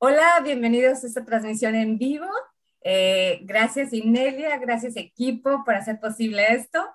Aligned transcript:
Hola, 0.00 0.40
bienvenidos 0.44 1.02
a 1.02 1.08
esta 1.08 1.24
transmisión 1.24 1.74
en 1.74 1.98
vivo. 1.98 2.28
Eh, 2.82 3.40
gracias 3.42 3.92
Inelia, 3.92 4.56
gracias 4.58 4.94
equipo 4.94 5.64
por 5.64 5.74
hacer 5.74 5.98
posible 5.98 6.52
esto. 6.52 6.88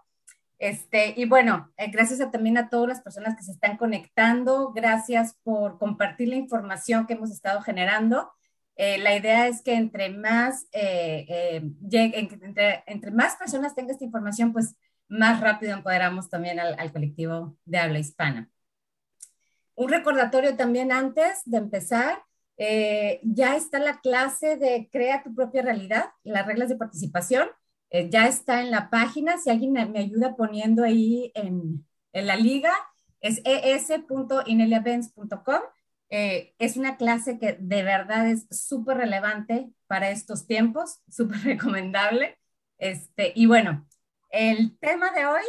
Este, 0.57 1.13
y 1.17 1.25
bueno, 1.25 1.69
eh, 1.75 1.91
gracias 1.91 2.31
también 2.31 2.57
a 2.57 2.69
todas 2.69 2.87
las 2.87 3.01
personas 3.01 3.35
que 3.35 3.43
se 3.43 3.51
están 3.51 3.75
conectando. 3.75 4.71
Gracias 4.71 5.37
por 5.43 5.79
compartir 5.79 6.29
la 6.29 6.37
información 6.37 7.05
que 7.05 7.15
hemos 7.15 7.29
estado 7.29 7.61
generando. 7.61 8.31
Eh, 8.77 8.97
la 8.99 9.17
idea 9.17 9.49
es 9.49 9.61
que 9.61 9.73
entre 9.73 10.07
más, 10.09 10.67
entre, 10.71 11.73
entre, 12.87 13.11
más 13.11 13.35
personas 13.35 13.75
tengan 13.75 13.91
esta 13.91 14.05
información, 14.05 14.53
pues 14.53 14.77
más 15.09 15.41
rápido 15.41 15.73
empoderamos 15.73 16.29
también 16.29 16.57
al, 16.57 16.79
al 16.79 16.93
colectivo 16.93 17.57
de 17.65 17.79
habla 17.79 17.99
hispana. 17.99 18.49
Un 19.75 19.89
recordatorio 19.89 20.55
también 20.55 20.93
antes 20.93 21.41
de 21.43 21.57
empezar. 21.57 22.23
Eh, 22.65 23.19
ya 23.23 23.57
está 23.57 23.77
la 23.77 23.99
clase 23.99 24.55
de 24.55 24.87
Crea 24.89 25.21
tu 25.21 25.35
propia 25.35 25.63
realidad, 25.63 26.13
las 26.23 26.47
reglas 26.47 26.69
de 26.69 26.77
participación. 26.77 27.49
Eh, 27.89 28.09
ya 28.09 28.27
está 28.27 28.61
en 28.61 28.71
la 28.71 28.89
página. 28.89 29.37
Si 29.37 29.49
alguien 29.49 29.73
me, 29.73 29.81
ayuda 29.99 30.37
poniendo 30.37 30.85
ahí 30.85 31.33
en, 31.35 31.85
en 32.13 32.25
la 32.25 32.37
liga, 32.37 32.71
es 33.19 33.41
es.ineliabenz.com. 33.43 35.61
Eh, 36.09 36.55
es 36.57 36.77
una 36.77 36.95
clase 36.95 37.37
que 37.37 37.57
de 37.59 37.83
verdad 37.83 38.29
es 38.29 38.47
súper 38.49 38.95
relevante 38.95 39.69
para 39.87 40.09
estos 40.09 40.47
tiempos, 40.47 41.01
súper 41.09 41.39
recomendable. 41.39 42.37
Este, 42.77 43.33
y 43.35 43.45
bueno, 43.45 43.85
el 44.29 44.77
tema 44.79 45.11
de 45.11 45.25
hoy 45.25 45.43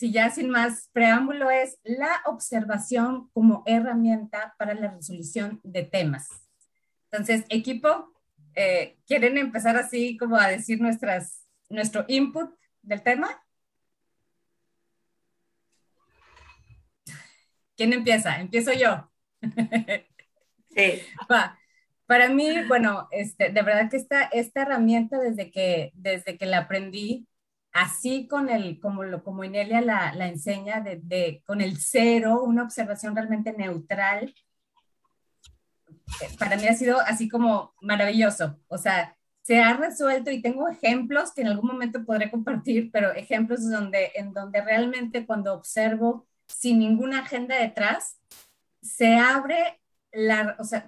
si 0.00 0.10
ya 0.10 0.30
sin 0.30 0.48
más 0.48 0.88
preámbulo, 0.94 1.50
es 1.50 1.78
la 1.84 2.22
observación 2.24 3.28
como 3.34 3.62
herramienta 3.66 4.54
para 4.58 4.72
la 4.72 4.90
resolución 4.92 5.60
de 5.62 5.82
temas. 5.82 6.26
Entonces, 7.10 7.44
equipo, 7.50 8.10
eh, 8.54 8.96
¿quieren 9.06 9.36
empezar 9.36 9.76
así 9.76 10.16
como 10.16 10.36
a 10.36 10.48
decir 10.48 10.80
nuestras, 10.80 11.46
nuestro 11.68 12.06
input 12.08 12.50
del 12.80 13.02
tema? 13.02 13.28
¿Quién 17.76 17.92
empieza? 17.92 18.40
Empiezo 18.40 18.72
yo. 18.72 19.10
Sí. 20.72 21.02
Para 22.06 22.28
mí, 22.28 22.48
bueno, 22.68 23.08
este, 23.10 23.50
de 23.50 23.62
verdad 23.62 23.90
que 23.90 23.96
esta, 23.96 24.22
esta 24.22 24.62
herramienta 24.62 25.18
desde 25.18 25.50
que, 25.50 25.90
desde 25.94 26.38
que 26.38 26.46
la 26.46 26.58
aprendí, 26.58 27.26
así 27.72 28.26
con 28.26 28.48
el, 28.48 28.80
como, 28.80 29.04
lo, 29.04 29.22
como 29.22 29.44
Inelia 29.44 29.80
la, 29.80 30.14
la 30.14 30.28
enseña, 30.28 30.80
de, 30.80 31.42
con 31.46 31.60
el 31.60 31.78
cero, 31.78 32.42
una 32.42 32.62
observación 32.64 33.14
realmente 33.14 33.52
neutral, 33.52 34.34
para 36.38 36.56
mí 36.56 36.66
ha 36.66 36.74
sido 36.74 37.00
así 37.00 37.28
como 37.28 37.74
maravilloso. 37.80 38.58
O 38.68 38.78
sea, 38.78 39.16
se 39.42 39.60
ha 39.60 39.76
resuelto 39.76 40.30
y 40.30 40.42
tengo 40.42 40.68
ejemplos 40.68 41.32
que 41.32 41.42
en 41.42 41.48
algún 41.48 41.70
momento 41.70 42.04
podré 42.04 42.30
compartir, 42.30 42.90
pero 42.92 43.12
ejemplos 43.12 43.68
donde, 43.68 44.12
en 44.14 44.32
donde 44.32 44.60
realmente 44.60 45.26
cuando 45.26 45.54
observo 45.54 46.26
sin 46.46 46.78
ninguna 46.78 47.20
agenda 47.20 47.56
detrás, 47.56 48.18
se 48.82 49.16
abre, 49.16 49.80
la, 50.12 50.56
o 50.58 50.64
sea, 50.64 50.86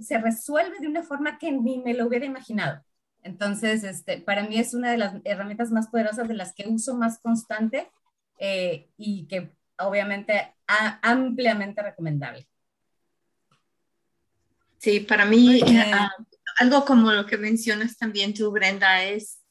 se 0.00 0.18
resuelve 0.18 0.78
de 0.80 0.88
una 0.88 1.02
forma 1.02 1.38
que 1.38 1.52
ni 1.52 1.78
me 1.78 1.94
lo 1.94 2.06
hubiera 2.06 2.24
imaginado. 2.24 2.82
Entonces, 3.26 3.82
este, 3.82 4.18
para 4.18 4.44
mí 4.44 4.58
es 4.58 4.72
una 4.72 4.92
de 4.92 4.98
las 4.98 5.14
herramientas 5.24 5.72
más 5.72 5.88
poderosas 5.88 6.28
de 6.28 6.34
las 6.34 6.54
que 6.54 6.68
uso 6.68 6.96
más 6.96 7.18
constante 7.18 7.90
eh, 8.38 8.88
y 8.96 9.26
que 9.26 9.50
obviamente 9.78 10.54
ampliamente 11.02 11.82
recomendable. 11.82 12.48
Sí, 14.78 15.00
para 15.00 15.24
mí 15.24 15.60
ah, 15.92 16.08
algo 16.58 16.84
como 16.84 17.10
lo 17.10 17.26
que 17.26 17.36
mencionas 17.36 17.96
también 17.96 18.32
tú, 18.32 18.52
Brenda, 18.52 19.02
es, 19.02 19.42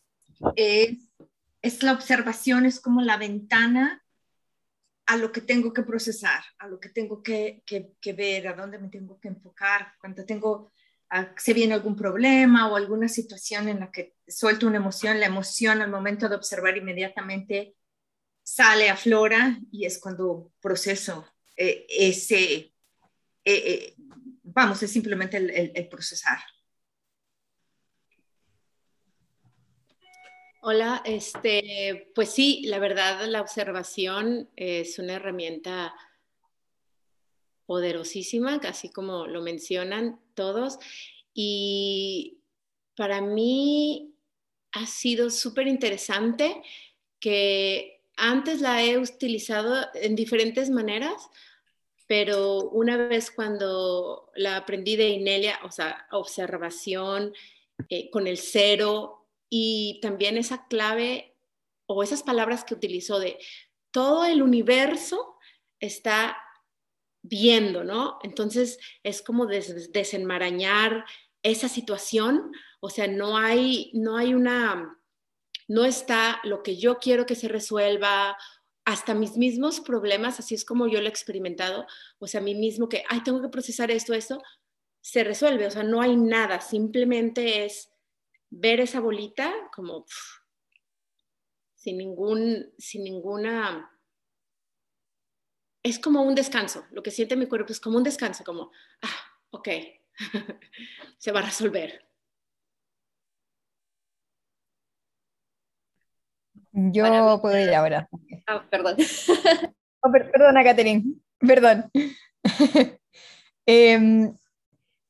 es, 0.56 1.84
la 1.84 1.92
observación, 1.92 2.66
es 2.66 2.80
como 2.80 3.02
la 3.02 3.18
ventana 3.18 4.02
a 5.06 5.18
lo 5.18 5.34
que 5.34 5.42
tengo 5.42 5.74
que 5.74 5.84
procesar, 5.84 6.44
a 6.60 6.68
lo 6.68 6.80
que 6.80 6.90
tengo 6.90 7.22
que, 7.22 7.62
que, 7.66 7.92
que 8.00 8.14
ver, 8.14 8.48
a 8.48 8.54
dónde 8.54 8.80
me 8.80 8.88
tengo 8.88 9.20
que 9.20 9.28
enfocar, 9.28 9.94
cuando 10.00 10.24
tengo 10.24 10.72
se 11.38 11.54
viene 11.54 11.74
algún 11.74 11.96
problema 11.96 12.70
o 12.70 12.76
alguna 12.76 13.08
situación 13.08 13.70
en 13.70 13.80
la 13.80 13.92
que 13.92 14.16
suelto 14.28 14.68
una 14.68 14.78
emoción, 14.78 15.20
la 15.20 15.28
emoción 15.28 15.82
al 15.82 15.92
momento 15.92 16.28
de 16.28 16.36
observar 16.36 16.78
inmediatamente 16.78 17.76
sale, 18.44 18.90
aflora 18.90 19.60
y 19.72 19.86
es 19.86 20.00
cuando 20.00 20.52
proceso 20.62 21.26
eh, 21.58 21.86
ese, 21.90 22.54
eh, 22.54 22.74
eh, 23.46 23.96
vamos, 24.44 24.84
es 24.84 24.92
simplemente 24.92 25.38
el, 25.38 25.88
procesar. 25.88 26.38
Hola, 30.62 31.02
este, 31.06 32.12
pues 32.16 32.30
sí, 32.30 32.64
la 32.66 32.80
verdad 32.80 33.28
la 33.28 33.42
observación 33.42 34.50
es 34.56 34.98
una 35.00 35.14
herramienta 35.14 35.94
poderosísima, 37.66 38.60
casi 38.60 38.90
como 38.90 39.28
lo 39.28 39.42
mencionan 39.42 40.20
todos. 40.34 40.80
Y 41.34 42.40
para 42.96 43.22
mí 43.22 44.14
ha 44.72 44.86
sido 44.86 45.30
súper 45.30 45.68
interesante 45.68 46.62
que 47.20 48.02
antes 48.18 48.62
la 48.62 48.84
he 48.84 48.98
utilizado 48.98 49.88
en 49.94 50.16
diferentes 50.16 50.70
maneras, 50.70 51.30
pero 52.08 52.70
una 52.70 52.98
vez 52.98 53.32
cuando 53.32 54.32
la 54.36 54.58
aprendí 54.58 54.96
de 54.96 55.10
Inelia, 55.10 55.60
o 55.64 55.72
sea, 55.72 56.08
observación 56.12 57.34
eh, 57.90 58.10
con 58.10 58.28
el 58.28 58.38
cero 58.38 59.28
y 59.50 60.00
también 60.02 60.38
esa 60.38 60.68
clave 60.68 61.36
o 61.88 62.04
esas 62.04 62.24
palabras 62.24 62.64
que 62.64 62.74
utilizó 62.74 63.20
de 63.20 63.38
todo 63.92 64.26
el 64.26 64.42
universo 64.42 65.38
está 65.80 66.38
viendo, 67.28 67.84
¿no? 67.84 68.20
Entonces 68.24 68.80
es 69.04 69.22
como 69.22 69.48
desenmarañar 69.48 71.06
esa 71.44 71.70
situación, 71.70 72.52
o 72.80 72.90
sea, 72.90 73.08
no 73.08 73.38
hay, 73.38 73.92
no 73.94 74.18
hay 74.18 74.34
una, 74.34 75.00
no 75.68 75.86
está 75.86 76.40
lo 76.44 76.64
que 76.64 76.78
yo 76.78 76.98
quiero 77.00 77.26
que 77.26 77.36
se 77.36 77.48
resuelva, 77.48 78.38
hasta 78.84 79.16
mis 79.16 79.36
mismos 79.38 79.80
problemas, 79.80 80.40
así 80.40 80.54
es 80.54 80.64
como 80.64 80.88
yo 80.88 81.00
lo 81.02 81.08
he 81.08 81.10
experimentado, 81.10 81.88
o 82.20 82.28
sea, 82.28 82.40
a 82.40 82.44
mí 82.44 82.54
mismo 82.54 82.88
que, 82.88 83.04
ay, 83.10 83.24
tengo 83.24 83.42
que 83.42 83.50
procesar 83.50 83.90
esto, 83.90 84.14
esto, 84.14 84.42
se 85.02 85.24
resuelve, 85.24 85.66
o 85.66 85.72
sea, 85.72 85.84
no 85.84 86.02
hay 86.02 86.16
nada, 86.16 86.62
simplemente 86.62 87.66
es 87.66 87.90
ver 88.52 88.80
esa 88.80 89.00
bolita 89.00 89.54
como 89.74 90.06
sin 91.76 91.98
ningún, 91.98 92.72
sin 92.78 93.04
ninguna 93.04 93.95
es 95.86 96.00
como 96.00 96.24
un 96.24 96.34
descanso, 96.34 96.84
lo 96.92 97.04
que 97.04 97.12
siente 97.12 97.36
mi 97.36 97.46
cuerpo 97.46 97.72
es 97.72 97.80
como 97.80 97.98
un 97.98 98.04
descanso, 98.04 98.44
como, 98.44 98.72
ah, 99.04 99.20
ok, 99.52 99.70
se 101.20 101.32
va 101.32 101.42
a 101.42 101.44
resolver. 101.44 102.04
Yo 106.72 107.40
puedo 107.40 107.60
ir 107.60 107.74
ahora. 107.74 108.10
Ah, 108.48 108.66
perdón. 108.70 108.98
Oh, 110.08 110.12
perdona, 110.12 110.64
Catherine, 110.64 111.04
perdón. 111.40 111.90
Em, 113.66 114.36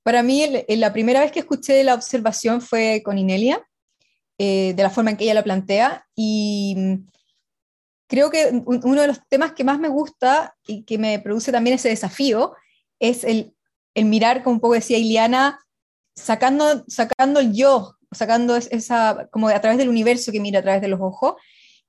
para 0.03 0.23
mí, 0.23 0.63
la 0.69 0.93
primera 0.93 1.19
vez 1.19 1.33
que 1.33 1.39
escuché 1.39 1.83
la 1.83 1.95
observación 1.95 2.61
fue 2.61 3.01
con 3.03 3.17
Inelia, 3.17 3.61
eh, 4.37 4.73
de 4.73 4.83
la 4.83 4.89
forma 4.89 5.11
en 5.11 5.17
que 5.17 5.25
ella 5.25 5.33
la 5.33 5.43
plantea, 5.43 6.07
y 6.15 7.01
creo 8.07 8.29
que 8.29 8.63
uno 8.65 9.01
de 9.01 9.07
los 9.07 9.19
temas 9.27 9.53
que 9.53 9.63
más 9.63 9.79
me 9.79 9.87
gusta 9.87 10.55
y 10.67 10.83
que 10.83 10.97
me 10.97 11.19
produce 11.19 11.51
también 11.51 11.75
ese 11.75 11.89
desafío 11.89 12.53
es 12.99 13.23
el, 13.23 13.53
mirar, 13.95 14.43
como 14.43 14.55
un 14.55 14.59
poco 14.59 14.73
decía 14.73 14.97
Iliana, 14.97 15.59
sacando, 16.15 16.83
sacando 16.87 17.39
el 17.39 17.53
yo, 17.53 17.95
sacando 18.11 18.55
esa, 18.55 19.27
como 19.31 19.49
a 19.49 19.61
través 19.61 19.77
del 19.77 19.89
universo 19.89 20.31
que 20.31 20.39
mira 20.39 20.59
a 20.59 20.63
través 20.63 20.81
de 20.81 20.87
los 20.87 21.01
ojos, 21.01 21.35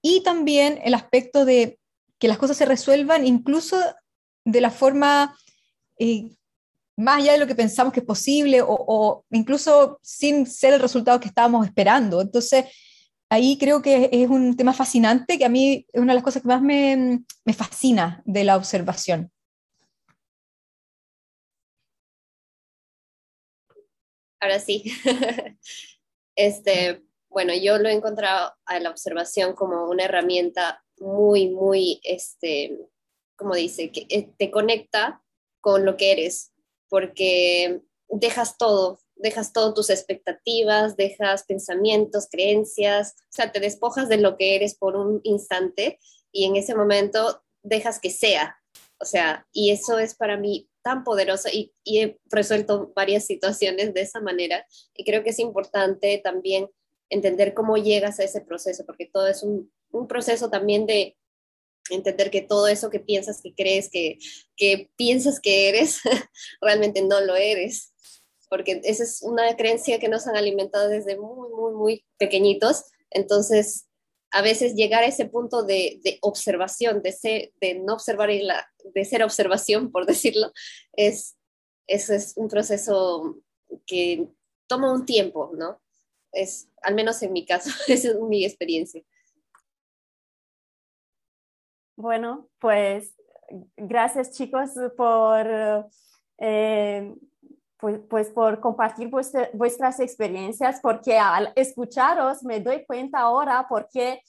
y 0.00 0.22
también 0.22 0.80
el 0.84 0.94
aspecto 0.94 1.44
de 1.44 1.78
que 2.18 2.28
las 2.28 2.38
cosas 2.38 2.56
se 2.56 2.64
resuelvan 2.64 3.26
incluso 3.26 3.78
de 4.44 4.60
la 4.60 4.70
forma 4.70 5.36
eh, 5.98 6.30
más 6.96 7.18
allá 7.18 7.32
de 7.32 7.38
lo 7.38 7.46
que 7.46 7.54
pensamos 7.54 7.92
que 7.92 8.00
es 8.00 8.06
posible 8.06 8.62
o, 8.62 8.68
o, 8.70 9.24
incluso 9.30 9.98
sin 10.02 10.46
ser 10.46 10.74
el 10.74 10.80
resultado 10.80 11.20
que 11.20 11.28
estábamos 11.28 11.66
esperando. 11.66 12.22
Entonces, 12.22 12.64
ahí 13.28 13.58
creo 13.58 13.82
que 13.82 14.08
es 14.12 14.28
un 14.28 14.56
tema 14.56 14.72
fascinante 14.72 15.38
que 15.38 15.44
a 15.44 15.48
mí 15.48 15.86
es 15.92 16.00
una 16.00 16.12
de 16.12 16.16
las 16.16 16.24
cosas 16.24 16.42
que 16.42 16.48
más 16.48 16.62
me, 16.62 17.24
fascina 17.54 18.22
de 18.24 18.44
la 18.44 18.56
observación. 18.56 19.32
Ahora 24.40 24.60
sí. 24.60 24.84
este, 26.36 27.02
bueno, 27.28 27.52
yo 27.54 27.78
lo 27.78 27.88
he 27.88 27.92
encontrado 27.92 28.54
a 28.64 28.78
la 28.80 28.90
observación 28.90 29.54
como 29.54 29.88
una 29.88 30.04
herramienta 30.04 30.84
muy, 30.98 31.48
muy, 31.48 32.00
este, 32.04 32.78
como 33.36 33.54
dice, 33.54 33.90
que 33.90 34.06
eh, 34.08 34.30
te 34.38 34.50
conecta 34.50 35.22
con 35.60 35.84
lo 35.84 35.96
que 35.96 36.12
eres, 36.12 36.52
porque 36.88 37.82
dejas 38.08 38.56
todo, 38.56 39.00
dejas 39.16 39.52
todas 39.52 39.74
tus 39.74 39.90
expectativas, 39.90 40.96
dejas 40.96 41.44
pensamientos, 41.44 42.28
creencias, 42.30 43.14
o 43.18 43.32
sea, 43.32 43.50
te 43.50 43.60
despojas 43.60 44.08
de 44.08 44.18
lo 44.18 44.36
que 44.36 44.54
eres 44.54 44.76
por 44.76 44.96
un 44.96 45.20
instante 45.24 45.98
y 46.32 46.44
en 46.44 46.56
ese 46.56 46.74
momento 46.74 47.42
dejas 47.62 47.98
que 47.98 48.10
sea. 48.10 48.56
O 48.98 49.04
sea, 49.04 49.46
y 49.52 49.70
eso 49.70 49.98
es 49.98 50.14
para 50.14 50.36
mí 50.36 50.68
tan 50.82 51.04
poderoso 51.04 51.48
y, 51.52 51.72
he 51.84 52.18
resuelto 52.26 52.92
varias 52.94 53.26
situaciones 53.26 53.92
de 53.92 54.02
esa 54.02 54.20
manera 54.20 54.64
y 54.94 55.04
creo 55.04 55.22
que 55.22 55.30
es 55.30 55.38
importante 55.38 56.18
también 56.22 56.68
entender 57.10 57.54
cómo 57.54 57.76
llegas 57.76 58.20
a 58.20 58.24
ese 58.24 58.40
proceso, 58.40 58.84
porque 58.84 59.06
todo 59.06 59.28
es 59.28 59.42
un, 59.42 59.70
un 59.90 60.08
proceso 60.08 60.50
también 60.50 60.86
de 60.86 61.16
entender 61.90 62.30
que 62.30 62.42
todo 62.42 62.66
eso 62.66 62.90
que 62.90 63.00
piensas 63.00 63.40
que 63.42 63.54
crees 63.54 63.88
que, 63.90 64.18
que 64.56 64.90
piensas 64.96 65.40
que 65.40 65.68
eres, 65.68 66.00
realmente 66.60 67.02
no 67.02 67.20
lo 67.20 67.36
eres, 67.36 67.92
porque 68.48 68.80
esa 68.84 69.02
es 69.02 69.22
una 69.22 69.56
creencia 69.56 69.98
que 69.98 70.08
nos 70.08 70.26
han 70.26 70.36
alimentado 70.36 70.88
desde 70.88 71.16
muy, 71.16 71.50
muy, 71.50 71.72
muy 71.74 72.04
pequeñitos. 72.18 72.84
Entonces, 73.10 73.88
a 74.30 74.42
veces 74.42 74.74
llegar 74.74 75.02
a 75.02 75.06
ese 75.06 75.26
punto 75.26 75.62
de, 75.62 76.00
de 76.04 76.18
observación, 76.22 77.02
de, 77.02 77.12
ser, 77.12 77.52
de 77.60 77.74
no 77.74 77.94
observar 77.94 78.30
y 78.30 78.42
la, 78.42 78.68
de 78.94 79.04
ser 79.04 79.22
observación, 79.22 79.90
por 79.90 80.06
decirlo, 80.06 80.52
es, 80.92 81.36
eso 81.86 82.14
es 82.14 82.36
un 82.36 82.48
proceso 82.48 83.36
que 83.86 84.28
toma 84.66 84.92
un 84.92 85.06
tiempo, 85.06 85.52
¿no? 85.56 85.80
Es, 86.32 86.68
al 86.82 86.94
menos 86.94 87.22
en 87.22 87.32
mi 87.32 87.46
caso, 87.46 87.70
es 87.88 88.14
mi 88.20 88.44
experiencia. 88.44 89.02
Bueno, 91.96 92.50
pues 92.58 93.14
gracias 93.76 94.32
chicos 94.32 94.70
por, 94.96 95.88
eh, 96.38 97.14
pues, 97.78 98.00
pues, 98.08 98.30
por 98.30 98.60
compartir 98.60 99.10
vuestras 99.10 100.00
experiencias, 100.00 100.80
porque 100.80 101.18
al 101.18 101.52
escucharos 101.54 102.42
me 102.42 102.60
doy 102.60 102.84
cuenta 102.86 103.20
ahora 103.20 103.66
porque 103.68 104.22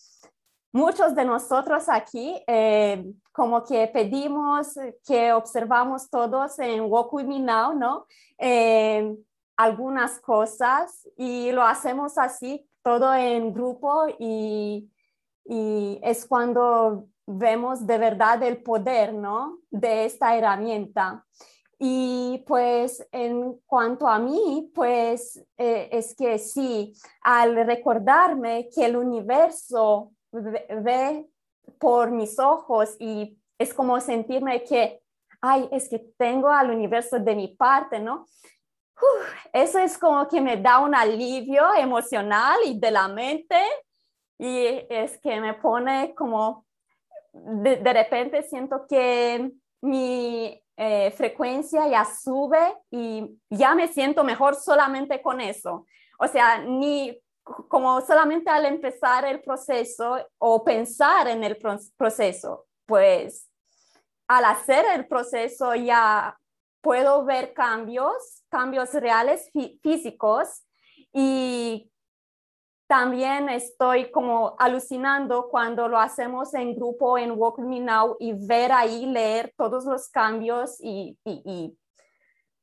muchos 0.73 1.15
de 1.15 1.25
nosotros 1.25 1.85
aquí 1.87 2.41
eh, 2.45 3.03
como 3.31 3.63
que 3.63 3.87
pedimos 3.87 4.73
que 5.05 5.31
observamos 5.31 6.09
todos 6.09 6.59
en 6.59 6.81
Walk 6.81 7.13
With 7.13 7.25
Me 7.25 7.39
Now, 7.39 7.73
¿no? 7.73 8.05
Eh, 8.37 9.15
algunas 9.55 10.19
cosas 10.19 11.07
y 11.17 11.51
lo 11.51 11.63
hacemos 11.63 12.17
así, 12.17 12.67
todo 12.83 13.13
en 13.15 13.53
grupo 13.53 14.05
y, 14.19 14.91
y 15.45 15.99
es 16.03 16.25
cuando 16.25 17.07
vemos 17.25 17.85
de 17.85 17.97
verdad 17.97 18.41
el 18.43 18.61
poder, 18.61 19.13
¿no? 19.13 19.59
De 19.69 20.05
esta 20.05 20.35
herramienta. 20.37 21.25
Y 21.79 22.43
pues 22.47 23.07
en 23.11 23.59
cuanto 23.65 24.07
a 24.07 24.17
mí, 24.17 24.71
pues 24.73 25.37
eh, 25.57 25.89
es 25.91 26.15
que 26.15 26.39
sí, 26.39 26.93
al 27.21 27.55
recordarme 27.67 28.69
que 28.73 28.85
el 28.85 28.97
universo 28.97 30.11
ve, 30.31 31.27
por 31.79 32.11
mis 32.11 32.39
ojos 32.39 32.95
y 32.97 33.37
es 33.59 33.73
como 33.73 33.99
sentirme 33.99 34.63
que, 34.63 35.01
ay, 35.41 35.67
es 35.71 35.89
que 35.89 35.99
tengo 36.17 36.49
al 36.49 36.71
universo 36.71 37.19
de 37.19 37.35
mi 37.35 37.49
parte, 37.49 37.99
¿no? 37.99 38.25
eso 39.53 39.79
es 39.79 39.97
como 39.97 40.27
que 40.27 40.41
me 40.41 40.57
da 40.57 40.79
un 40.79 40.95
alivio 40.95 41.73
emocional 41.75 42.57
y 42.65 42.79
de 42.79 42.91
la 42.91 43.07
mente 43.07 43.61
y 44.39 44.85
es 44.89 45.17
que 45.19 45.39
me 45.39 45.53
pone 45.53 46.13
como 46.15 46.65
de, 47.33 47.93
repente 47.93 48.43
siento 48.43 48.85
que 48.87 49.51
mi 49.81 50.61
eh, 50.79 51.11
frecuencia 51.11 51.87
ya 51.87 52.05
sube 52.05 52.75
y 52.91 53.39
ya 53.49 53.73
me 53.73 53.87
siento 53.87 54.23
mejor 54.23 54.55
solamente 54.55 55.21
con 55.23 55.41
eso. 55.41 55.87
O 56.19 56.27
sea, 56.27 56.59
ni 56.59 57.19
como 57.43 57.99
solamente 58.01 58.49
al 58.49 58.65
empezar 58.65 59.25
el 59.25 59.41
proceso 59.41 60.17
o 60.37 60.63
pensar 60.63 61.27
en 61.27 61.43
el 61.43 61.57
proceso, 61.97 62.67
pues 62.85 63.49
al 64.27 64.45
hacer 64.45 64.85
el 64.93 65.07
proceso 65.07 65.73
ya 65.73 66.37
puedo 66.81 67.25
ver 67.25 67.53
cambios, 67.53 68.43
cambios 68.49 68.93
reales 68.93 69.49
físicos 69.81 70.63
y 71.11 71.89
también 72.87 73.49
estoy 73.49 74.09
como 74.11 74.55
alucinando 74.57 75.49
cuando 75.49 75.89
lo 75.89 75.99
hacemos 75.99 76.53
en 76.53 76.73
grupo 76.73 77.17
en 77.17 77.31
Walk 77.31 77.59
Me 77.59 77.81
Now 77.81 78.15
y 78.19 78.33
ver 78.33 78.71
ahí, 78.71 79.05
leer 79.05 79.53
todos 79.57 79.85
los 79.85 80.07
cambios 80.09 80.77
y, 80.81 81.17
y, 81.25 81.77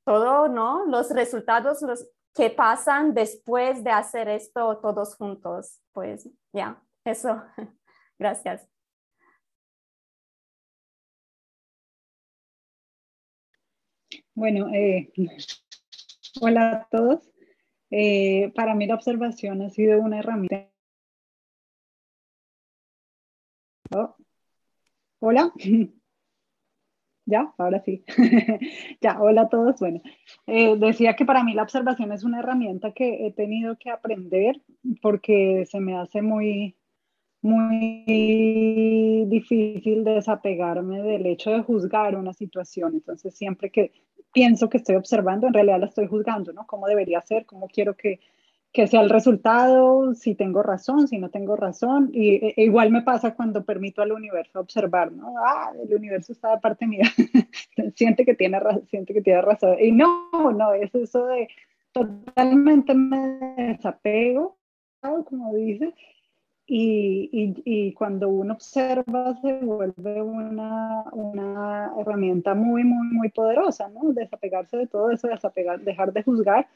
todo, 0.04 0.48
¿no? 0.48 0.84
Los 0.86 1.10
resultados 1.10 1.80
los 1.82 2.06
que 2.34 2.50
pasan 2.50 3.14
después 3.14 3.84
de 3.84 3.90
hacer 3.90 4.28
esto 4.28 4.78
todos 4.78 5.16
juntos. 5.16 5.80
Pues 5.92 6.28
ya, 6.52 6.82
eso. 7.04 7.42
Gracias. 8.18 8.66
Bueno, 14.34 14.68
eh, 14.74 15.12
hola 16.40 16.70
a 16.72 16.88
todos. 16.90 17.33
Eh, 17.96 18.50
para 18.56 18.74
mí 18.74 18.86
la 18.88 18.96
observación 18.96 19.62
ha 19.62 19.70
sido 19.70 20.00
una 20.00 20.18
herramienta. 20.18 20.68
Hola. 25.20 25.52
Ya, 27.26 27.54
ahora 27.56 27.82
sí. 27.82 28.04
ya, 29.00 29.18
hola 29.18 29.42
a 29.42 29.48
todos. 29.48 29.80
Bueno, 29.80 30.02
eh, 30.46 30.76
decía 30.76 31.16
que 31.16 31.24
para 31.24 31.42
mí 31.42 31.54
la 31.54 31.62
observación 31.62 32.12
es 32.12 32.22
una 32.22 32.40
herramienta 32.40 32.92
que 32.92 33.26
he 33.26 33.32
tenido 33.32 33.78
que 33.78 33.88
aprender 33.90 34.60
porque 35.00 35.64
se 35.66 35.80
me 35.80 35.96
hace 35.96 36.20
muy, 36.20 36.76
muy 37.40 39.24
difícil 39.28 40.04
desapegarme 40.04 41.02
del 41.02 41.24
hecho 41.24 41.50
de 41.50 41.62
juzgar 41.62 42.14
una 42.16 42.34
situación. 42.34 42.94
Entonces, 42.94 43.34
siempre 43.34 43.70
que 43.70 43.92
pienso 44.34 44.68
que 44.68 44.78
estoy 44.78 44.96
observando, 44.96 45.46
en 45.46 45.54
realidad 45.54 45.80
la 45.80 45.86
estoy 45.86 46.06
juzgando, 46.06 46.52
¿no? 46.52 46.66
¿Cómo 46.66 46.86
debería 46.86 47.20
ser? 47.22 47.46
¿Cómo 47.46 47.68
quiero 47.68 47.94
que, 47.94 48.20
que 48.72 48.86
sea 48.86 49.00
el 49.00 49.08
resultado? 49.08 50.14
Si 50.14 50.34
tengo 50.34 50.62
razón, 50.62 51.08
si 51.08 51.18
no 51.18 51.30
tengo 51.30 51.56
razón. 51.56 52.10
Y 52.12 52.34
e, 52.34 52.54
e 52.56 52.64
igual 52.64 52.90
me 52.90 53.02
pasa 53.02 53.34
cuando 53.34 53.64
permito 53.64 54.02
al 54.02 54.12
universo 54.12 54.60
observar, 54.60 55.12
¿no? 55.12 55.36
Ah, 55.38 55.72
el 55.82 55.94
universo 55.94 56.32
está 56.32 56.50
de 56.50 56.60
parte 56.60 56.86
mía. 56.86 57.04
siente, 57.94 58.26
que 58.26 58.34
tiene, 58.34 58.58
siente 58.90 59.14
que 59.14 59.22
tiene 59.22 59.40
razón. 59.40 59.76
Y 59.80 59.92
no, 59.92 60.28
no, 60.32 60.74
es 60.74 60.94
eso 60.94 61.26
de 61.26 61.48
totalmente 61.92 62.92
me 62.92 63.38
desapego, 63.56 64.58
como 65.00 65.54
dice, 65.54 65.94
y, 66.66 67.28
y, 67.64 67.92
cuando 67.92 68.28
uno 68.28 68.54
observa 68.54 69.38
se 69.42 69.52
vuelve 69.58 70.22
una, 70.22 71.04
una, 71.12 71.92
herramienta 71.98 72.54
muy, 72.54 72.84
muy, 72.84 73.06
muy 73.08 73.28
poderosa, 73.28 73.88
¿no? 73.88 74.12
Desapegarse 74.12 74.78
de 74.78 74.86
todo 74.86 75.10
eso, 75.10 75.28
desapegar, 75.28 75.80
dejar 75.80 76.12
de 76.12 76.22
juzgar 76.22 76.66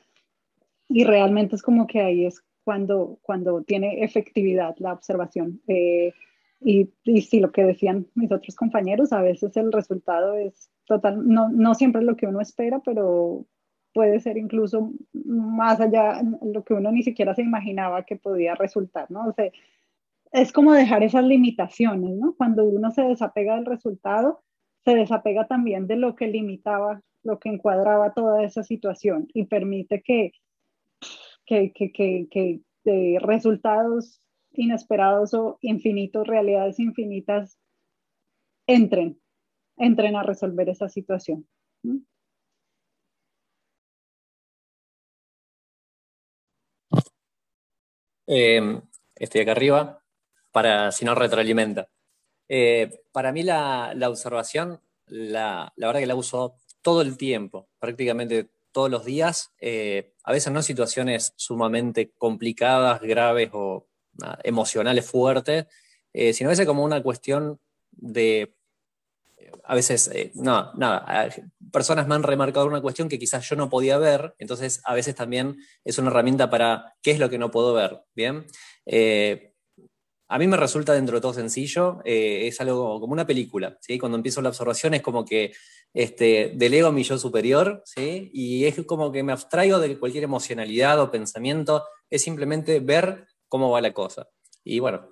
y 0.88 1.04
realmente 1.04 1.56
es 1.56 1.62
como 1.62 1.86
que 1.86 2.00
ahí 2.00 2.26
es 2.26 2.42
cuando, 2.64 3.18
cuando 3.22 3.62
tiene 3.62 4.04
efectividad 4.04 4.74
la 4.78 4.92
observación. 4.92 5.60
Eh, 5.68 6.12
y, 6.60 6.90
y 7.04 7.22
sí, 7.22 7.40
lo 7.40 7.52
que 7.52 7.64
decían 7.64 8.06
mis 8.14 8.32
otros 8.32 8.56
compañeros, 8.56 9.12
a 9.12 9.22
veces 9.22 9.56
el 9.56 9.72
resultado 9.72 10.34
es 10.34 10.70
total, 10.86 11.26
no, 11.26 11.48
no 11.50 11.74
siempre 11.74 12.02
lo 12.02 12.16
que 12.16 12.26
uno 12.26 12.40
espera, 12.40 12.80
pero 12.84 13.46
puede 13.94 14.20
ser 14.20 14.36
incluso 14.36 14.92
más 15.12 15.80
allá 15.80 16.20
lo 16.42 16.62
que 16.62 16.74
uno 16.74 16.90
ni 16.92 17.02
siquiera 17.02 17.34
se 17.34 17.42
imaginaba 17.42 18.04
que 18.04 18.16
podía 18.16 18.54
resultar, 18.54 19.10
¿no? 19.10 19.28
O 19.28 19.32
sea, 19.32 19.50
es 20.32 20.52
como 20.52 20.72
dejar 20.72 21.02
esas 21.02 21.24
limitaciones, 21.24 22.16
¿no? 22.16 22.34
Cuando 22.36 22.64
uno 22.64 22.90
se 22.90 23.02
desapega 23.02 23.56
del 23.56 23.66
resultado, 23.66 24.42
se 24.84 24.94
desapega 24.94 25.46
también 25.46 25.86
de 25.86 25.96
lo 25.96 26.16
que 26.16 26.28
limitaba, 26.28 27.02
lo 27.22 27.38
que 27.38 27.48
encuadraba 27.48 28.14
toda 28.14 28.44
esa 28.44 28.62
situación 28.62 29.28
y 29.32 29.46
permite 29.46 30.02
que, 30.02 30.32
que, 31.46 31.72
que, 31.72 32.28
que, 32.30 32.60
resultados 33.20 34.22
inesperados 34.52 35.34
o 35.34 35.58
infinitos, 35.60 36.26
realidades 36.26 36.78
infinitas, 36.80 37.58
entren, 38.66 39.20
entren 39.76 40.16
a 40.16 40.22
resolver 40.22 40.68
esa 40.68 40.88
situación. 40.88 41.46
Eh, 48.26 48.80
estoy 49.16 49.40
acá 49.40 49.52
arriba 49.52 50.02
para 50.52 50.92
si 50.92 51.04
no 51.04 51.14
retroalimenta. 51.14 51.88
Eh, 52.48 53.02
para 53.12 53.32
mí 53.32 53.42
la, 53.42 53.94
observación, 54.06 54.80
la, 55.06 55.72
verdad 55.76 56.00
que 56.00 56.06
la 56.06 56.14
uso 56.14 56.56
todo 56.82 57.02
el 57.02 57.16
tiempo, 57.16 57.68
prácticamente 57.78 58.48
todos 58.72 58.90
los 58.90 59.04
días, 59.04 59.52
eh, 59.60 60.14
a 60.24 60.32
veces 60.32 60.52
no 60.52 60.60
en 60.60 60.64
situaciones 60.64 61.32
sumamente 61.36 62.12
complicadas, 62.16 63.00
graves 63.00 63.50
o 63.52 63.88
emocionales 64.42 65.06
fuertes, 65.06 65.66
eh, 66.12 66.32
sino 66.32 66.48
a 66.48 66.52
veces 66.52 66.66
como 66.66 66.84
una 66.84 67.02
cuestión 67.02 67.60
de 67.90 68.54
a 69.64 69.74
veces, 69.74 70.08
eh, 70.12 70.32
no, 70.34 70.72
nada, 70.74 71.28
personas 71.72 72.06
me 72.06 72.14
han 72.14 72.22
remarcado 72.22 72.66
una 72.66 72.80
cuestión 72.80 73.08
que 73.08 73.18
quizás 73.18 73.48
yo 73.48 73.56
no 73.56 73.70
podía 73.70 73.98
ver, 73.98 74.34
entonces 74.38 74.80
a 74.84 74.94
veces 74.94 75.14
también 75.14 75.58
es 75.84 75.98
una 75.98 76.10
herramienta 76.10 76.50
para 76.50 76.96
qué 77.02 77.12
es 77.12 77.18
lo 77.18 77.30
que 77.30 77.38
no 77.38 77.50
puedo 77.50 77.72
ver, 77.72 78.02
¿bien? 78.14 78.46
Eh, 80.28 80.34
a 80.34 80.38
mí 80.38 80.46
me 80.46 80.56
resulta 80.56 80.92
dentro 80.92 81.16
de 81.16 81.20
todo 81.20 81.32
sencillo, 81.32 82.00
es 82.04 82.60
algo 82.60 83.00
como 83.00 83.12
una 83.12 83.26
película, 83.26 83.78
¿sí? 83.80 83.98
Cuando 83.98 84.16
empiezo 84.16 84.42
la 84.42 84.50
observación 84.50 84.94
es 84.94 85.02
como 85.02 85.24
que 85.24 85.52
este, 85.94 86.52
delego 86.54 86.92
mi 86.92 87.02
yo 87.02 87.18
superior, 87.18 87.82
¿sí? 87.84 88.30
Y 88.32 88.66
es 88.66 88.84
como 88.86 89.10
que 89.10 89.22
me 89.22 89.32
abstraigo 89.32 89.78
de 89.78 89.98
cualquier 89.98 90.24
emocionalidad 90.24 91.00
o 91.00 91.10
pensamiento, 91.10 91.84
es 92.10 92.22
simplemente 92.22 92.80
ver 92.80 93.26
cómo 93.48 93.70
va 93.70 93.80
la 93.80 93.92
cosa. 93.92 94.28
Y 94.64 94.80
bueno, 94.80 95.08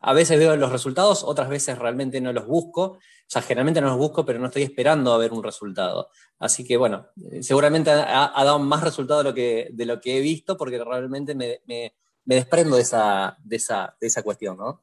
a 0.00 0.12
veces 0.12 0.38
veo 0.38 0.54
los 0.56 0.70
resultados, 0.70 1.24
otras 1.24 1.48
veces 1.48 1.78
realmente 1.78 2.20
no 2.20 2.32
los 2.32 2.46
busco. 2.46 2.82
O 2.82 3.00
sea, 3.26 3.40
generalmente 3.40 3.80
no 3.80 3.88
los 3.88 3.96
busco, 3.96 4.24
pero 4.24 4.38
no 4.38 4.46
estoy 4.46 4.62
esperando 4.62 5.12
a 5.12 5.18
ver 5.18 5.32
un 5.32 5.42
resultado. 5.42 6.10
Así 6.38 6.62
que 6.62 6.76
bueno, 6.76 7.08
seguramente 7.40 7.90
ha, 7.90 8.30
dado 8.36 8.58
más 8.58 8.82
resultado 8.82 9.22
de 9.22 9.86
lo 9.86 10.00
que 10.00 10.18
he 10.18 10.20
visto 10.20 10.58
porque 10.58 10.82
realmente 10.84 11.34
me, 11.34 11.94
desprendo 12.24 12.76
de 12.76 12.82
esa, 12.82 13.36
de, 13.44 13.56
esa, 13.56 13.96
de 14.00 14.06
esa 14.06 14.22
cuestión, 14.22 14.56
¿no? 14.56 14.82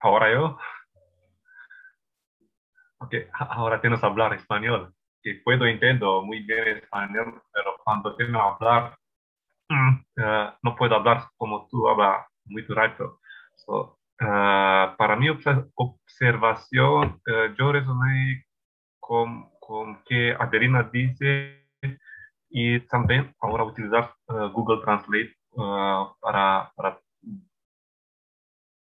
Ahora 0.00 0.32
yo. 0.32 0.58
Ok, 2.98 3.14
ahora 3.32 3.80
tienes 3.80 4.00
que 4.00 4.06
hablar 4.06 4.32
español 4.34 4.94
que 5.26 5.40
puedo 5.44 5.66
entiendo 5.66 6.22
muy 6.22 6.40
bien 6.44 6.78
español, 6.78 7.42
pero 7.52 7.74
cuando 7.84 8.14
tengo 8.14 8.38
que 8.38 8.64
hablar, 8.64 8.96
eh, 10.16 10.52
no 10.62 10.76
puedo 10.76 10.94
hablar 10.94 11.24
como 11.36 11.66
tú 11.68 11.88
hablas 11.88 12.28
muy 12.44 12.62
rápido. 12.62 13.18
Eh, 14.20 14.94
para 14.96 15.16
mi 15.16 15.28
observación, 15.28 17.20
eh, 17.26 17.54
yo 17.58 17.72
resoné 17.72 18.46
con, 19.00 19.50
con 19.66 20.02
que 20.04 20.32
Adelina 20.38 20.88
dice 20.92 21.66
y 22.48 22.78
también 22.86 23.34
ahora 23.40 23.64
utilizar 23.64 24.14
Google 24.52 24.82
Translate 24.84 25.36
para, 26.20 26.70
para 26.76 27.00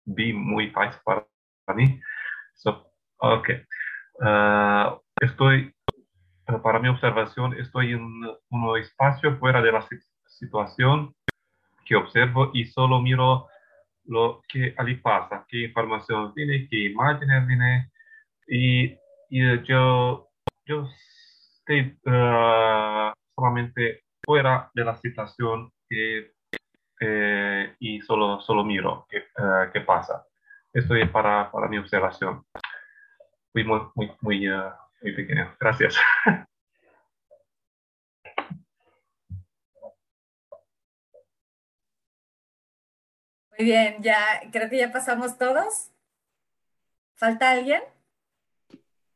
be 0.06 0.34
muy 0.34 0.72
fácil 0.72 1.00
para, 1.04 1.28
mí. 1.76 2.02
So, 2.56 2.92
ok. 3.18 3.50
estoy 5.22 5.74
para 6.64 6.80
mi 6.80 6.90
observación, 6.90 7.54
estoy 7.60 7.94
en 7.94 8.02
un 8.50 8.78
espacio 8.78 9.38
fuera 9.38 9.62
de 9.62 9.72
la 9.72 9.88
situación 10.26 11.16
que 11.86 11.96
observo 11.96 12.50
y 12.54 12.66
solo 12.66 13.00
miro 13.00 13.48
lo 14.06 14.42
que 14.50 14.74
allí 14.78 14.96
pasa, 14.96 15.46
qué 15.48 15.66
información 15.66 16.34
viene, 16.34 16.68
qué 16.70 16.86
imágenes 16.86 17.48
viene 17.48 17.92
y, 18.48 18.98
y 19.30 19.64
yo, 19.64 20.31
yo 20.72 20.88
estoy 21.60 22.00
uh, 22.06 23.12
solamente 23.36 24.06
fuera 24.24 24.72
de 24.74 24.86
la 24.86 24.96
situación 24.96 25.72
que, 25.90 26.32
eh, 27.02 27.76
y 27.80 28.02
solo, 28.02 28.40
solo 28.40 28.64
miro 28.64 29.06
qué, 29.10 29.26
uh, 29.38 29.72
qué 29.74 29.82
pasa. 29.82 30.26
Esto 30.74 30.96
es 30.96 31.10
para, 31.10 31.52
para 31.52 31.68
mi 31.68 31.78
observación. 31.78 32.46
Fui 33.52 33.66
muy, 33.66 33.82
muy, 33.96 34.12
muy, 34.22 34.50
uh, 34.50 34.72
muy 35.02 35.14
pequeño. 35.14 35.56
Gracias. 35.60 35.98
Muy 43.58 43.66
bien, 43.68 44.02
ya 44.02 44.42
creo 44.52 44.70
que 44.72 44.80
ya 44.80 44.92
pasamos 44.92 45.38
todos. 45.38 45.92
¿Falta 47.16 47.52
alguien? 47.52 47.84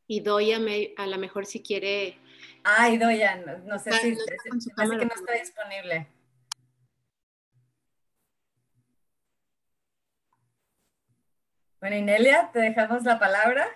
Y 0.07 0.19
Doya 0.21 0.59
me, 0.59 0.93
a 0.97 1.07
lo 1.07 1.17
mejor 1.17 1.45
si 1.45 1.61
quiere. 1.61 2.17
Ay, 2.63 2.97
Doya, 2.97 3.35
no, 3.65 3.79
sé 3.79 3.91
si, 3.93 4.15
parece 4.75 4.97
que 4.97 5.05
no 5.05 5.13
está 5.13 5.33
disponible. 5.33 6.07
Bueno, 11.79 11.97
Inelia, 11.97 12.49
te 12.51 12.59
dejamos 12.59 13.03
la 13.03 13.19
palabra. 13.19 13.67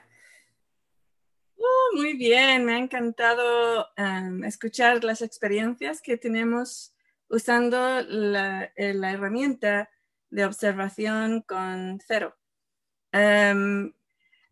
Oh, 1.57 1.95
muy 1.95 2.13
bien, 2.13 2.65
me 2.65 2.73
ha 2.73 2.77
encantado 2.77 3.87
em, 3.97 4.43
escuchar 4.45 5.03
las 5.03 5.21
experiencias 5.21 6.01
que 6.01 6.17
tenemos 6.17 6.95
usando 7.27 8.01
la, 8.01 8.71
eh, 8.75 8.93
la 8.93 9.11
herramienta 9.11 9.89
de 10.29 10.45
observación 10.45 11.41
con 11.41 11.99
cero. 12.05 12.35
Em, 13.11 13.93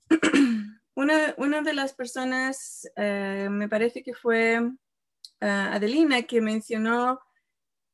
una, 0.98 1.62
de 1.62 1.74
las 1.74 1.94
personas, 1.94 2.90
eh, 2.96 3.48
me 3.52 3.70
parece 3.70 4.04
que 4.04 4.14
fue 4.14 4.56
eh, 4.56 5.46
Adelina, 5.46 6.24
que 6.24 6.42
mencionó 6.42 7.20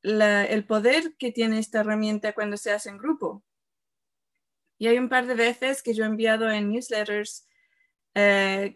el 0.02 0.66
poder 0.66 1.16
que 1.18 1.32
tiene 1.32 1.60
esta 1.60 1.80
herramienta 1.80 2.34
cuando 2.34 2.58
se 2.58 2.72
hace 2.72 2.90
en 2.90 2.98
grupo. 2.98 3.44
Y 4.78 4.88
hay 4.88 4.98
un 4.98 5.10
par 5.10 5.28
de 5.28 5.36
veces 5.36 5.82
que 5.82 5.94
yo 5.94 6.04
he 6.04 6.08
enviado 6.08 6.50
en 6.50 6.70
newsletters 6.70 7.48
eh, 8.16 8.76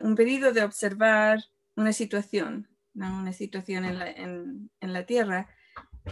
un 0.00 0.14
pedido 0.16 0.52
de 0.52 0.62
observar 0.62 1.40
una 1.76 1.92
situación, 1.92 2.68
una 2.94 3.32
situación 3.32 3.84
en 3.84 4.92
la 4.92 5.06
Tierra 5.06 5.48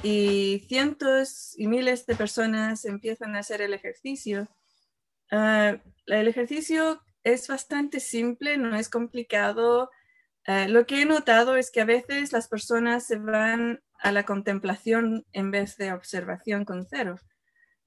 y 0.02 0.64
cientos 0.68 1.54
y 1.58 1.66
miles 1.66 2.06
de 2.06 2.14
personas 2.14 2.84
empiezan 2.84 3.36
a 3.36 3.40
hacer 3.40 3.62
el 3.62 3.74
ejercicio. 3.74 4.48
Ah, 5.30 5.76
el 6.06 6.28
ejercicio 6.28 7.02
es 7.24 7.48
bastante 7.48 8.00
simple, 8.00 8.56
no 8.58 8.76
es 8.76 8.88
complicado. 8.88 9.90
Ah, 10.46 10.66
lo 10.68 10.86
que 10.86 11.02
he 11.02 11.04
notado 11.04 11.56
es 11.56 11.70
que 11.70 11.80
a 11.80 11.84
veces 11.84 12.32
las 12.32 12.48
personas 12.48 13.06
se 13.06 13.16
van 13.18 13.82
a 14.00 14.12
la 14.12 14.24
contemplación 14.24 15.26
en 15.32 15.50
vez 15.50 15.76
de 15.76 15.92
observación 15.92 16.64
con 16.64 16.86
cero 16.86 17.16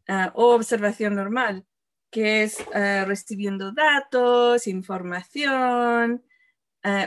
ah, 0.07 0.31
o 0.35 0.53
observación 0.53 1.15
normal, 1.15 1.65
que 2.11 2.43
es 2.43 2.65
recibiendo 2.73 3.71
datos, 3.71 4.67
información 4.67 6.23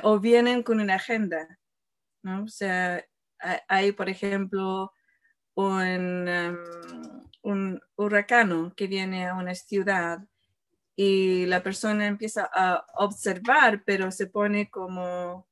o 0.02 0.20
vienen 0.20 0.62
con 0.62 0.80
una 0.80 0.94
agenda. 0.94 1.58
¿no? 2.22 2.44
O 2.44 2.48
sea, 2.48 3.04
hay, 3.68 3.92
por 3.92 4.08
ejemplo, 4.08 4.92
un, 5.54 6.28
em, 6.28 6.58
un 7.42 7.80
huracán 7.96 8.72
que 8.72 8.86
viene 8.86 9.28
a 9.28 9.34
una 9.34 9.54
ciudad 9.54 10.18
y 10.96 11.46
la 11.46 11.62
persona 11.62 12.06
empieza 12.06 12.48
a 12.52 12.86
observar, 12.94 13.82
pero 13.84 14.10
se 14.10 14.26
pone 14.26 14.70
como, 14.70 15.48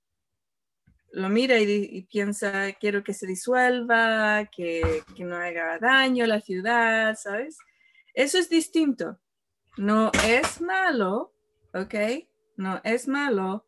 lo 1.10 1.28
mira 1.28 1.58
y, 1.58 2.02
piensa, 2.02 2.72
quiero 2.74 3.02
que 3.02 3.14
se 3.14 3.26
disuelva, 3.26 4.46
que, 4.46 5.02
que, 5.16 5.24
no 5.24 5.36
haga 5.36 5.78
daño 5.78 6.24
a 6.24 6.28
la 6.28 6.40
ciudad, 6.40 7.16
¿sabes? 7.16 7.58
Eso 8.14 8.38
es 8.38 8.48
distinto. 8.48 9.18
No 9.76 10.12
es 10.26 10.60
malo, 10.60 11.34
¿ok? 11.74 11.94
No 12.56 12.80
es 12.84 13.08
malo, 13.08 13.66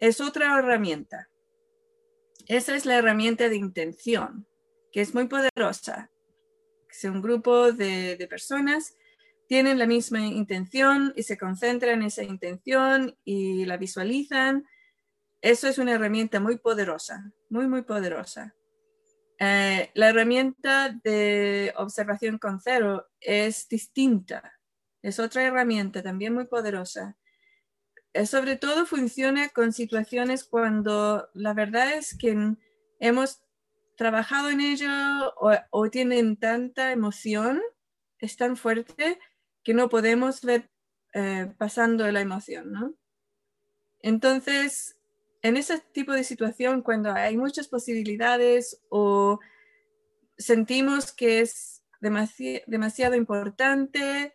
es 0.00 0.20
otra 0.20 0.58
herramienta. 0.58 1.28
Esa 2.46 2.76
es 2.76 2.86
la 2.86 2.96
herramienta 2.96 3.48
de 3.48 3.56
intención, 3.56 4.46
que 4.92 5.00
es 5.00 5.14
muy 5.14 5.26
poderosa. 5.26 6.10
Si 6.90 7.08
un 7.08 7.20
grupo 7.20 7.72
de, 7.72 8.24
personas 8.30 8.96
tienen 9.46 9.78
la 9.78 9.86
misma 9.86 10.20
intención 10.26 11.12
y 11.16 11.22
se 11.22 11.38
concentran 11.38 12.00
en 12.00 12.06
esa 12.06 12.22
intención 12.22 13.16
y 13.24 13.64
la 13.64 13.76
visualizan, 13.76 14.64
eso 15.40 15.68
es 15.68 15.78
una 15.78 15.92
herramienta 15.92 16.40
muy 16.40 16.58
poderosa, 16.58 17.32
muy, 17.48 17.68
muy 17.68 17.82
poderosa. 17.82 18.54
Eh, 19.38 19.90
la 19.94 20.08
herramienta 20.08 20.98
de 21.04 21.72
observación 21.76 22.38
con 22.38 22.60
cero 22.60 23.06
es 23.20 23.68
distinta, 23.68 24.58
es 25.02 25.18
otra 25.20 25.44
herramienta 25.44 26.02
también 26.02 26.34
muy 26.34 26.46
poderosa 26.46 27.16
eh, 28.16 28.24
sobre 28.24 28.56
todo 28.56 28.86
funciona 28.86 29.50
con 29.50 29.74
situaciones 29.74 30.44
cuando 30.44 31.28
la 31.34 31.52
verdad 31.52 31.92
es 31.92 32.16
que 32.16 32.54
hemos 32.98 33.42
trabajado 33.94 34.48
en 34.48 34.62
ello 34.62 34.88
o, 35.70 35.90
tienen 35.90 36.38
tanta 36.38 36.92
emoción, 36.92 37.60
es 38.18 38.38
tan 38.38 38.56
fuerte 38.56 39.18
que 39.66 39.74
no 39.74 39.88
podemos 39.88 40.42
ver 40.42 40.70
eh, 41.12 41.52
pasando 41.58 42.08
la 42.12 42.20
emoción, 42.20 42.70
¿no? 42.70 42.94
Entonces, 43.98 44.96
en 45.42 45.56
ese 45.56 45.80
tipo 45.80 46.12
de 46.12 46.22
situación, 46.22 46.82
cuando 46.82 47.10
hay 47.12 47.36
muchas 47.36 47.66
posibilidades 47.66 48.80
o 48.90 49.40
sentimos 50.38 51.10
que 51.10 51.40
es 51.40 51.82
demasiado 52.00 53.16
importante 53.16 54.34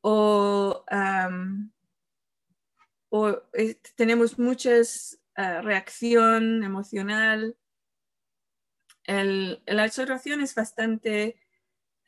o 0.00 0.84
eh, 3.52 3.80
tenemos 3.94 4.36
muchas 4.40 5.22
uh, 5.38 5.62
reacción 5.62 6.64
emocional. 6.64 7.56
El, 9.04 9.62
la 9.64 9.84
observación 9.84 10.40
es 10.40 10.56
bastante 10.56 11.36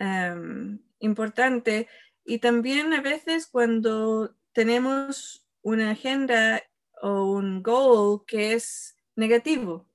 em, 0.00 0.80
importante. 0.98 1.86
Y 2.24 2.38
también 2.38 2.92
a 2.92 3.02
veces 3.02 3.46
cuando 3.46 4.34
tenemos 4.52 5.46
una 5.62 5.90
agenda 5.90 6.62
o 7.02 7.32
un 7.32 7.62
goal 7.62 8.24
que 8.26 8.54
es 8.54 8.96
negativo, 9.16 9.86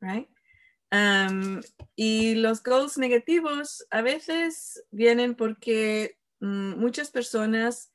right? 0.00 0.28
Um, 0.92 1.60
y 1.96 2.36
los 2.36 2.62
goals 2.62 2.96
negativos 2.96 3.84
a 3.90 4.02
veces 4.02 4.84
vienen 4.92 5.34
porque 5.34 6.18
mm, 6.40 6.78
muchas 6.78 7.10
personas, 7.10 7.92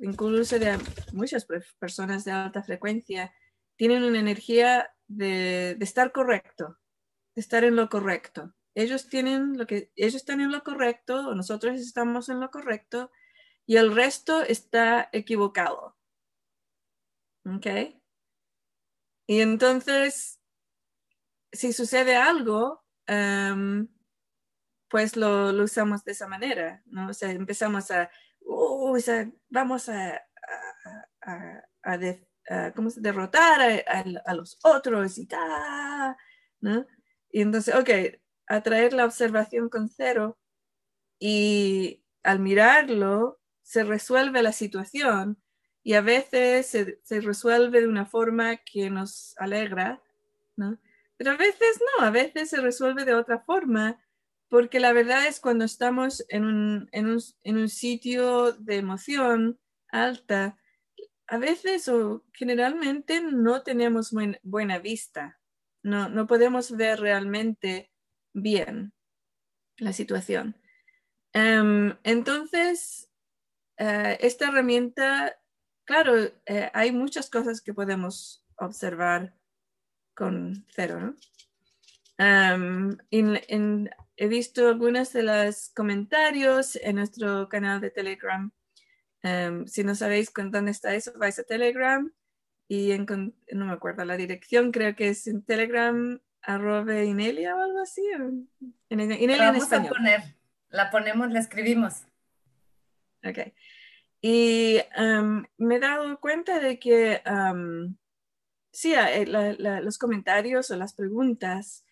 incluso 0.00 0.58
de 0.58 0.76
muchas 1.12 1.46
personas 1.78 2.24
de 2.24 2.32
alta 2.32 2.62
frecuencia, 2.62 3.32
tienen 3.76 4.02
una 4.02 4.18
energía 4.18 4.90
de, 5.06 5.76
de, 5.78 5.84
estar 5.84 6.10
correcto, 6.10 6.76
de 7.36 7.40
estar 7.40 7.62
en 7.62 7.76
lo 7.76 7.88
correcto. 7.88 8.52
Ellos 8.78 9.08
tienen 9.08 9.58
lo 9.58 9.66
que 9.66 9.90
ellos 9.96 10.14
están 10.14 10.40
en 10.40 10.52
lo 10.52 10.62
correcto, 10.62 11.30
o 11.30 11.34
nosotros 11.34 11.80
estamos 11.80 12.28
en 12.28 12.38
lo 12.38 12.48
correcto, 12.48 13.10
y 13.66 13.76
el 13.76 13.92
resto 13.92 14.42
está 14.42 15.08
equivocado. 15.12 15.96
¿Ok? 17.44 17.66
Y 19.26 19.40
entonces, 19.40 20.40
si 21.52 21.72
sucede 21.72 22.14
algo, 22.14 22.84
em, 23.06 23.88
pues 24.88 25.16
lo, 25.16 25.48
usamos 25.62 26.04
de 26.04 26.12
esa 26.12 26.28
manera, 26.28 26.80
¿no? 26.86 27.08
O 27.08 27.14
sea, 27.14 27.32
empezamos 27.32 27.90
a, 27.90 28.08
vamos 29.50 29.88
a, 29.88 30.22
a, 31.82 31.98
derrotar 32.96 33.60
a, 34.24 34.34
los 34.34 34.58
otros 34.62 35.18
y 35.18 35.26
tal, 35.26 36.16
¿no? 36.60 36.86
Y 37.30 37.42
entonces, 37.42 37.74
ok, 37.74 37.90
atraer 38.48 38.92
la 38.92 39.04
observación 39.04 39.68
con 39.68 39.88
cero 39.88 40.38
y 41.18 42.02
al 42.22 42.40
mirarlo 42.40 43.40
se 43.62 43.84
resuelve 43.84 44.42
la 44.42 44.52
situación 44.52 45.42
y 45.82 45.94
a 45.94 46.00
veces 46.00 46.66
se, 46.66 47.20
resuelve 47.20 47.80
de 47.80 47.88
una 47.88 48.06
forma 48.06 48.56
que 48.58 48.90
nos 48.90 49.34
alegra, 49.38 50.02
¿no? 50.56 50.78
Pero 51.16 51.32
a 51.32 51.36
veces 51.36 51.80
no, 51.80 52.04
a 52.04 52.10
veces 52.10 52.50
se 52.50 52.60
resuelve 52.60 53.04
de 53.04 53.14
otra 53.14 53.40
forma, 53.40 53.98
porque 54.48 54.80
la 54.80 54.92
verdad 54.92 55.26
es 55.26 55.40
cuando 55.40 55.64
estamos 55.64 56.24
en 56.28 56.44
un, 56.44 56.88
en 56.92 57.08
un, 57.08 57.22
en 57.42 57.58
un 57.58 57.68
sitio 57.68 58.52
de 58.52 58.76
emoción 58.76 59.58
alta, 59.88 60.58
a 61.26 61.38
veces 61.38 61.88
o 61.88 62.24
generalmente 62.32 63.20
no 63.20 63.62
tenemos 63.62 64.12
buena 64.42 64.78
vista, 64.78 65.38
no, 65.82 66.08
no 66.08 66.26
podemos 66.26 66.76
ver 66.76 67.00
realmente 67.00 67.90
bien 68.42 68.92
la 69.76 69.92
situación. 69.92 70.56
Em, 71.32 71.96
entonces, 72.02 73.10
eh, 73.76 74.18
esta 74.20 74.48
herramienta, 74.48 75.38
claro, 75.84 76.16
eh, 76.46 76.70
hay 76.72 76.92
muchas 76.92 77.30
cosas 77.30 77.60
que 77.60 77.74
podemos 77.74 78.44
observar 78.56 79.34
con 80.14 80.66
cero, 80.74 81.00
¿no? 81.00 81.14
he 84.16 84.26
visto 84.26 84.66
algunos 84.66 85.12
de 85.12 85.22
los 85.22 85.68
comentarios 85.68 86.74
en 86.74 86.96
nuestro 86.96 87.48
canal 87.48 87.80
de 87.80 87.90
Telegram. 87.90 88.50
si 89.66 89.84
no 89.84 89.94
sabéis 89.94 90.30
con 90.30 90.50
dónde 90.50 90.72
está 90.72 90.94
eso, 90.96 91.12
vais 91.16 91.38
a 91.38 91.44
Telegram 91.44 92.12
y 92.68 92.90
en, 92.90 93.06
no 93.52 93.66
me 93.66 93.72
acuerdo 93.72 94.04
la 94.04 94.16
dirección, 94.16 94.72
creo 94.72 94.96
que 94.96 95.10
es 95.10 95.28
en 95.28 95.42
Telegram 95.42 96.20
arroba 96.48 97.04
Inelia 97.04 97.54
o 97.54 97.60
algo 97.60 97.80
así. 97.80 98.02
Inelia 98.88 99.36
vamos 99.36 99.56
en 99.56 99.62
español. 99.62 99.86
A 99.86 99.96
poner, 99.96 100.22
la 100.70 100.90
ponemos, 100.90 101.30
la 101.30 101.40
escribimos. 101.40 102.06
Ok. 103.22 103.52
Y 104.22 104.80
me 105.58 105.76
he 105.76 105.78
dado 105.78 106.18
cuenta 106.20 106.58
de 106.58 106.78
que 106.78 107.22
sí, 108.72 108.94
eh, 108.94 109.26
los 109.26 109.98
comentarios 109.98 110.70
o 110.70 110.76
las 110.76 110.94
preguntas 110.94 111.84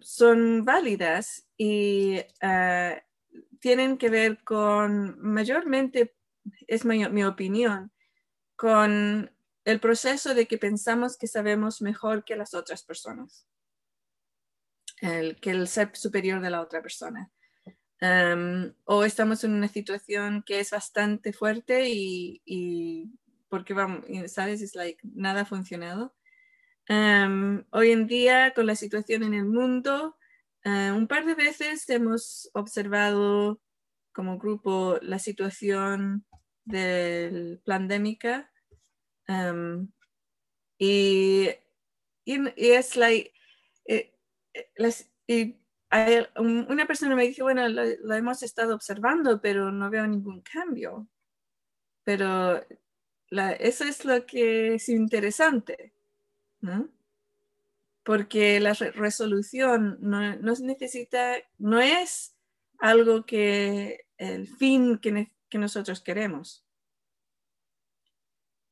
son 0.00 0.64
válidas 0.64 1.48
y 1.56 2.20
ah, 2.42 3.00
tienen 3.60 3.98
que 3.98 4.10
ver 4.10 4.42
con, 4.42 5.16
mayormente, 5.20 6.14
es 6.66 6.84
mi, 6.84 7.08
mi, 7.08 7.24
opinión, 7.24 7.92
con 8.56 9.30
el 9.68 9.80
proceso 9.80 10.34
de 10.34 10.46
que 10.46 10.56
pensamos 10.56 11.18
que 11.18 11.26
sabemos 11.26 11.82
mejor 11.82 12.24
que 12.24 12.36
las 12.36 12.54
otras 12.54 12.82
personas, 12.82 13.46
el, 15.02 15.38
que 15.40 15.50
el 15.50 15.68
ser 15.68 15.94
superior 15.94 16.40
de 16.40 16.48
la 16.48 16.62
otra 16.62 16.80
persona. 16.80 17.30
O 18.86 19.04
estamos 19.04 19.44
en 19.44 19.52
una 19.52 19.68
situación 19.68 20.42
que 20.46 20.60
es 20.60 20.70
bastante 20.70 21.34
fuerte 21.34 21.86
y, 21.86 23.12
porque 23.50 23.74
vamos, 23.74 24.06
sabes, 24.28 24.62
es 24.62 24.74
like 24.74 25.00
nada 25.02 25.42
ha 25.42 25.44
funcionado. 25.44 26.14
hoy 26.88 27.90
en 27.90 28.06
día, 28.06 28.54
con 28.54 28.64
la 28.64 28.74
situación 28.74 29.22
en 29.22 29.34
el 29.34 29.44
mundo, 29.44 30.16
eh, 30.64 30.92
un 30.92 31.06
par 31.06 31.26
de 31.26 31.34
veces 31.34 31.86
hemos 31.90 32.48
observado 32.54 33.60
como 34.12 34.38
grupo 34.38 34.98
la 35.02 35.18
situación 35.18 36.24
del 36.64 37.60
pandémica 37.66 38.50
y, 40.78 41.48
y, 42.24 42.52
es 42.56 42.96
like, 42.96 43.32
eh, 43.86 44.14
eh, 45.26 46.28
una 46.36 46.86
persona 46.86 47.16
me 47.16 47.26
dice, 47.26 47.42
bueno, 47.42 47.68
lo, 47.68 48.14
hemos 48.14 48.42
estado 48.42 48.74
observando, 48.74 49.40
pero 49.40 49.72
no 49.72 49.90
veo 49.90 50.06
ningún 50.06 50.42
cambio. 50.42 51.08
Pero 52.04 52.64
eso 53.30 53.84
es 53.84 54.04
lo 54.04 54.24
que 54.26 54.74
es 54.74 54.88
interesante. 54.88 55.94
Porque 58.02 58.60
la 58.60 58.72
resolución 58.72 59.98
no, 60.00 60.36
no, 60.36 60.54
necesita, 60.60 61.36
no 61.58 61.80
es 61.80 62.36
algo 62.78 63.26
que 63.26 64.06
el 64.16 64.48
fin 64.48 64.98
que, 64.98 65.32
que 65.48 65.58
nosotros 65.58 66.00
queremos. 66.00 66.67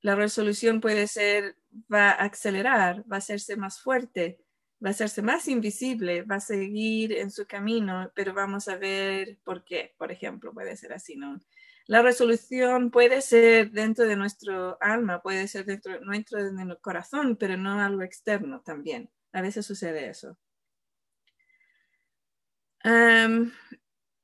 La 0.07 0.14
resolución 0.14 0.81
puede 0.81 1.09
ser, 1.09 1.57
va 1.92 2.11
a 2.11 2.27
acelerar, 2.27 3.03
va 3.11 3.16
a 3.16 3.19
hacerse 3.19 3.57
más 3.57 3.81
fuerte, 3.81 4.38
va 4.75 4.90
a 4.90 4.92
hacerse 4.92 5.21
más 5.21 5.49
invisible, 5.49 6.23
va 6.23 6.37
a 6.37 6.40
seguir 6.40 7.12
en 7.12 7.33
su 7.33 7.45
camino, 7.45 8.12
pero 8.14 8.33
vamos 8.33 8.69
a 8.69 8.77
ver 8.77 9.37
por 9.42 9.64
qué, 9.64 9.97
por 9.99 10.12
ejemplo, 10.12 10.55
puede 10.55 10.77
ser 10.77 10.92
así, 10.92 11.16
¿no? 11.16 11.40
La 11.88 12.03
resolución 12.03 12.92
puede 12.92 13.21
ser 13.21 13.73
dentro 13.73 14.07
de 14.07 14.14
nuestro 14.14 14.79
alma, 14.81 15.23
puede 15.23 15.49
ser 15.49 15.64
dentro, 15.64 15.95
de 15.95 16.53
nuestro 16.53 16.81
corazón, 16.81 17.35
pero 17.35 17.57
no 17.57 17.81
algo 17.81 18.03
externo 18.03 18.61
también. 18.61 19.11
A 19.33 19.42
veces 19.42 19.66
sucede 19.66 20.09
eso. 20.09 20.38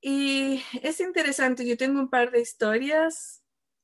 y 0.01 0.63
es 0.81 1.01
interesante, 1.01 1.67
yo 1.67 1.77
tengo 1.77 1.99
un 1.99 2.09
par 2.09 2.31
de 2.31 2.41
historias 2.41 3.42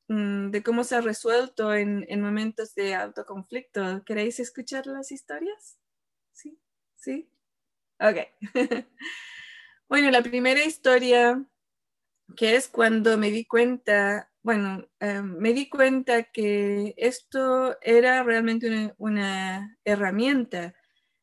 de 0.09 0.63
cómo 0.63 0.85
se 0.85 0.97
ha 0.97 1.01
resuelto 1.03 1.75
en, 1.75 2.07
en 2.09 2.23
momentos 2.23 2.75
de 2.75 2.95
alto 2.95 3.27
conflicto. 3.27 4.03
¿Queréis 4.05 4.41
escuchar 4.41 4.87
las 4.87 5.13
historias? 5.13 5.79
¿Sí? 6.99 7.31
Ok. 8.01 8.17
bueno, 9.89 10.11
la 10.11 10.23
primera 10.23 10.65
historia, 10.65 11.45
que 12.37 12.57
es 12.57 12.69
cuando 12.69 13.17
me 13.19 13.31
di 13.31 13.45
cuenta, 13.45 14.31
bueno, 14.43 14.89
em, 15.01 15.37
me 15.39 15.53
di 15.53 15.69
cuenta 15.69 16.25
que 16.25 16.95
esto 16.97 17.79
era 17.83 18.23
realmente 18.23 18.95
una, 18.99 19.79
herramienta. 19.85 20.75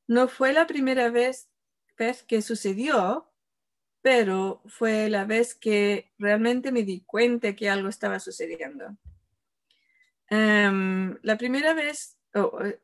No 0.07 0.27
fue 0.27 0.53
la 0.53 0.67
primera 0.67 1.09
vez, 1.09 1.49
vez 1.97 2.23
que 2.23 2.41
sucedió, 2.41 3.31
pero 4.05 4.61
fue 4.67 5.09
la 5.09 5.25
vez 5.25 5.55
que 5.55 6.11
realmente 6.19 6.71
me 6.71 6.83
di 6.83 7.01
cuenta 7.01 7.55
que 7.55 7.71
algo 7.71 7.89
estaba 7.89 8.19
sucediendo. 8.19 8.95
Em, 10.29 11.17
la 11.23 11.35
primera 11.39 11.73
vez, 11.73 12.15
eh, 12.35 12.79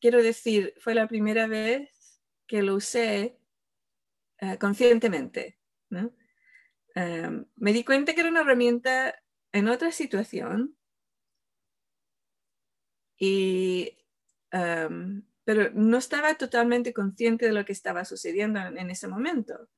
quiero 0.00 0.20
decir, 0.20 0.74
fue 0.80 0.96
la 0.96 1.06
primera 1.06 1.46
vez 1.46 2.20
que 2.48 2.60
lo 2.64 2.74
usé 2.74 3.38
eh, 4.40 4.58
conscientemente. 4.58 5.60
Em, 6.96 7.44
me 7.54 7.72
di 7.72 7.84
cuenta 7.84 8.12
que 8.12 8.22
era 8.22 8.30
una 8.30 8.40
herramienta 8.40 9.14
en 9.52 9.68
otra 9.68 9.92
situación, 9.92 10.76
y, 13.16 13.96
em, 14.50 15.22
pero 15.44 15.70
no 15.72 15.98
estaba 15.98 16.34
totalmente 16.34 16.92
consciente 16.92 17.46
de 17.46 17.52
lo 17.52 17.64
que 17.64 17.72
estaba 17.72 18.04
sucediendo 18.04 18.58
en, 18.58 18.90
ese 18.90 19.06
momento. 19.06 19.68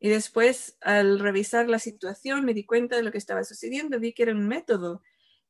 Y 0.00 0.08
después, 0.08 0.76
al 0.80 1.18
revisar 1.18 1.68
la 1.68 1.78
situación, 1.78 2.44
me 2.44 2.54
di 2.54 2.64
cuenta 2.64 2.96
de 2.96 3.02
lo 3.02 3.10
que 3.10 3.18
estaba 3.18 3.42
sucediendo, 3.44 3.98
vi 3.98 4.12
que 4.12 4.22
era 4.24 4.32
un 4.32 4.46
método. 4.46 5.02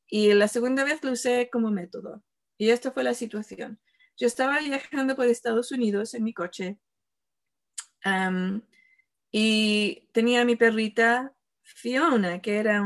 Y 0.07 0.33
la 0.33 0.47
segunda 0.47 0.83
vez 0.83 1.03
lo 1.03 1.11
usé 1.11 1.49
como 1.51 1.69
método. 1.69 2.23
Y 2.57 2.71
esta 2.71 2.91
fue 2.91 3.03
la 3.03 3.13
situación. 3.13 3.79
Yo 4.17 4.27
estaba 4.27 4.59
viajando 4.59 5.15
por 5.15 5.27
Estados 5.27 5.71
Unidos 5.71 6.13
en 6.13 6.23
mi 6.23 6.33
coche 6.33 6.77
Y 9.31 10.09
tenía 10.11 10.43
mi 10.45 10.55
perrita 10.55 11.33
Fiona, 11.61 12.41
que 12.41 12.57
era 12.57 12.81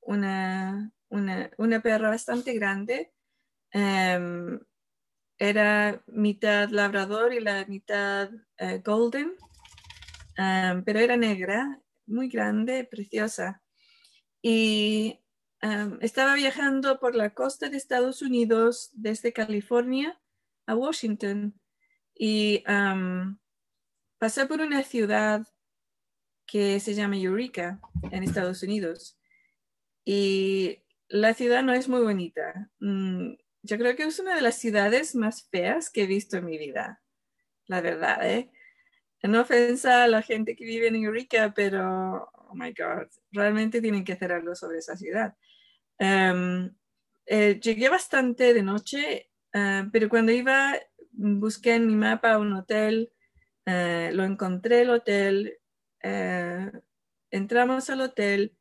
una, 0.00 0.92
una, 1.08 1.80
perra 1.80 2.10
bastante 2.10 2.52
grande. 2.54 3.12
Em, 3.70 4.60
era 5.38 6.02
mitad 6.06 6.68
labrador 6.70 7.32
y 7.32 7.40
la 7.40 7.64
mitad 7.66 8.30
eh, 8.58 8.82
golden, 8.84 9.34
pero 10.36 10.98
era 10.98 11.16
negra, 11.16 11.80
muy 12.06 12.28
grande, 12.28 12.84
preciosa. 12.84 13.62
Y 14.42 15.20
estaba 16.00 16.34
viajando 16.34 17.00
por 17.00 17.14
la 17.14 17.32
costa 17.34 17.68
de 17.68 17.76
Estados 17.76 18.20
Unidos 18.20 18.90
desde 18.92 19.32
California 19.32 20.20
a 20.66 20.74
Washington 20.74 21.58
y 22.14 22.62
pasé 24.18 24.46
por 24.46 24.60
una 24.60 24.82
ciudad 24.82 25.46
que 26.46 26.78
se 26.80 26.94
llama 26.94 27.16
Eureka 27.16 27.80
en 28.10 28.22
Estados 28.22 28.62
Unidos. 28.62 29.18
Y 30.04 30.82
la 31.08 31.34
ciudad 31.34 31.62
no 31.62 31.72
es 31.72 31.88
muy 31.88 32.02
bonita. 32.02 32.70
Mm, 32.80 33.34
yo 33.62 33.78
creo 33.78 33.96
que 33.96 34.02
es 34.04 34.18
una 34.18 34.34
de 34.34 34.42
las 34.42 34.58
ciudades 34.58 35.14
más 35.14 35.48
feas 35.48 35.90
que 35.90 36.02
he 36.02 36.06
visto 36.06 36.36
en 36.36 36.44
mi 36.44 36.58
vida, 36.58 37.02
la 37.66 37.80
verdad, 37.80 38.28
¿eh? 38.28 38.50
No 39.24 39.40
ofensa 39.40 40.04
a 40.04 40.06
la 40.06 40.20
gente 40.20 40.54
que 40.54 40.66
vive 40.66 40.88
en 40.88 40.96
Eureka, 40.96 41.54
pero, 41.56 42.30
oh 42.48 42.54
my 42.54 42.74
God, 42.74 43.08
realmente 43.32 43.80
tienen 43.80 44.04
que 44.04 44.12
hacer 44.12 44.32
algo 44.32 44.54
sobre 44.54 44.78
esa 44.78 44.96
ciudad. 44.96 45.34
Em, 45.98 46.74
eh, 47.26 47.58
llegué 47.60 47.88
bastante 47.88 48.52
de 48.52 48.62
noche, 48.62 49.30
eh, 49.54 49.88
pero 49.90 50.08
cuando 50.10 50.30
iba, 50.30 50.74
busqué 51.12 51.76
en 51.76 51.86
mi 51.86 51.96
mapa 51.96 52.38
un 52.38 52.52
hotel, 52.52 53.12
eh, 53.64 54.10
lo 54.12 54.24
encontré 54.24 54.82
el 54.82 54.90
hotel, 54.90 55.58
entramos 57.30 57.88
al 57.88 58.02
hotel 58.02 58.54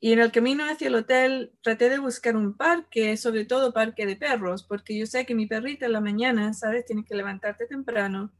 y 0.00 0.12
en 0.12 0.20
el 0.20 0.32
camino 0.32 0.64
hacia 0.64 0.88
el 0.88 0.94
hotel 0.94 1.52
traté 1.62 1.90
de 1.90 1.98
buscar 1.98 2.34
un 2.34 2.56
parque, 2.56 3.18
sobre 3.18 3.44
todo 3.44 3.74
parque 3.74 4.06
de 4.06 4.16
perros, 4.16 4.64
porque 4.64 4.98
yo 4.98 5.04
sé 5.04 5.26
que 5.26 5.34
mi 5.34 5.46
perrita 5.46 5.84
en 5.84 5.92
la 5.92 6.00
mañana, 6.00 6.54
¿sabes? 6.54 6.86
Tiene 6.86 7.04
que 7.04 7.14
levantarte 7.14 7.66
temprano 7.66 8.32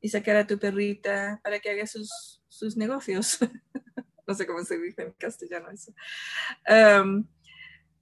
y 0.00 0.08
sacar 0.08 0.36
a 0.36 0.46
tu 0.46 0.58
perrita 0.58 1.40
para 1.42 1.58
que 1.58 1.70
haga 1.70 1.86
sus, 1.86 2.42
sus 2.48 2.76
negocios. 2.76 3.38
no 4.26 4.34
sé 4.34 4.46
cómo 4.46 4.64
se 4.64 4.78
dice 4.78 5.02
en 5.02 5.12
castellano 5.12 5.70
eso. 5.70 5.92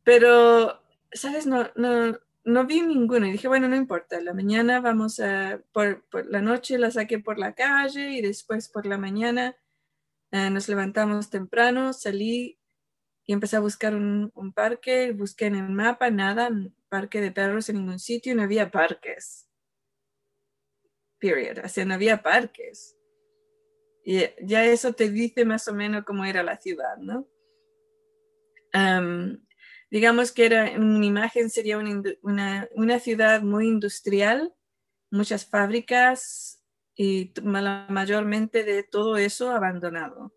Pero, 0.03 0.83
¿sabes? 1.13 1.47
No, 1.47 1.71
no, 1.77 2.19
no 2.45 2.67
vi 2.67 2.83
ninguno. 2.83 3.27
Y 3.27 3.33
dije, 3.33 3.49
bueno, 3.49 3.69
no 3.69 3.77
importa, 3.77 4.21
la 4.21 4.35
mañana 4.35 4.81
vamos 4.81 5.21
a, 5.21 5.61
por, 5.73 6.05
por 6.05 6.27
la 6.27 6.41
noche 6.41 6.79
la 6.79 6.91
saqué 6.91 7.19
por 7.19 7.39
la 7.39 7.55
calle 7.55 8.11
y 8.13 8.23
después 8.23 8.69
por 8.69 8.87
la 8.87 8.99
mañana 8.99 9.57
eh, 10.31 10.51
nos 10.51 10.69
levantamos 10.69 11.31
temprano, 11.31 11.93
salí 11.93 12.59
y 13.25 13.33
empecé 13.33 13.57
a 13.57 13.61
buscar 13.61 13.95
un, 13.95 14.53
parque, 14.55 15.13
busqué 15.13 15.47
en 15.47 15.55
el 15.55 15.71
mapa, 15.71 16.11
nada, 16.11 16.51
parque 16.89 17.21
de 17.21 17.31
perros 17.31 17.69
en 17.69 17.77
ningún 17.77 17.99
sitio, 17.99 18.35
no 18.35 18.43
había 18.43 18.71
parques. 18.71 19.49
Period. 21.25 21.65
O 21.65 21.85
no 21.87 21.95
había 21.95 22.23
parques. 22.23 22.99
Y 24.05 24.21
ya 24.43 24.67
eso 24.67 24.93
te 24.93 25.09
dice 25.09 25.47
más 25.47 25.67
o 25.69 25.75
menos 25.75 26.05
cómo 26.05 26.27
era 26.27 26.43
la 26.43 26.59
ciudad, 26.59 26.99
¿no? 26.99 27.27
digamos 29.89 30.33
que 30.33 30.47
era 30.47 30.73
una 30.77 31.07
imagen, 31.07 31.49
sería 31.49 31.79
una, 31.79 32.69
una, 32.75 32.99
ciudad 32.99 33.41
muy 33.41 33.69
industrial, 33.69 34.53
muchas 35.13 35.47
fábricas 35.49 36.61
y 36.97 37.33
mayormente 37.45 38.65
de 38.65 38.83
todo 38.83 39.17
eso 39.17 39.53
abandonado 39.53 40.35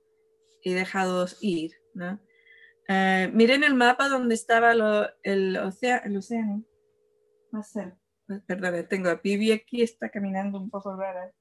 y 0.61 0.73
dejados 0.73 1.39
ir, 1.41 1.71
¿no? 1.95 2.21
Eh, 2.87 3.31
miren 3.33 3.63
el 3.63 3.73
mapa 3.73 4.07
donde 4.07 4.35
estaba 4.35 4.73
el, 5.23 5.57
océano, 5.57 6.21
el. 6.21 6.63
Perdón, 8.45 8.87
tengo 8.89 9.09
a 9.09 9.21
Pibi 9.21 9.51
aquí, 9.51 9.81
está 9.81 10.09
caminando 10.09 10.59
un 10.59 10.69
poco 10.69 10.95
rara. 10.95 11.31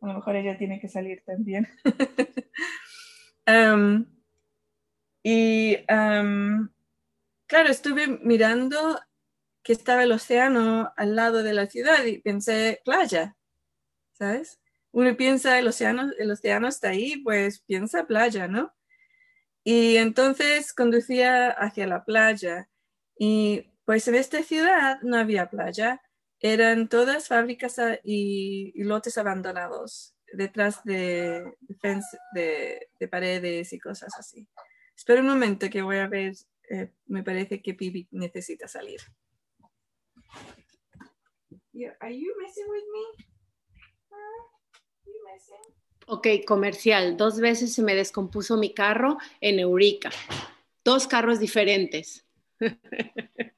A 0.00 0.06
lo 0.06 0.14
mejor 0.14 0.36
ella 0.36 0.58
tiene 0.58 0.80
que 0.80 0.88
salir 0.88 1.22
también. 1.24 1.68
Y 5.26 5.76
claro, 5.86 7.70
estuve 7.70 8.06
mirando 8.22 9.00
que 9.62 9.72
estaba 9.72 10.02
el 10.02 10.12
océano 10.12 10.92
al 10.96 11.16
lado 11.16 11.42
de 11.42 11.54
la 11.54 11.66
ciudad 11.66 12.04
y 12.04 12.18
pensé 12.18 12.82
playa, 12.84 13.34
¿sabes? 14.12 14.60
Uno 14.92 15.16
piensa 15.16 15.58
el 15.58 15.66
océano, 15.66 16.10
el 16.18 16.30
océano 16.30 16.68
está 16.68 16.90
ahí, 16.90 17.16
pues 17.22 17.60
piensa 17.60 18.06
playa, 18.06 18.46
¿no? 18.48 18.74
Y 19.64 19.96
entonces 19.96 20.74
conducía 20.74 21.48
hacia 21.50 21.86
la 21.86 22.04
playa 22.04 22.68
y 23.18 23.72
pues 23.86 24.06
en 24.08 24.16
esta 24.16 24.42
ciudad 24.42 25.00
no 25.00 25.16
había 25.16 25.48
playa, 25.48 26.02
eran 26.44 26.90
todas 26.90 27.28
fábricas 27.28 27.80
y, 28.02 28.70
lotes 28.82 29.16
abandonados 29.16 30.14
detrás 30.30 30.84
de, 30.84 31.56
de, 32.34 33.08
paredes 33.08 33.72
y 33.72 33.78
cosas 33.78 34.12
así. 34.18 34.46
Espera 34.94 35.22
un 35.22 35.28
momento 35.28 35.70
que 35.70 35.80
voy 35.80 35.96
a 35.96 36.06
ver, 36.06 36.34
eh, 36.68 36.90
me 37.06 37.22
parece 37.22 37.62
que 37.62 37.72
Pibi 37.72 38.06
necesita 38.10 38.68
salir. 38.68 39.00
Are 42.00 42.14
you 42.14 42.34
messing 42.38 42.68
with 42.68 42.84
me? 42.92 43.24
Ok, 46.08 46.28
comercial. 46.46 47.16
Dos 47.16 47.40
veces 47.40 47.72
se 47.72 47.82
me 47.82 47.94
descompuso 47.94 48.58
mi 48.58 48.74
carro 48.74 49.16
en 49.40 49.60
Eurica. 49.60 50.10
Dos 50.84 51.06
carros 51.06 51.40
diferentes. 51.40 52.26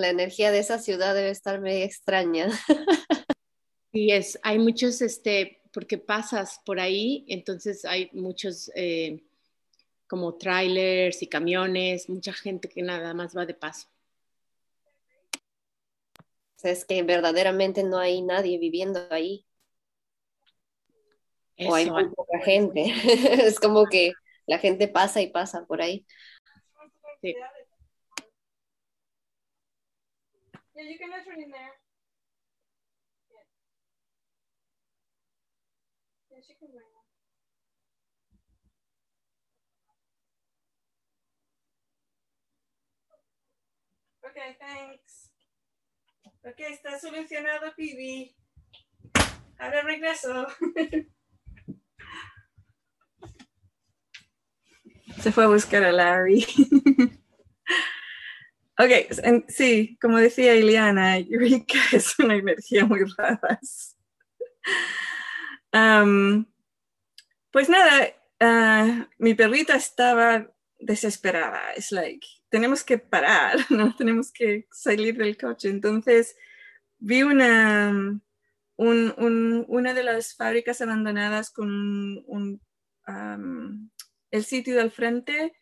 La 0.00 0.08
energía 0.08 0.50
de 0.50 0.58
esa 0.58 0.78
ciudad 0.78 1.14
debe 1.14 1.30
estar 1.30 1.60
medio 1.60 1.84
extraña. 1.84 2.48
Sí, 3.92 4.10
es. 4.12 4.38
Hay 4.42 4.58
muchos, 4.58 5.00
este, 5.00 5.62
porque 5.72 5.96
pasas 5.96 6.60
por 6.66 6.80
ahí, 6.80 7.24
entonces 7.28 7.86
hay 7.86 8.10
muchos 8.12 8.70
eh, 8.74 9.22
como 10.06 10.34
trailers 10.36 11.22
y 11.22 11.26
camiones, 11.28 12.06
mucha 12.10 12.34
gente 12.34 12.68
que 12.68 12.82
nada 12.82 13.14
más 13.14 13.34
va 13.34 13.46
de 13.46 13.54
paso. 13.54 13.88
es 16.62 16.84
que 16.84 17.02
verdaderamente 17.04 17.84
no 17.84 17.96
hay 17.96 18.20
nadie 18.20 18.58
viviendo 18.58 19.00
ahí 19.10 19.46
o 21.58 21.74
hay 21.74 21.90
muy 21.90 22.08
poca 22.10 22.38
gente. 22.40 22.84
es 23.46 23.58
como 23.58 23.86
que 23.86 24.12
la 24.46 24.58
gente 24.58 24.88
pasa 24.88 25.22
y 25.22 25.28
pasa 25.28 25.64
por 25.66 25.80
ahí. 25.80 26.06
Sí. 27.22 27.34
Okay, 44.22 44.56
thanks. 44.58 45.30
Ok, 46.44 46.60
está 46.60 46.98
solucionado, 46.98 47.74
Pibi. 47.74 48.36
Ahora 49.58 49.82
regreso. 49.82 50.46
Se 55.22 55.32
fue 55.32 55.44
a 55.44 55.48
buscar 55.48 55.84
a 55.84 55.92
Larry. 55.92 56.44
ok, 58.78 59.44
sí, 59.48 59.98
como 60.00 60.18
decía 60.18 60.54
Ileana, 60.54 61.18
Eureka 61.18 61.78
es 61.92 62.18
una 62.18 62.36
energía 62.36 62.84
muy 62.84 63.00
rara. 63.16 63.60
pues 67.50 67.68
nada, 67.68 68.08
ah, 68.40 69.08
mi 69.18 69.34
perrita 69.34 69.76
estaba 69.76 70.50
desesperada. 70.78 71.72
Es 71.74 71.92
like, 71.92 72.26
tenemos 72.48 72.84
que 72.84 72.98
parar, 72.98 73.58
¿no? 73.70 73.94
Tenemos 73.96 74.32
que 74.32 74.66
salir 74.70 75.16
del 75.16 75.36
coche. 75.36 75.68
Entonces 75.68 76.36
vi 76.98 77.22
una, 77.22 78.20
una 78.76 79.94
de 79.94 80.02
las 80.02 80.34
fábricas 80.34 80.80
abandonadas 80.80 81.50
con 81.50 81.68
un, 82.26 82.60
el 84.30 84.44
sitio 84.44 84.76
del 84.76 84.90
frente 84.90 85.54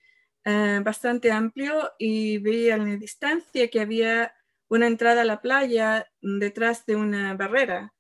eh, 0.44 0.80
bastante 0.85 1.33
amplio 1.33 1.92
y 1.98 2.38
vi 2.38 2.70
a 2.70 2.76
la 2.76 2.96
distancia 2.96 3.68
que 3.68 3.80
había 3.80 4.35
una 4.68 4.87
entrada 4.87 5.22
a 5.22 5.24
la 5.24 5.40
playa 5.40 6.07
detrás 6.20 6.85
de 6.87 6.96
una 6.96 7.35
barrera 7.35 7.94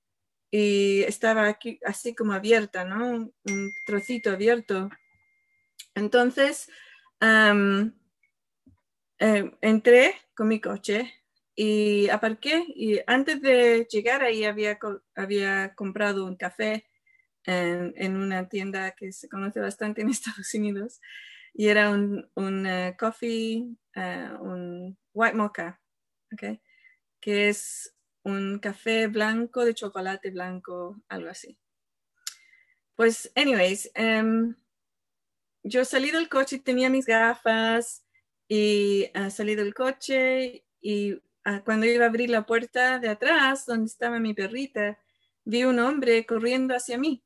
y 0.50 1.02
estaba 1.02 1.48
aquí 1.48 1.80
así 1.84 2.14
como 2.14 2.32
abierta, 2.32 2.84
¿no? 2.84 3.32
Un 3.44 3.72
trocito 3.86 4.30
abierto. 4.30 4.88
Entonces, 5.94 6.70
eh, 9.18 9.50
entré 9.60 10.14
con 10.34 10.48
mi 10.48 10.60
coche 10.60 11.12
y 11.56 12.08
aparqué 12.08 12.64
y 12.68 13.00
antes 13.06 13.40
de 13.40 13.86
llegar 13.90 14.22
ahí 14.22 14.44
había, 14.44 14.78
había 15.14 15.74
comprado 15.74 16.24
un 16.26 16.36
café 16.36 16.84
en, 17.46 18.16
una 18.16 18.48
tienda 18.48 18.92
que 18.92 19.12
se 19.12 19.28
conoce 19.28 19.60
bastante 19.60 20.02
en 20.02 20.08
Estados 20.10 20.52
Unidos 20.54 21.00
y 21.54 21.68
era 21.68 21.90
un, 21.90 22.28
un 22.34 22.66
eh, 22.66 22.96
coffee, 22.98 23.76
eh, 23.94 24.28
un 24.40 24.98
white 25.12 25.36
mocha, 25.36 25.80
okay, 26.32 26.60
que 27.20 27.48
es 27.48 27.96
un 28.24 28.58
café 28.58 29.06
blanco 29.06 29.64
de 29.64 29.74
chocolate 29.74 30.30
blanco, 30.30 31.00
algo 31.08 31.30
así. 31.30 31.56
Pues, 32.96 33.30
anyways, 33.36 33.90
um, 33.96 34.54
yo 35.62 35.84
salí 35.84 36.10
del 36.10 36.28
coche, 36.28 36.58
tenía 36.58 36.90
mis 36.90 37.06
gafas 37.06 38.04
y 38.48 39.10
uh, 39.14 39.30
salí 39.30 39.54
del 39.54 39.74
coche 39.74 40.64
y 40.80 41.14
uh, 41.14 41.62
cuando 41.64 41.86
iba 41.86 42.04
a 42.04 42.08
abrir 42.08 42.30
la 42.30 42.46
puerta 42.46 42.98
de 42.98 43.08
atrás, 43.08 43.64
donde 43.66 43.86
estaba 43.86 44.18
mi 44.18 44.34
perrita, 44.34 44.98
vi 45.44 45.64
un 45.64 45.78
hombre 45.78 46.26
corriendo 46.26 46.74
hacia 46.74 46.98
mí. 46.98 47.24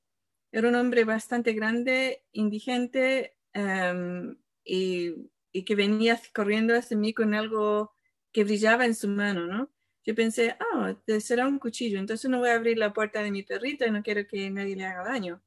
Era 0.53 0.69
un 0.69 0.75
hombre 0.75 1.05
bastante 1.05 1.53
grande, 1.53 2.25
indigente 2.33 3.38
um, 3.55 4.37
y, 4.65 5.31
y, 5.53 5.65
que 5.65 5.75
venía 5.75 6.21
corriendo 6.35 6.75
hacia 6.75 6.97
mí 6.97 7.15
con 7.15 7.35
algo 7.35 7.93
que 8.33 8.45
brillaba 8.45 8.85
en 8.85 8.95
su 8.95 9.09
mano, 9.09 9.47
¿no? 9.47 9.71
Yo 10.05 10.15
pensé, 10.15 10.57
ah, 10.59 10.97
será 11.21 11.47
un 11.47 11.59
cuchillo, 11.59 11.99
entonces 11.99 12.31
no 12.31 12.39
voy 12.39 12.49
a 12.49 12.55
abrir 12.55 12.79
la 12.79 12.95
puerta 12.95 13.23
de 13.23 13.31
mi 13.31 13.43
perrita 13.43 13.87
y 13.87 13.91
no 13.91 14.03
quiero 14.03 14.27
que 14.27 14.49
nadie 14.51 14.75
le 14.75 14.87
haga 14.87 15.05
daño. 15.05 15.43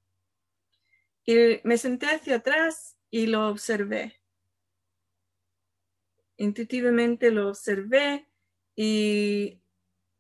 Y 1.26 1.60
me 1.64 1.78
senté 1.78 2.08
hacia 2.08 2.36
atrás 2.36 2.98
y 3.10 3.26
lo 3.26 3.48
observé. 3.48 4.22
Intuitivamente 6.38 7.32
lo 7.32 7.50
observé 7.50 8.28
y 8.76 9.62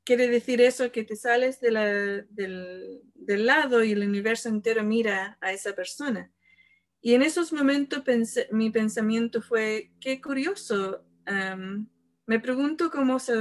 quiere 0.03 0.27
decir 0.27 0.61
eso 0.61 0.91
que 0.91 1.03
te 1.03 1.15
sales 1.15 1.59
del, 1.59 2.27
lado 3.27 3.83
y 3.83 3.91
el 3.91 4.07
universo 4.07 4.49
entero 4.49 4.83
mira 4.83 5.37
a 5.41 5.53
esa 5.53 5.73
persona. 5.73 6.31
Y 7.01 7.15
en 7.15 7.23
esos 7.23 7.51
momentos 7.51 8.03
mi 8.51 8.69
pensamiento 8.69 9.41
fue, 9.41 9.91
qué 9.99 10.21
curioso, 10.21 11.03
me 12.25 12.39
pregunto 12.39 12.91
cómo 12.91 13.19
se 13.19 13.33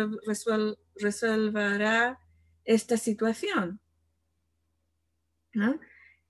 resolverá 0.97 2.19
esta 2.65 2.97
situación. 2.97 3.81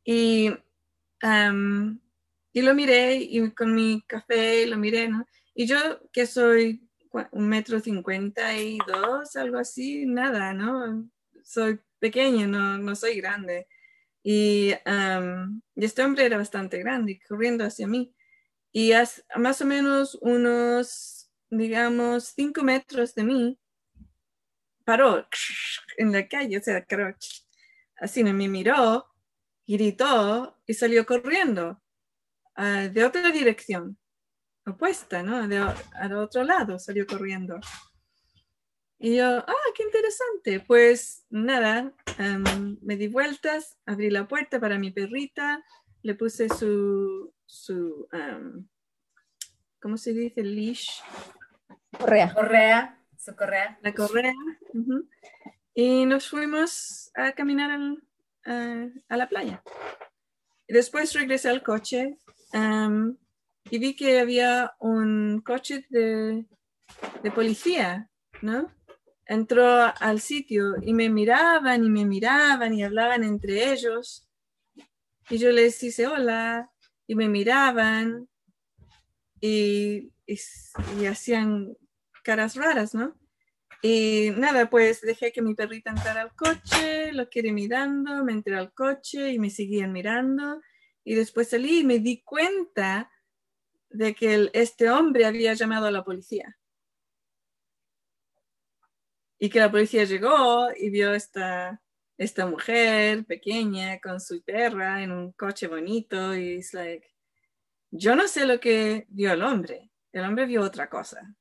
Y 0.04 0.50
y 2.52 2.62
lo 2.62 2.74
miré 2.74 3.14
y 3.16 3.50
con 3.52 3.74
mi 3.74 4.02
café 4.02 4.66
lo 4.66 4.76
miré, 4.76 5.08
¿no? 5.08 5.26
Y 5.54 5.66
yo 5.66 5.78
que 6.12 6.26
soy 6.26 6.88
un 7.32 7.48
metro 7.48 7.80
cincuenta 7.80 8.56
y 8.56 8.78
dos, 8.86 9.36
algo 9.36 9.58
así, 9.58 10.06
nada, 10.06 10.52
¿no? 10.52 11.08
Soy 11.44 11.80
pequeña, 11.98 12.46
no, 12.46 12.78
no 12.78 12.94
soy 12.96 13.20
grande. 13.20 13.68
Y, 14.22 14.74
este 15.76 16.02
hombre 16.02 16.26
era 16.26 16.37
bastante 16.37 16.78
grande, 16.78 17.20
corriendo 17.28 17.64
hacia 17.64 17.87
mí. 17.87 18.14
Y 18.72 18.92
más 19.37 19.61
o 19.61 19.64
menos 19.64 20.18
unos, 20.20 21.30
digamos, 21.48 22.33
cinco 22.37 22.62
metros 22.62 23.14
de 23.14 23.24
mí, 23.24 23.59
paró 24.85 25.26
en 25.98 26.12
la 26.12 26.28
calle, 26.28 26.59
o 26.59 26.62
sea, 26.62 26.87
así 27.96 28.24
me 28.24 28.33
miró 28.48 29.06
gritó 29.66 30.59
y 30.66 30.74
salió 30.74 31.06
corriendo 31.06 31.80
uh, 32.56 32.88
de 32.92 33.04
otra 33.04 33.30
dirección, 33.30 33.98
opuesta, 34.66 35.22
¿no? 35.22 35.46
De, 35.46 35.59
al 35.59 36.12
otro 36.14 36.42
lado 36.42 36.78
salió 36.78 37.06
corriendo. 37.06 37.61
Y 39.02 39.16
yo, 39.16 39.38
ah, 39.38 39.54
qué 39.74 39.82
interesante. 39.82 40.60
Pues 40.60 41.24
nada, 41.30 41.94
um, 42.18 42.76
me 42.82 42.96
di 42.96 43.08
vueltas, 43.08 43.78
abrí 43.86 44.10
la 44.10 44.28
puerta 44.28 44.60
para 44.60 44.78
mi 44.78 44.90
perrita, 44.90 45.64
le 46.02 46.14
puse 46.14 46.50
su, 46.50 47.32
su 47.46 48.06
um, 48.12 48.68
¿cómo 49.80 49.96
se 49.96 50.12
dice? 50.12 50.42
Leash. 50.42 51.00
Correa. 51.98 52.34
Correa, 52.34 53.02
su 53.16 53.34
correa. 53.34 53.78
La 53.80 53.94
correa. 53.94 54.34
Uh 54.74 54.78
-huh. 54.78 55.08
Y 55.72 56.04
nos 56.04 56.28
fuimos 56.28 57.10
a 57.14 57.32
caminar 57.32 57.70
al, 57.70 58.92
a 59.08 59.16
la 59.16 59.28
playa. 59.30 59.62
Y 60.68 60.74
después 60.74 61.14
regresé 61.14 61.48
al 61.48 61.62
coche 61.62 62.18
y 63.70 63.78
vi 63.78 63.96
que 63.96 64.20
había 64.20 64.74
un 64.78 65.40
coche 65.40 65.86
de, 65.88 66.44
de 67.22 67.30
policía, 67.30 68.10
¿no? 68.42 68.70
Entró 69.30 69.64
al 70.00 70.20
sitio 70.20 70.74
y 70.82 70.92
me 70.92 71.08
miraban 71.08 71.84
y 71.84 71.88
me 71.88 72.04
miraban 72.04 72.74
y 72.74 72.82
hablaban 72.82 73.22
entre 73.22 73.72
ellos. 73.72 74.28
Y 75.28 75.38
yo 75.38 75.52
les 75.52 75.80
hice 75.84 76.08
hola 76.08 76.68
y 77.06 77.14
me 77.14 77.28
miraban 77.28 78.28
y, 79.40 80.10
y 80.26 81.06
hacían 81.06 81.76
caras 82.24 82.56
raras, 82.56 82.92
¿no? 82.92 83.16
Y 83.82 84.30
nada, 84.36 84.68
pues 84.68 85.00
dejé 85.00 85.30
que 85.30 85.42
mi 85.42 85.54
perrita 85.54 85.90
entrara 85.90 86.22
al 86.22 86.34
coche, 86.34 87.12
lo 87.12 87.30
quedé 87.30 87.52
mirando, 87.52 88.24
me 88.24 88.32
entré 88.32 88.56
al 88.56 88.74
coche 88.74 89.30
y 89.30 89.38
me 89.38 89.48
seguían 89.48 89.92
mirando. 89.92 90.60
Y 91.04 91.14
después 91.14 91.50
salí 91.50 91.78
y 91.78 91.84
me 91.84 92.00
di 92.00 92.20
cuenta 92.22 93.12
de 93.90 94.12
que 94.12 94.50
este 94.54 94.90
hombre 94.90 95.24
había 95.24 95.54
llamado 95.54 95.86
a 95.86 95.92
la 95.92 96.02
policía. 96.02 96.56
Y 99.40 99.50
que 99.50 99.59
la 99.59 99.70
policía 99.70 100.05
llegó 100.05 100.68
y 100.76 100.90
vio 100.90 101.12
esta, 101.14 101.83
esta 102.16 102.46
mujer 102.46 103.24
pequeña 103.24 103.98
con 103.98 104.20
su 104.20 104.44
perra 104.44 105.03
en 105.03 105.11
un 105.11 105.33
coche 105.33 105.66
bonito 105.66 106.37
y 106.37 106.59
es 106.59 106.72
like, 106.74 107.09
yo 107.90 108.14
no 108.14 108.29
sé 108.29 108.46
lo 108.46 108.61
que 108.61 109.07
vio 109.09 109.33
el 109.33 109.42
hombre, 109.42 109.90
el 110.12 110.24
hombre 110.24 110.46
vio 110.46 110.62
otra 110.62 110.88
cosa 110.88 111.35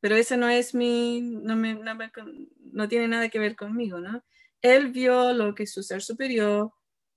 pero 0.00 0.16
ese 0.16 0.36
no 0.36 0.48
es 0.48 0.74
mi, 0.74 1.20
no, 1.20 1.56
me, 1.56 1.78
no, 2.72 2.88
tiene 2.88 3.08
nada 3.08 3.28
que 3.28 3.38
ver 3.38 3.56
conmigo, 3.56 4.00
¿no? 4.00 4.24
Él 4.62 4.92
vio 4.92 5.32
lo 5.32 5.54
que 5.54 5.66
su 5.66 5.82
ser 5.82 6.02
superior 6.02 6.72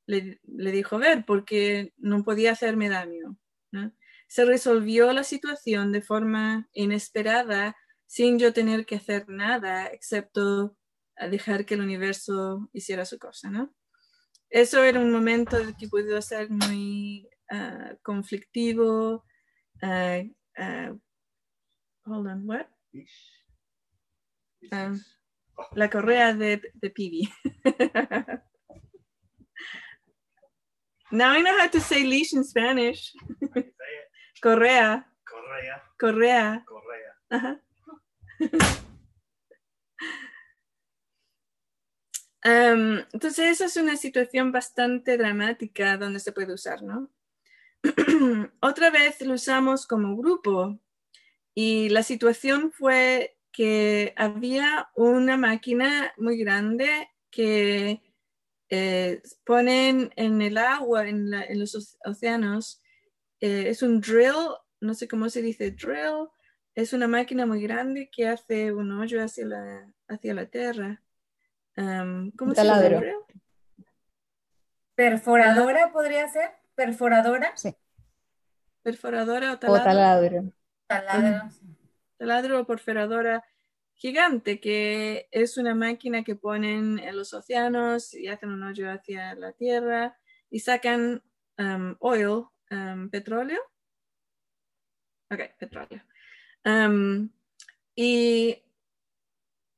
le, 0.08 0.40
le 0.44 0.72
dijo 0.72 0.98
ver 0.98 1.26
porque 1.26 1.94
no 1.98 2.24
podía 2.24 2.52
hacerme 2.52 2.90
daño, 2.90 3.38
¿no? 3.72 3.94
Se 4.28 4.46
resolvió 4.46 5.12
la 5.14 5.24
situación 5.24 5.92
de 5.92 6.02
forma 6.02 6.70
inesperada 6.74 7.76
sin 8.12 8.38
yo 8.38 8.52
tener 8.52 8.86
que 8.86 8.96
hacer 8.96 9.30
nada 9.30 9.88
excepto 9.88 10.76
dejar 11.30 11.66
que 11.66 11.76
el 11.76 11.82
universo 11.82 12.70
hiciera 12.74 13.06
su 13.06 13.18
cosa, 13.18 13.50
¿no? 13.50 13.74
Eso 14.50 14.84
era 14.84 15.00
un 15.00 15.14
momento 15.14 15.58
que 15.80 15.88
pudo 15.88 16.22
ser 16.22 16.50
muy 16.50 17.30
uh, 17.54 17.96
conflictivo, 18.04 19.24
uh, 19.82 20.30
uh, 20.60 21.00
Hold 22.04 22.28
on, 22.28 22.46
what? 22.50 22.68
Um, 24.74 25.00
la 25.76 25.90
correa 25.90 26.34
de, 26.34 26.62
de 26.74 26.90
Pibi. 26.90 27.30
now 31.12 31.32
I 31.32 31.42
know 31.42 31.58
how 31.58 31.70
to 31.70 31.80
say 31.80 32.04
leash 32.04 32.34
in 32.34 32.44
Spanish. 32.44 33.14
Correa. 34.44 35.06
Correa. 35.24 35.82
Correa. 35.98 36.64
Correa. 36.66 37.16
-huh. 37.32 37.71
Um, 42.46 42.98
entonces, 43.14 43.40
esa 43.40 43.66
es 43.66 43.78
una 43.78 43.96
situación 43.96 44.52
bastante 44.52 45.18
dramática 45.18 45.98
donde 45.98 46.20
se 46.20 46.32
puede 46.32 46.54
usar, 46.54 46.84
¿no? 46.84 47.12
Otra 48.62 48.90
vez 48.90 49.22
lo 49.22 49.34
usamos 49.34 49.88
como 49.88 50.16
grupo 50.16 50.80
y 51.54 51.90
la 51.90 52.04
situación 52.04 52.72
fue 52.72 53.38
que 53.52 54.14
había 54.16 54.90
una 54.96 55.38
máquina 55.38 56.14
muy 56.18 56.38
grande 56.38 57.10
que 57.30 58.02
eh, 58.70 59.22
ponen 59.46 60.14
en 60.16 60.42
el 60.42 60.58
agua, 60.58 61.08
en, 61.08 61.30
los 61.60 61.98
océanos. 62.06 62.82
Eh, 63.42 63.66
es 63.68 63.82
un 63.82 64.00
drill, 64.00 64.56
no 64.80 64.94
sé 64.94 65.08
cómo 65.08 65.30
se 65.30 65.42
dice 65.42 65.72
drill, 65.72 66.30
es 66.76 66.94
una 66.94 67.08
máquina 67.08 67.46
muy 67.46 67.62
grande 67.62 68.10
que 68.12 68.28
hace 68.28 68.72
un 68.72 68.92
hoyo 68.92 69.24
hacia 69.24 69.46
la, 69.46 69.94
hacia 70.08 70.34
la 70.34 70.46
tierra. 70.46 71.02
¿Cómo 71.76 72.54
se 72.54 72.64
llama? 72.64 72.82
¿Perforadora 74.96 75.92
podría 75.92 76.28
ser? 76.28 76.52
¿Perforadora? 76.76 77.56
Sí. 77.56 77.76
¿Perforadora 78.84 79.54
o 79.54 79.60
taladro? 79.60 79.82
O 79.82 79.86
taladro. 79.86 80.54
Taladro. 80.88 81.50
Taladro 82.18 82.60
o 82.62 82.66
perforadora 82.66 83.44
gigante, 83.96 84.60
que 84.60 85.28
es 85.32 85.58
una 85.58 85.76
máquina 85.76 86.24
que 86.24 86.36
ponen 86.36 87.00
en 87.00 87.16
los 87.16 87.34
océanos 87.34 88.14
y 88.14 88.28
hacen 88.28 88.50
un 88.50 88.64
hoyo 88.64 88.92
hacia 88.92 89.36
la 89.36 89.54
tierra 89.54 90.18
y 90.50 90.60
sacan 90.60 91.24
um, 91.58 91.96
oil, 92.00 92.46
um, 92.72 93.10
petróleo. 93.10 93.62
Ok, 95.30 95.40
petróleo. 95.58 96.02
Um, 96.66 97.30
y 97.96 98.62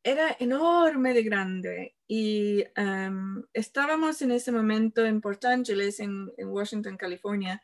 era 0.03 0.35
enorme 0.39 1.13
de 1.13 1.23
grande 1.23 1.95
y 2.07 2.63
em, 2.75 3.43
estábamos 3.53 4.21
en 4.21 4.31
ese 4.31 4.51
momento 4.51 5.05
en 5.05 5.21
Port 5.21 5.43
Angeles, 5.45 5.99
en, 5.99 6.31
en, 6.37 6.49
Washington, 6.49 6.97
California, 6.97 7.61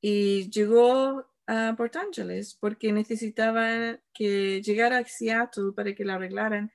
y 0.00 0.50
llegó 0.50 1.24
a 1.46 1.74
Port 1.76 1.96
Angeles 1.96 2.56
porque 2.60 2.92
necesitaba 2.92 3.98
que 4.12 4.60
llegara 4.62 4.98
a 4.98 5.04
Seattle 5.04 5.72
para 5.74 5.94
que 5.94 6.04
la 6.04 6.14
arreglaran 6.14 6.72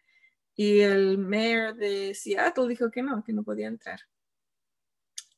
y 0.56 0.80
el 0.80 1.18
mayor 1.18 1.76
de 1.76 2.14
Seattle 2.14 2.68
dijo 2.68 2.92
que 2.92 3.02
no, 3.02 3.24
que 3.24 3.34
no 3.34 3.44
podía 3.44 3.68
entrar. 3.68 4.00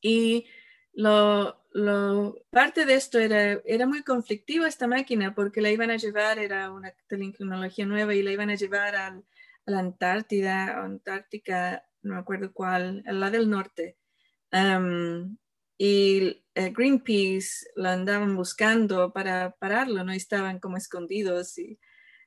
Y 0.00 0.46
lo, 0.92 1.65
lo, 1.76 2.42
parte 2.48 2.86
de 2.86 2.94
esto 2.94 3.18
era, 3.18 3.60
era 3.66 3.86
muy 3.86 4.02
conflictiva 4.02 4.66
esta 4.66 4.86
máquina 4.86 5.34
porque 5.34 5.60
la 5.60 5.70
iban 5.70 5.90
a 5.90 5.96
llevar, 5.96 6.38
era 6.38 6.72
una 6.72 6.94
tecnología 7.06 7.84
nueva 7.84 8.14
y 8.14 8.22
la 8.22 8.32
iban 8.32 8.48
a 8.48 8.54
llevar 8.54 8.96
al, 8.96 9.24
a 9.66 9.70
la 9.70 9.80
Antártida, 9.80 10.82
Antártica, 10.82 11.84
no 12.00 12.14
me 12.14 12.20
acuerdo 12.20 12.52
cuál, 12.54 13.02
a 13.06 13.12
la 13.12 13.30
del 13.30 13.50
norte. 13.50 13.98
y 15.78 16.42
eh, 16.54 16.70
Greenpeace 16.74 17.66
la 17.76 17.92
andaban 17.92 18.34
buscando 18.36 19.12
para 19.12 19.50
pararlo, 19.50 20.02
no 20.02 20.12
estaban 20.12 20.58
como 20.60 20.78
escondidos 20.78 21.58
y 21.58 21.78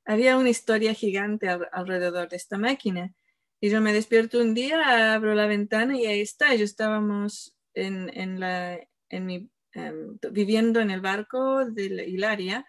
había 0.06 0.38
una 0.38 0.50
historia 0.50 0.94
gigante 0.94 1.50
alrededor 1.72 2.30
de 2.30 2.38
esta 2.38 2.60
máquina. 2.60 3.16
Y 3.60 3.72
yo 3.72 3.82
me 3.82 3.94
despierto 3.94 4.40
un 4.40 4.54
día, 4.54 5.14
abro 5.16 5.34
la 5.34 5.48
ventana 5.48 5.98
y 5.98 6.06
ahí 6.06 6.22
está. 6.22 6.54
Yo 6.56 6.66
estábamos 6.66 7.58
en, 7.74 8.10
en 8.16 8.40
la, 8.40 8.80
en 9.10 9.26
mi, 9.26 9.50
em, 9.74 10.18
viviendo 10.32 10.80
en 10.80 10.92
el 10.92 11.02
barco 11.02 11.66
de 11.66 12.06
Hilaria 12.08 12.66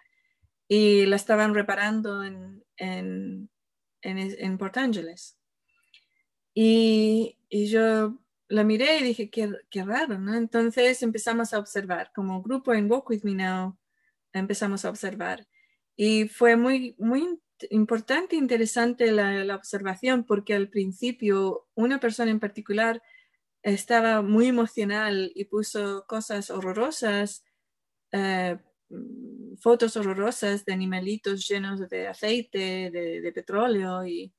y 0.67 1.05
la 1.05 1.15
estaban 1.15 1.53
reparando 1.53 2.23
en, 2.23 2.63
en, 2.77 3.49
en, 4.01 4.57
Port 4.57 4.77
Angeles. 4.77 5.37
Y, 6.53 7.37
y, 7.49 7.67
yo 7.67 8.17
la 8.47 8.63
miré 8.63 8.99
y 8.99 9.03
dije, 9.03 9.29
qué, 9.29 9.51
qué, 9.69 9.83
raro, 9.83 10.19
¿no? 10.19 10.35
Entonces 10.35 11.01
empezamos 11.03 11.53
a 11.53 11.59
observar, 11.59 12.11
como 12.13 12.41
grupo 12.41 12.73
en 12.73 12.89
Walk 12.91 13.09
With 13.09 13.23
Me 13.23 13.35
Now, 13.35 13.77
empezamos 14.33 14.85
a 14.85 14.89
observar. 14.89 15.47
Y 15.95 16.27
fue 16.27 16.55
muy, 16.55 16.95
muy 16.97 17.39
importante 17.69 18.35
interesante 18.35 19.11
la, 19.11 19.43
la, 19.43 19.55
observación 19.55 20.23
porque 20.25 20.53
al 20.55 20.69
principio 20.69 21.67
una 21.75 21.99
persona 21.99 22.31
en 22.31 22.39
particular 22.39 23.01
estaba 23.63 24.21
muy 24.21 24.47
emocional 24.47 25.31
y 25.35 25.45
puso 25.45 26.05
cosas 26.07 26.49
horrorosas, 26.49 27.43
eh, 28.11 28.57
fotos 29.59 29.95
horrorosas 29.95 30.65
de 30.65 30.73
animalitos 30.73 31.47
llenos 31.47 31.87
de 31.89 32.07
aceite, 32.07 32.89
de, 32.91 33.21
de 33.21 33.31
petróleo 33.31 34.05
y, 34.05 34.33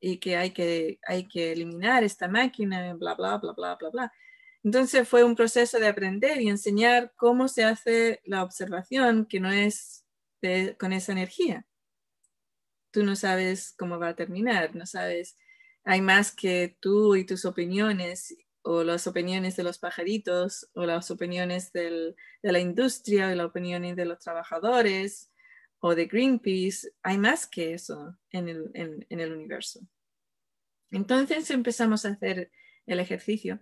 y, 0.00 0.18
que, 0.18 0.36
hay 0.36 0.50
que 0.52 0.98
hay 1.06 1.28
que 1.28 1.52
eliminar 1.52 2.04
esta 2.04 2.28
máquina, 2.28 2.94
bla, 2.94 3.14
bla, 3.14 3.38
bla, 3.38 3.52
bla, 3.52 3.76
bla, 3.76 3.90
bla. 3.90 4.12
Entonces 4.62 5.06
fue 5.06 5.24
un 5.24 5.36
proceso 5.36 5.78
de 5.78 5.88
aprender 5.88 6.40
y 6.40 6.48
enseñar 6.48 7.12
cómo 7.16 7.48
se 7.48 7.64
hace 7.64 8.20
la 8.24 8.42
observación 8.42 9.26
que 9.26 9.40
no 9.40 9.50
es 9.50 10.06
con 10.78 10.92
esa 10.92 11.12
energía. 11.12 11.66
Tú 12.90 13.04
no 13.04 13.16
sabes 13.16 13.74
cómo 13.78 13.98
va 13.98 14.08
a 14.08 14.16
terminar, 14.16 14.74
no 14.74 14.86
sabes, 14.86 15.36
hay 15.84 16.00
más 16.00 16.34
que 16.34 16.76
tú 16.80 17.14
y 17.14 17.24
tus 17.24 17.44
opiniones 17.44 18.36
o 18.62 18.82
las 18.82 19.06
opiniones 19.06 19.56
de 19.56 19.62
los 19.62 19.78
pajaritos 19.78 20.70
o 20.74 20.86
las 20.86 21.10
opiniones 21.10 21.72
de 21.72 22.14
la 22.42 22.58
industria 22.58 23.28
o 23.28 23.34
las 23.34 23.46
opiniones 23.46 23.96
de 23.96 24.06
los 24.06 24.18
trabajadores 24.18 25.30
o 25.80 25.94
de 25.94 26.06
Greenpeace, 26.06 26.90
hay 27.02 27.18
más 27.18 27.46
que 27.46 27.74
eso 27.74 28.16
en 28.30 28.48
el, 28.48 29.32
universo. 29.32 29.80
Entonces 30.90 31.50
empezamos 31.50 32.06
a 32.06 32.10
hacer 32.10 32.50
el 32.86 33.00
ejercicio. 33.00 33.60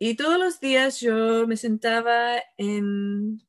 Y 0.00 0.16
todos 0.16 0.38
los 0.38 0.58
días 0.58 1.00
yo 1.00 1.46
me 1.46 1.56
sentaba 1.56 2.42
en 2.56 3.40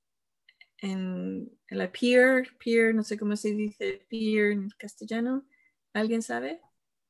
en, 0.81 1.51
la 1.69 1.91
pier, 1.91 2.47
pier, 2.57 2.95
no 2.95 3.03
sé 3.03 3.17
cómo 3.17 3.35
se 3.35 3.53
dice 3.53 4.05
pier 4.07 4.51
en 4.51 4.69
castellano. 4.77 5.45
¿Alguien 5.93 6.21
sabe? 6.21 6.61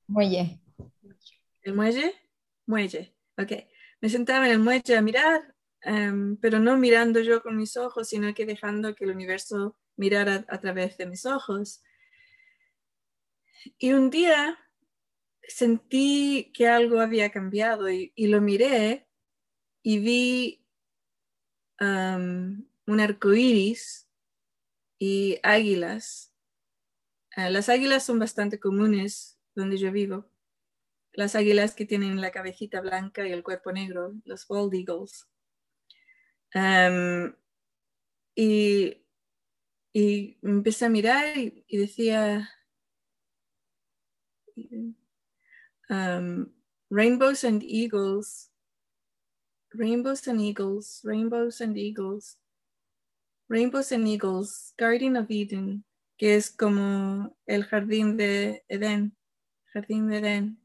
Muelle. 0.07 0.59
¿El 1.61 1.73
muelle? 1.73 2.13
Muelle, 2.65 3.15
ok. 3.37 3.51
Me 4.01 4.09
sentaba 4.09 4.45
en 4.45 4.53
el 4.53 4.59
muelle 4.59 4.95
a 4.95 5.01
mirar, 5.01 5.55
em, 5.81 6.37
pero 6.37 6.59
no 6.59 6.77
mirando 6.77 7.19
yo 7.19 7.41
con 7.41 7.57
mis 7.57 7.77
ojos, 7.77 8.09
sino 8.09 8.33
que 8.33 8.45
dejando 8.45 8.95
que 8.95 9.05
el 9.05 9.11
universo 9.11 9.77
mirara 9.97 10.45
a, 10.47 10.59
través 10.59 10.97
de 10.97 11.05
mis 11.05 11.25
ojos. 11.25 11.83
Y 13.77 13.91
un 13.93 14.09
día 14.09 14.57
sentí 15.41 16.51
que 16.53 16.67
algo 16.67 16.99
había 17.01 17.31
cambiado 17.31 17.89
y, 17.89 18.13
lo 18.15 18.41
miré 18.41 19.07
y 19.83 19.99
vi 19.99 20.65
um, 21.81 22.65
un 22.85 22.99
arco 22.99 23.33
iris 23.33 24.07
y 24.97 25.39
águilas. 25.43 26.33
Ah, 27.35 27.49
las 27.49 27.69
águilas 27.69 28.05
son 28.05 28.19
bastante 28.19 28.59
comunes 28.59 29.39
donde 29.55 29.77
yo 29.77 29.91
vivo. 29.91 30.28
Las 31.13 31.35
águilas 31.35 31.75
que 31.75 31.85
tienen 31.85 32.21
la 32.21 32.31
cabecita 32.31 32.81
blanca 32.81 33.27
y 33.27 33.31
el 33.31 33.43
cuerpo 33.43 33.71
negro, 33.71 34.13
los 34.25 34.47
bald 34.47 34.73
eagles. 34.73 35.27
y, 38.35 39.05
y, 39.93 40.37
empecé 40.41 40.85
a 40.85 40.89
mirar 40.89 41.37
y, 41.37 41.77
decía 41.77 42.49
rainbows 46.89 47.43
and 47.43 47.63
eagles, 47.63 48.51
rainbows 49.71 50.27
and 50.27 50.41
eagles, 50.41 51.01
rainbows 51.03 51.61
and 51.61 51.77
eagles. 51.77 52.37
Rainbows 53.49 53.91
and 53.91 54.07
Eagles, 54.07 54.75
Garden 54.77 55.17
of 55.17 55.31
Eden, 55.31 55.83
que 56.19 56.35
es 56.35 56.51
como 56.51 57.35
el 57.47 57.65
jardín 57.65 58.15
de 58.15 58.63
Edén, 58.69 59.17
jardín 59.73 60.07
de 60.07 60.17
Edén. 60.19 60.58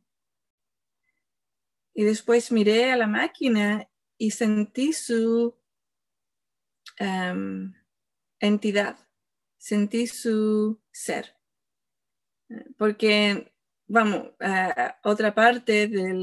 Y 1.94 2.04
después 2.04 2.50
miré 2.50 2.90
a 2.90 2.96
la 2.96 3.06
máquina 3.06 3.88
y 4.18 4.32
sentí 4.32 4.92
su 4.92 5.56
em, 6.98 7.72
entidad, 8.40 8.98
sentí 9.58 10.06
su 10.06 10.80
ser. 10.92 11.36
Porque, 12.76 13.52
vamos, 13.86 14.32
otra 15.02 15.34
parte 15.34 15.88
de, 15.88 16.14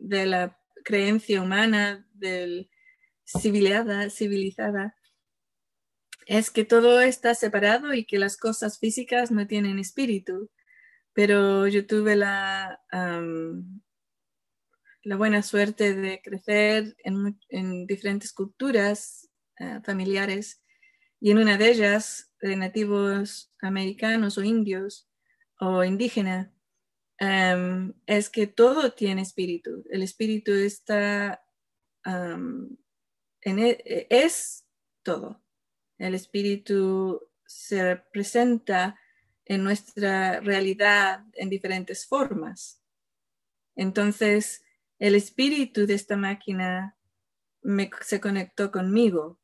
de 0.00 0.26
la 0.26 0.60
creencia 0.84 1.42
humana, 1.42 2.08
del 2.14 2.70
civilizada, 3.24 4.08
civilizada 4.08 4.94
es 6.28 6.50
que 6.50 6.64
todo 6.64 7.00
está 7.00 7.34
separado 7.34 7.94
y 7.94 8.04
que 8.04 8.18
las 8.18 8.36
cosas 8.36 8.78
físicas 8.78 9.30
no 9.30 9.46
tienen 9.46 9.78
espíritu. 9.78 10.50
Pero 11.18 11.66
yo 11.66 11.84
tuve 11.84 12.14
la, 12.14 12.80
la 15.02 15.16
buena 15.16 15.42
suerte 15.42 15.92
de 15.92 16.22
crecer 16.22 16.96
en, 17.02 17.86
diferentes 17.88 18.32
culturas 18.32 19.28
eh, 19.58 19.80
familiares 19.84 20.62
y 21.18 21.32
en 21.32 21.38
una 21.38 21.58
de 21.58 21.70
ellas, 21.70 22.32
de 22.40 22.54
nativos 22.54 23.52
americanos 23.60 24.38
o 24.38 24.44
indios 24.44 25.10
o 25.58 25.82
indígena, 25.82 26.54
es 27.18 28.30
que 28.30 28.46
todo 28.46 28.92
tiene 28.92 29.22
espíritu. 29.22 29.82
El 29.90 30.04
espíritu 30.04 30.52
está 30.52 31.44
e, 33.44 33.50
e, 33.84 34.06
es 34.08 34.68
todo. 35.02 35.42
El 35.98 36.14
espíritu 36.14 37.20
se 37.44 37.96
presenta 38.12 38.96
en 39.48 39.64
nuestra 39.64 40.40
realidad 40.40 41.24
en 41.34 41.50
diferentes 41.50 42.06
formas. 42.06 42.80
Entonces, 43.74 44.62
el 44.98 45.14
espíritu 45.14 45.86
de 45.86 45.94
esta 45.94 46.16
máquina 46.16 46.96
se 48.02 48.20
conectó 48.20 48.70
conmigo 48.70 49.40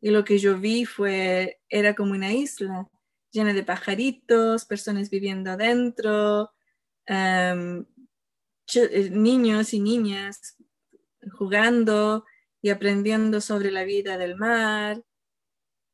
y 0.00 0.10
lo 0.10 0.24
que 0.24 0.38
yo 0.38 0.58
vi 0.58 0.84
fue, 0.84 1.60
era 1.68 1.94
como 1.94 2.12
una 2.12 2.32
isla 2.32 2.88
llena 3.32 3.52
de 3.52 3.64
pajaritos, 3.64 4.64
personas 4.64 5.10
viviendo 5.10 5.50
adentro, 5.50 6.52
em, 7.06 7.84
eh, 8.74 9.10
niños 9.10 9.74
y 9.74 9.80
niñas 9.80 10.56
jugando, 11.32 12.24
y 12.66 12.70
aprendiendo 12.70 13.40
sobre 13.40 13.70
la 13.70 13.84
vida 13.84 14.18
del 14.18 14.36
mar, 14.36 15.04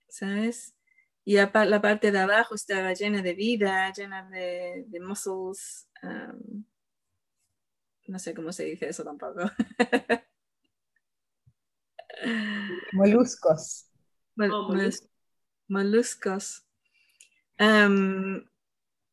¿sabes? 0.08 0.71
Y 1.24 1.36
la 1.36 1.52
parte 1.52 2.10
de 2.10 2.18
abajo 2.18 2.54
estaba 2.54 2.92
llena 2.94 3.22
de 3.22 3.34
vida, 3.34 3.92
llena 3.92 4.28
de, 4.28 4.84
de 4.88 5.00
muscles. 5.00 5.88
Um, 6.02 6.64
no 8.08 8.18
sé 8.18 8.34
cómo 8.34 8.52
se 8.52 8.64
dice 8.64 8.88
eso 8.88 9.04
tampoco. 9.04 9.40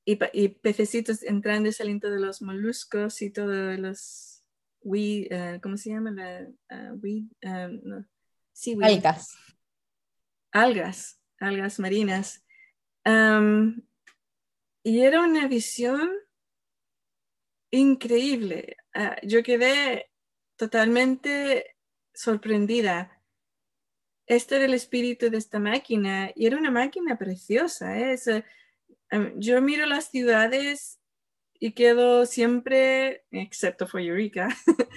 y, 0.06 0.50
pececitos 0.50 1.24
entrando 1.24 1.70
y 1.70 1.74
saliendo 1.74 2.10
de 2.10 2.20
los 2.20 2.42
moluscos 2.42 3.22
y 3.22 3.30
todos 3.32 3.78
los, 3.80 4.44
uh, 4.82 5.60
¿cómo 5.62 5.78
se 5.78 5.92
llama? 5.92 6.12
La, 6.12 6.48
uh, 6.72 6.96
uh, 6.96 8.06
algas. 8.84 9.36
Algas, 10.52 11.19
algas 11.40 11.80
marinas. 11.80 12.44
Y 14.84 15.02
era 15.02 15.22
una 15.22 15.48
visión 15.48 16.10
increíble. 17.72 18.78
Ah, 18.94 19.18
yo 19.24 19.44
quedé 19.44 20.10
totalmente 20.56 21.76
sorprendida. 22.14 23.22
Este 24.28 24.58
era 24.58 24.66
el 24.66 24.74
espíritu 24.74 25.30
de 25.30 25.38
esta 25.38 25.60
máquina 25.60 26.32
y 26.36 26.46
era 26.46 26.58
una 26.58 26.72
máquina 26.72 27.18
preciosa. 27.18 28.00
¿eh? 28.00 28.16
yo 29.36 29.62
miro 29.62 29.86
las 29.86 30.10
ciudades 30.10 31.00
y 31.60 31.74
quedo 31.74 32.26
siempre, 32.26 33.26
excepto 33.32 33.88
for 33.88 34.02
Eureka, 34.02 34.50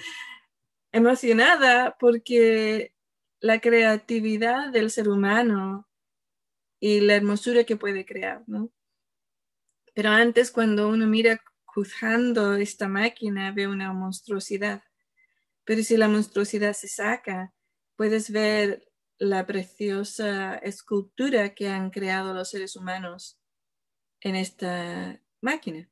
emocionada 0.91 1.97
porque 1.99 2.93
la 3.39 3.59
creatividad 3.59 4.71
del 4.71 4.91
ser 4.91 5.09
humano 5.09 5.89
y 6.85 6.99
la 6.99 7.15
hermosura 7.15 7.63
que 7.63 7.77
puede 7.77 8.05
crear, 8.05 8.43
¿no? 8.45 8.69
Pero 9.95 10.09
antes, 10.09 10.51
cuando 10.51 10.89
uno 10.89 11.07
mira 11.07 11.41
juzgando 11.63 12.55
esta 12.55 12.89
máquina, 12.89 13.53
ve 13.53 13.69
una 13.69 13.93
monstruosidad. 13.93 14.83
Pero 15.63 15.81
si 15.81 15.95
la 15.95 16.09
monstruosidad 16.09 16.73
se 16.73 16.89
saca, 16.89 17.53
puedes 17.95 18.31
ver 18.31 18.85
la 19.17 19.45
preciosa 19.45 20.55
escultura 20.55 21.55
que 21.55 21.69
han 21.69 21.89
creado 21.89 22.33
los 22.33 22.49
seres 22.49 22.75
humanos 22.75 23.39
en 24.19 24.35
esta 24.35 25.21
máquina. 25.39 25.89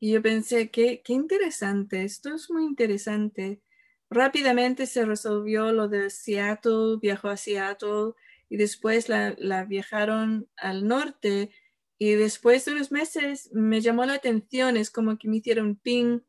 Y 0.00 0.14
yo 0.14 0.20
pensé, 0.20 0.68
qué, 0.68 1.00
qué 1.04 1.12
interesante, 1.12 2.02
esto 2.02 2.34
es 2.34 2.50
muy 2.50 2.64
interesante. 2.64 3.62
Rápidamente 4.10 4.84
se 4.86 5.04
resolvió 5.04 5.70
lo 5.70 5.86
de 5.86 6.10
Seattle, 6.10 6.96
viajó 7.00 7.28
a 7.28 7.36
Seattle 7.36 8.14
y 8.48 8.56
después 8.56 9.08
la, 9.08 9.64
viajaron 9.68 10.48
al 10.56 10.86
norte 10.86 11.50
y 11.98 12.12
después 12.12 12.64
de 12.64 12.72
unos 12.72 12.92
meses 12.92 13.50
me 13.52 13.80
llamó 13.80 14.04
la 14.04 14.14
atención, 14.14 14.76
es 14.76 14.90
como 14.90 15.18
que 15.18 15.28
me 15.28 15.38
hicieron 15.38 15.76
ping 15.76 16.20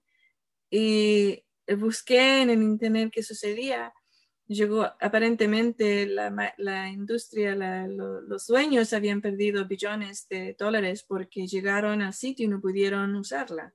y 0.69 1.43
busqué 1.77 2.41
en 2.41 2.49
el 2.49 2.63
internet 2.63 3.11
qué 3.13 3.23
sucedía 3.23 3.93
llegó 4.47 4.83
aparentemente 4.83 6.05
la, 6.07 6.53
la 6.57 6.89
industria, 6.89 7.55
los 7.55 8.47
dueños 8.47 8.93
habían 8.93 9.21
perdido 9.21 9.67
billones 9.67 10.27
de 10.29 10.55
dólares 10.57 11.03
porque 11.07 11.47
llegaron 11.47 12.01
al 12.01 12.13
sitio 12.13 12.45
y 12.45 12.49
no 12.49 12.61
pudieron 12.61 13.15
usarla. 13.15 13.73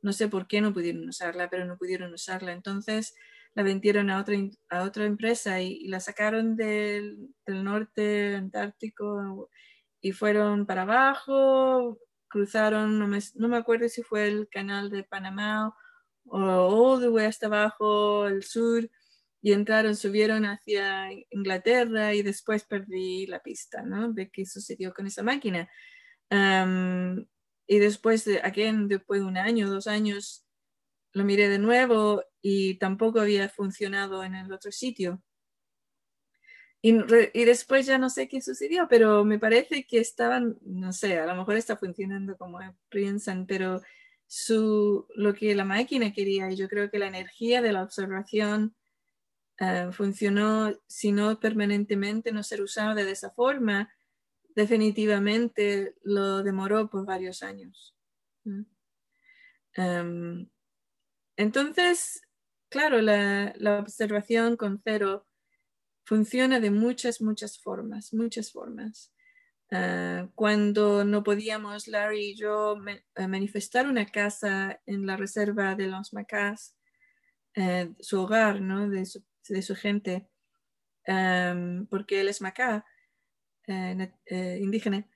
No 0.00 0.12
sé 0.12 0.28
por 0.28 0.46
qué 0.46 0.60
no 0.60 0.72
pudieron 0.72 1.08
usarla, 1.08 1.50
pero 1.50 1.64
no 1.64 1.76
pudieron 1.76 2.14
usarla. 2.14 2.52
Entonces 2.52 3.14
la 3.54 3.62
vendieron 3.62 4.10
a 4.10 4.20
otra, 4.20 4.36
a 4.70 4.82
otra 4.84 5.04
empresa 5.04 5.60
y, 5.60 5.86
la 5.88 6.00
sacaron 6.00 6.56
del, 6.56 7.34
del, 7.46 7.64
norte 7.64 8.34
antártico 8.36 9.50
y 10.00 10.12
fueron 10.12 10.66
para 10.66 10.82
abajo, 10.82 11.98
cruzaron, 12.28 12.98
no 12.98 13.08
me, 13.08 13.18
no 13.34 13.48
me 13.48 13.56
acuerdo 13.56 13.88
si 13.88 14.02
fue 14.02 14.28
el 14.28 14.48
canal 14.48 14.90
de 14.90 15.04
Panamá 15.04 15.74
o 16.26 16.38
all 16.38 17.00
the 17.00 17.08
way 17.08 17.26
hasta 17.26 17.46
abajo, 17.46 18.26
el 18.26 18.42
sur 18.44 18.88
y 19.40 19.52
entraron, 19.52 19.94
subieron 19.96 20.44
hacia 20.44 21.10
Inglaterra 21.30 22.14
y 22.14 22.22
después 22.22 22.64
perdí 22.64 23.26
la 23.26 23.40
pista, 23.40 23.82
¿no? 23.82 24.12
De 24.12 24.30
qué 24.30 24.44
sucedió 24.44 24.92
con 24.92 25.06
esa 25.06 25.22
máquina. 25.22 25.68
y 27.66 27.78
después, 27.78 28.24
de, 28.24 28.40
again, 28.40 28.88
después 28.88 29.20
de 29.20 29.26
un 29.26 29.36
año, 29.36 29.68
dos 29.70 29.86
años, 29.86 30.46
lo 31.12 31.24
miré 31.24 31.48
de 31.48 31.58
nuevo 31.58 32.22
y 32.40 32.74
tampoco 32.78 33.20
había 33.20 33.48
funcionado 33.48 34.24
en 34.24 34.34
el 34.34 34.52
otro 34.52 34.72
sitio. 34.72 35.22
Y, 36.80 36.94
y, 37.34 37.44
después 37.44 37.86
ya 37.86 37.98
no 37.98 38.08
sé 38.08 38.28
qué 38.28 38.40
sucedió, 38.40 38.86
pero 38.88 39.24
me 39.24 39.40
parece 39.40 39.84
que 39.84 39.98
estaban, 39.98 40.58
no 40.62 40.92
sé, 40.92 41.18
a 41.18 41.26
lo 41.26 41.34
mejor 41.34 41.56
está 41.56 41.76
funcionando 41.76 42.36
como 42.36 42.60
piensan, 42.88 43.46
pero 43.46 43.82
su, 44.28 45.06
lo 45.16 45.34
que 45.34 45.54
la 45.56 45.64
máquina 45.64 46.12
quería, 46.12 46.50
y 46.52 46.56
yo 46.56 46.68
creo 46.68 46.90
que 46.90 47.00
la 47.00 47.08
energía 47.08 47.62
de 47.62 47.72
la 47.72 47.82
observación 47.82 48.76
eh, 49.58 49.88
funcionó, 49.90 50.72
si 50.86 51.10
no 51.10 51.40
permanentemente, 51.40 52.30
no 52.30 52.44
ser 52.44 52.62
usado 52.62 52.94
de 52.94 53.10
esa 53.10 53.30
forma, 53.30 53.92
definitivamente 54.54 55.96
lo 56.02 56.42
demoró 56.42 56.88
por 56.88 57.04
varios 57.04 57.42
años. 57.42 57.96
Em, 59.74 60.48
entonces, 61.36 62.20
claro, 62.68 63.00
la, 63.00 63.54
observación 63.80 64.56
con 64.56 64.80
cero 64.82 65.26
funciona 66.04 66.60
de 66.60 66.70
muchas, 66.70 67.20
muchas 67.20 67.60
formas, 67.60 68.12
muchas 68.14 68.52
formas. 68.52 69.12
Eh, 69.70 70.28
cuando 70.34 71.04
no 71.04 71.22
podíamos, 71.22 71.88
Larry 71.88 72.30
y 72.30 72.36
yo, 72.36 72.76
eh, 72.86 73.28
manifestar 73.28 73.86
una 73.86 74.06
casa 74.06 74.80
en 74.86 75.06
la 75.06 75.16
reserva 75.16 75.74
de 75.74 75.86
los 75.88 76.12
Macás, 76.12 76.74
su 77.98 78.20
hogar, 78.20 78.60
¿no? 78.60 78.88
de 78.88 79.04
su 79.04 79.74
gente, 79.74 80.28
porque 81.90 82.20
él 82.20 82.28
es 82.28 82.40
macá, 82.40 82.84
eh, 83.66 84.58
indígena. 84.60 85.08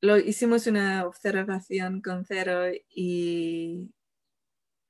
Lo 0.00 0.16
hicimos 0.16 0.66
una 0.66 1.06
observación 1.06 2.02
con 2.02 2.24
cero 2.24 2.72
y 2.88 3.92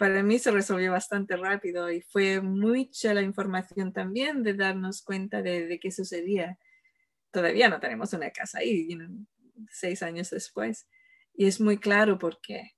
para 0.03 0.21
mí 0.25 0.41
se 0.41 0.51
resolvió 0.51 0.91
bastante 0.91 1.37
rápido 1.37 1.89
y 1.89 2.01
fue 2.01 2.41
mucha 2.41 3.15
la 3.15 3.23
información 3.23 3.93
también 3.93 4.43
de 4.43 4.55
darnos 4.55 5.01
cuenta 5.01 5.43
de, 5.43 5.79
qué 5.81 5.93
sucedía. 5.93 6.59
Todavía 7.31 7.69
no 7.69 7.79
tenemos 7.79 8.13
una 8.13 8.33
casa 8.33 8.59
ahí, 8.59 8.99
seis 9.71 10.03
años 10.03 10.31
después. 10.31 10.89
Y 11.35 11.47
es 11.47 11.61
muy 11.61 11.79
claro 11.79 12.19
por 12.19 12.41
qué 12.41 12.73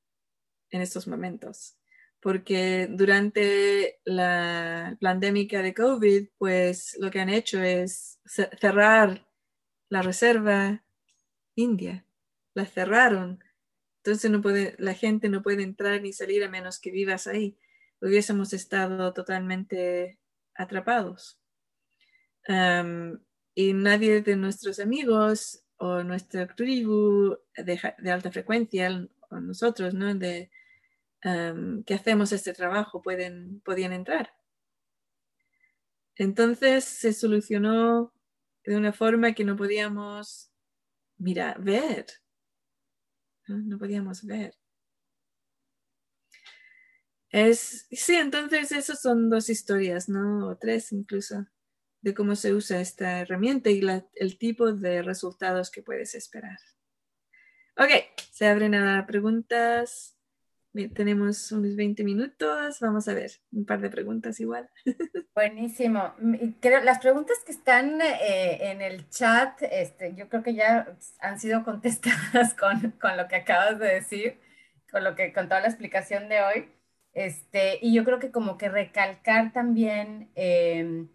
en 0.68 0.82
estos 0.82 1.08
momentos 1.08 1.78
porque 2.20 2.88
durante 2.90 4.00
la 4.04 4.94
pandemia 5.00 5.62
de 5.62 5.72
COVID, 5.72 6.28
pues 6.36 6.94
lo 7.00 7.10
que 7.10 7.20
han 7.20 7.30
hecho 7.30 7.62
es 7.62 8.20
cerrar 8.26 9.26
la 9.88 10.02
reserva 10.02 10.84
india, 11.54 12.06
la 12.52 12.66
cerraron. 12.66 13.42
Entonces 14.04 14.30
no 14.30 14.42
puede, 14.42 14.74
la 14.78 14.92
gente 14.92 15.30
no 15.30 15.42
puede 15.42 15.62
entrar 15.62 16.02
ni 16.02 16.12
salir 16.12 16.44
a 16.44 16.50
menos 16.50 16.78
que 16.78 16.90
vivas 16.90 17.26
ahí. 17.26 17.56
Hubiésemos 18.02 18.52
estado 18.52 19.14
totalmente 19.14 20.18
atrapados. 20.54 21.40
y 23.54 23.72
nadie 23.72 24.20
de 24.20 24.36
nuestros 24.36 24.78
amigos 24.78 25.64
o 25.78 26.02
nuestra 26.02 26.46
tribu 26.54 27.38
de, 27.56 28.10
alta 28.10 28.30
frecuencia, 28.30 29.08
o 29.30 29.40
nosotros, 29.40 29.94
¿no? 29.94 30.14
De, 30.14 30.50
que 31.86 31.94
hacemos 31.94 32.30
este 32.32 32.52
trabajo 32.52 33.00
pueden, 33.00 33.60
podían 33.60 33.94
entrar. 33.94 34.34
Entonces 36.16 36.84
se 36.84 37.14
solucionó 37.14 38.12
de 38.66 38.76
una 38.76 38.92
forma 38.92 39.32
que 39.32 39.44
no 39.44 39.56
podíamos 39.56 40.50
mirar, 41.16 41.62
ver. 41.62 42.04
No, 43.48 43.78
podíamos 43.78 44.24
ver. 44.24 44.54
Es, 47.30 47.86
sí, 47.90 48.14
entonces 48.14 48.72
esas 48.72 49.02
son 49.02 49.28
dos 49.28 49.50
historias, 49.50 50.08
¿no? 50.08 50.48
O 50.48 50.56
tres 50.56 50.92
incluso, 50.92 51.46
de 52.00 52.14
cómo 52.14 52.36
se 52.36 52.54
usa 52.54 52.80
esta 52.80 53.20
herramienta 53.20 53.70
y 53.70 53.82
el 54.14 54.38
tipo 54.38 54.72
de 54.72 55.02
resultados 55.02 55.70
que 55.70 55.82
puedes 55.82 56.14
esperar. 56.14 56.58
Ok, 57.76 57.90
se 58.30 58.46
abren 58.46 58.74
a 58.74 59.04
preguntas. 59.06 60.13
Tenemos 60.92 61.52
unos 61.52 61.76
20 61.76 62.02
minutos, 62.02 62.80
vamos 62.80 63.06
a 63.06 63.14
ver, 63.14 63.30
un 63.52 63.64
par 63.64 63.80
de 63.80 63.90
preguntas 63.90 64.40
igual. 64.40 64.68
Buenísimo. 65.34 66.14
Creo, 66.60 66.82
las 66.82 66.98
preguntas 66.98 67.36
que 67.46 67.52
están 67.52 68.00
eh, 68.00 68.72
en 68.72 68.82
el 68.82 69.08
chat, 69.08 69.62
este, 69.62 70.16
yo 70.16 70.28
creo 70.28 70.42
que 70.42 70.54
ya 70.54 70.96
han 71.20 71.38
sido 71.38 71.62
contestadas 71.62 72.54
con, 72.58 72.90
con, 73.00 73.16
lo 73.16 73.28
que 73.28 73.36
acabas 73.36 73.78
de 73.78 73.86
decir, 73.86 74.40
con 74.90 75.04
lo 75.04 75.14
que 75.14 75.32
con 75.32 75.48
toda 75.48 75.60
la 75.60 75.68
explicación 75.68 76.28
de 76.28 76.42
hoy. 76.42 76.68
Este, 77.12 77.78
y 77.80 77.94
yo 77.94 78.02
creo 78.04 78.18
que 78.18 78.32
como 78.32 78.58
que 78.58 78.68
recalcar 78.68 79.52
también 79.52 80.32
eh, 80.34 81.06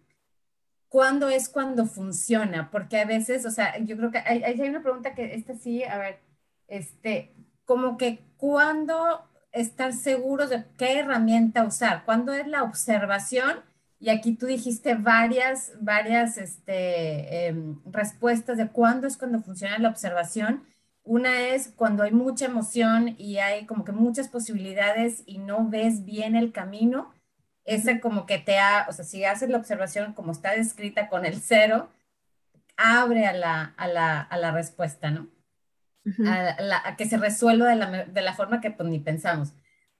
cuándo 0.88 1.28
es 1.28 1.50
cuando 1.50 1.84
funciona, 1.84 2.70
porque 2.70 2.98
a 2.98 3.04
veces, 3.04 3.44
o 3.44 3.50
sea, 3.50 3.78
yo 3.78 3.98
creo 3.98 4.10
que 4.10 4.18
hay, 4.18 4.42
hay 4.42 4.58
una 4.62 4.82
pregunta 4.82 5.14
que 5.14 5.34
esta 5.34 5.54
sí, 5.54 5.84
a 5.84 5.98
ver, 5.98 6.18
este, 6.66 7.34
como 7.66 7.98
que 7.98 8.20
cuando 8.38 9.29
estar 9.52 9.92
seguros 9.92 10.50
de 10.50 10.64
qué 10.78 10.98
herramienta 10.98 11.64
usar, 11.64 12.04
cuándo 12.04 12.32
es 12.32 12.46
la 12.46 12.62
observación. 12.62 13.60
Y 13.98 14.08
aquí 14.10 14.34
tú 14.34 14.46
dijiste 14.46 14.94
varias, 14.94 15.72
varias 15.80 16.38
este, 16.38 17.48
em, 17.48 17.80
respuestas 17.84 18.56
de 18.56 18.68
cuándo 18.68 19.06
es 19.06 19.16
cuando 19.18 19.42
funciona 19.42 19.78
la 19.78 19.90
observación. 19.90 20.64
Una 21.04 21.48
es 21.48 21.68
cuando 21.76 22.02
hay 22.02 22.12
mucha 22.12 22.46
emoción 22.46 23.14
y 23.18 23.38
hay 23.38 23.66
como 23.66 23.84
que 23.84 23.92
muchas 23.92 24.28
posibilidades 24.28 25.22
y 25.26 25.38
no 25.38 25.68
ves 25.68 26.04
bien 26.04 26.36
el 26.36 26.52
camino. 26.52 27.12
Ese 27.64 28.00
como 28.00 28.26
que 28.26 28.38
te 28.38 28.58
ha, 28.58 28.86
o 28.88 28.92
sea, 28.92 29.04
si 29.04 29.24
haces 29.24 29.50
la 29.50 29.58
observación 29.58 30.14
como 30.14 30.32
está 30.32 30.52
descrita 30.52 31.08
con 31.08 31.26
el 31.26 31.40
cero, 31.40 31.90
abre 32.76 33.26
a 33.26 33.32
la, 33.32 33.74
a 33.76 33.88
la, 33.88 34.20
a 34.22 34.38
la 34.38 34.52
respuesta, 34.52 35.10
¿no? 35.10 35.28
A, 36.26 36.96
que 36.96 37.06
se 37.06 37.18
resuelva 37.18 37.68
de 37.68 37.76
la, 37.76 38.04
de 38.04 38.22
la 38.22 38.34
forma 38.34 38.60
que 38.60 38.70
pues, 38.70 38.88
ni 38.88 38.98
pensamos. 39.00 39.52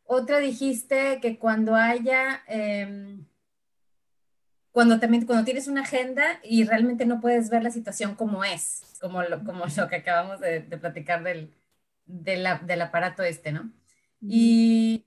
Otra 0.05 0.39
dijiste 0.39 1.21
que 1.21 1.39
cuando 1.39 1.75
haya, 1.75 2.43
em, 2.47 3.25
cuando 4.73 4.99
también, 4.99 5.27
cuando 5.27 5.45
tienes 5.45 5.69
una 5.69 5.83
agenda 5.83 6.41
y 6.43 6.65
realmente 6.65 7.07
no 7.07 7.21
puedes 7.21 7.51
ver 7.51 7.63
la 7.63 7.71
situación 7.71 8.15
como 8.15 8.45
es, 8.45 8.83
como 9.01 9.23
lo, 9.23 9.45
como 9.45 9.65
lo 9.67 9.89
que 9.89 9.97
acabamos 9.97 10.41
de, 10.41 10.61
de 10.61 10.79
platicar 10.79 11.23
del, 11.23 11.55
de 12.07 12.37
la, 12.37 12.59
del 12.59 12.83
aparato 12.83 13.23
este, 13.23 13.53
¿no? 13.53 13.71
Y 14.21 15.07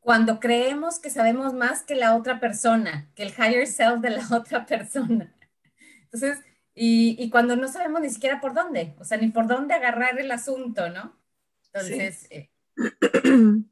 cuando 0.00 0.40
creemos 0.40 0.98
que 0.98 1.10
sabemos 1.10 1.52
más 1.52 1.82
que 1.82 1.94
la 1.94 2.14
otra 2.14 2.40
persona, 2.40 3.10
que 3.14 3.22
el 3.24 3.30
higher 3.30 3.66
self 3.66 4.00
de 4.00 4.10
la 4.10 4.26
otra 4.32 4.66
persona. 4.66 5.34
Entonces, 6.04 6.38
y, 6.74 7.30
cuando 7.30 7.54
no 7.54 7.68
sabemos 7.68 8.00
ni 8.00 8.10
siquiera 8.10 8.40
por 8.40 8.52
dónde, 8.52 8.96
o 8.98 9.04
sea, 9.04 9.16
ni 9.16 9.28
por 9.28 9.46
dónde 9.46 9.74
agarrar 9.74 10.18
el 10.18 10.30
asunto, 10.30 10.88
¿no? 10.90 11.16
Entonces... 11.66 12.26
Sí. 12.28 12.34
Eh, 12.34 12.50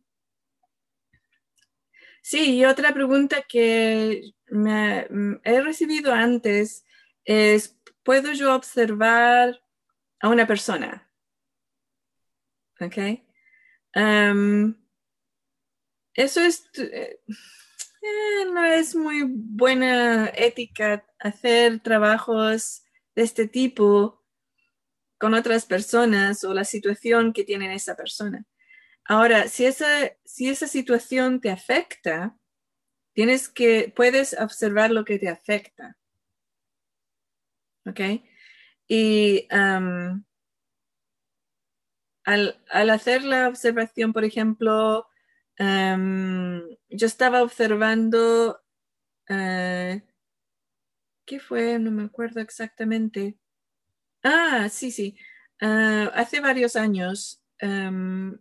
sí, 2.23 2.57
y 2.59 2.65
otra 2.65 2.95
pregunta 2.95 3.43
que 3.43 4.33
me, 4.47 5.09
he 5.43 5.61
recibido 5.61 6.13
antes 6.13 6.85
es, 7.25 7.77
¿puedo 8.05 8.33
yo 8.33 8.55
observar 8.55 9.61
a 10.21 10.29
una 10.29 10.47
persona? 10.47 11.11
¿Ok? 12.81 12.99
eso 16.15 16.41
es, 16.41 16.71
eh, 16.79 17.21
eh, 18.03 18.45
no 18.53 18.65
es 18.65 18.95
muy 18.95 19.25
buena 19.27 20.29
ética 20.35 21.05
hacer 21.19 21.81
trabajos 21.81 22.82
de 23.15 23.23
este 23.23 23.47
tipo 23.49 24.23
con 25.19 25.35
otras 25.35 25.67
personas 25.67 26.43
o 26.45 26.53
la 26.53 26.65
situación 26.65 27.33
que 27.33 27.45
tiene 27.45 27.73
esa 27.75 27.95
persona. 27.95 28.45
Ahora, 29.05 29.49
si 29.49 29.67
esa, 29.67 29.87
si 30.25 30.49
esa 30.49 30.67
situación 30.67 31.41
te 31.41 31.51
afecta, 31.51 32.37
tienes 33.13 33.49
que, 33.49 33.93
puedes 33.95 34.39
observar 34.39 34.91
lo 34.91 35.05
que 35.05 35.19
te 35.19 35.29
afecta. 35.29 35.97
¿Ok? 37.87 38.01
Y 38.89 39.47
al, 39.51 40.25
hacer 42.67 43.25
la 43.25 43.49
observación, 43.49 44.13
por 44.13 44.25
ejemplo, 44.25 45.09
yo 45.59 47.07
estaba 47.07 47.43
observando 47.43 48.61
eh, 49.29 50.03
¿Qué 51.33 51.41
fue? 51.41 51.79
No 51.79 51.91
me 51.91 52.03
acuerdo 52.03 52.43
exactamente. 52.43 53.39
Ah, 54.23 54.69
sí, 54.71 54.91
sí. 54.91 55.17
Ah, 55.63 56.11
hace 56.15 56.41
varios 56.41 56.77
años 56.77 57.43
em, 57.59 58.39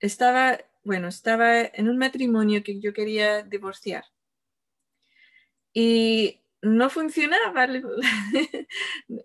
estaba, 0.00 0.58
bueno, 0.82 1.06
estaba 1.06 1.60
en 1.60 1.88
un 1.88 1.96
matrimonio 1.96 2.64
que 2.64 2.80
yo 2.80 2.92
quería 2.92 3.44
divorciar. 3.44 4.06
Y 5.72 6.40
no 6.62 6.90
funcionaba. 6.90 7.68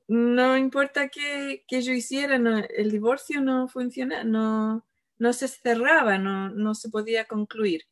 no 0.07 0.55
importa 0.55 1.09
qué, 1.09 1.65
yo 1.67 1.91
hiciera, 1.91 2.35
el 2.35 2.91
divorcio 2.91 3.41
no 3.41 3.67
funciona, 3.67 4.23
no, 4.23 4.85
no 5.17 5.33
se 5.33 5.47
cerraba, 5.47 6.19
no, 6.19 6.51
no 6.51 6.75
se 6.75 6.89
podía 6.89 7.25
concluir. 7.25 7.85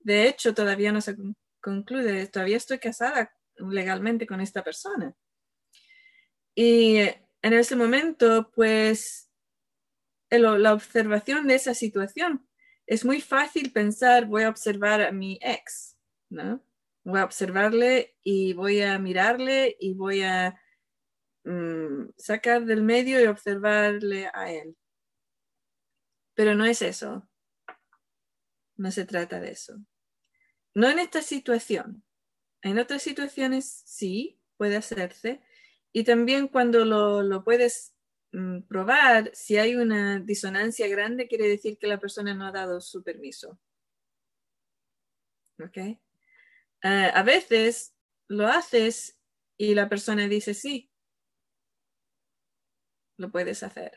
De 0.00 0.26
hecho, 0.26 0.54
todavía 0.54 0.90
no 0.90 1.02
se 1.02 1.16
concluye, 1.60 2.28
todavía 2.28 2.56
estoy 2.56 2.78
casada 2.78 3.35
legalmente 3.58 4.26
con 4.26 4.40
esta 4.40 4.62
persona. 4.62 5.14
Y 6.54 6.98
en 6.98 7.52
ese 7.52 7.76
momento, 7.76 8.50
pues, 8.54 9.30
la 10.30 10.72
observación 10.72 11.46
de 11.46 11.54
esa 11.54 11.74
situación, 11.74 12.46
es 12.86 13.04
muy 13.04 13.20
fácil 13.20 13.72
pensar, 13.72 14.26
voy 14.26 14.44
a 14.44 14.48
observar 14.48 15.02
a 15.02 15.12
mi 15.12 15.38
ex, 15.42 15.98
¿no? 16.30 16.64
Voy 17.04 17.20
a 17.20 17.24
observarle 17.24 18.16
y 18.22 18.52
voy 18.52 18.82
a 18.82 18.98
mirarle 18.98 19.76
y 19.78 19.94
voy 19.94 20.22
a 20.22 20.60
mm, 21.44 22.10
sacar 22.16 22.64
del 22.64 22.82
medio 22.82 23.20
y 23.20 23.26
observarle 23.26 24.30
a 24.32 24.50
él. 24.50 24.76
Pero 26.34 26.54
no 26.54 26.64
es 26.64 26.82
eso. 26.82 27.28
No 28.76 28.90
se 28.90 29.04
trata 29.04 29.40
de 29.40 29.52
eso. 29.52 29.78
No 30.74 30.88
en 30.88 30.98
esta 30.98 31.22
situación. 31.22 32.04
En 32.66 32.80
otras 32.80 33.00
situaciones 33.00 33.84
sí, 33.86 34.40
puede 34.56 34.74
hacerse. 34.74 35.40
Y 35.92 36.02
también 36.02 36.48
cuando 36.48 36.84
lo, 36.84 37.44
puedes 37.44 37.94
mm, 38.32 38.62
probar, 38.62 39.30
si 39.34 39.56
hay 39.56 39.76
una 39.76 40.18
disonancia 40.18 40.88
grande, 40.88 41.28
quiere 41.28 41.46
decir 41.46 41.78
que 41.78 41.86
la 41.86 42.00
persona 42.00 42.34
no 42.34 42.44
ha 42.44 42.50
dado 42.50 42.80
su 42.80 43.04
permiso. 43.04 43.60
¿Ok? 45.60 45.78
Ah, 46.82 47.12
a 47.14 47.22
veces 47.22 47.94
lo 48.26 48.48
haces 48.48 49.16
y 49.56 49.76
la 49.76 49.88
persona 49.88 50.26
dice 50.26 50.52
sí, 50.52 50.90
lo 53.16 53.30
puedes 53.30 53.62
hacer. 53.62 53.92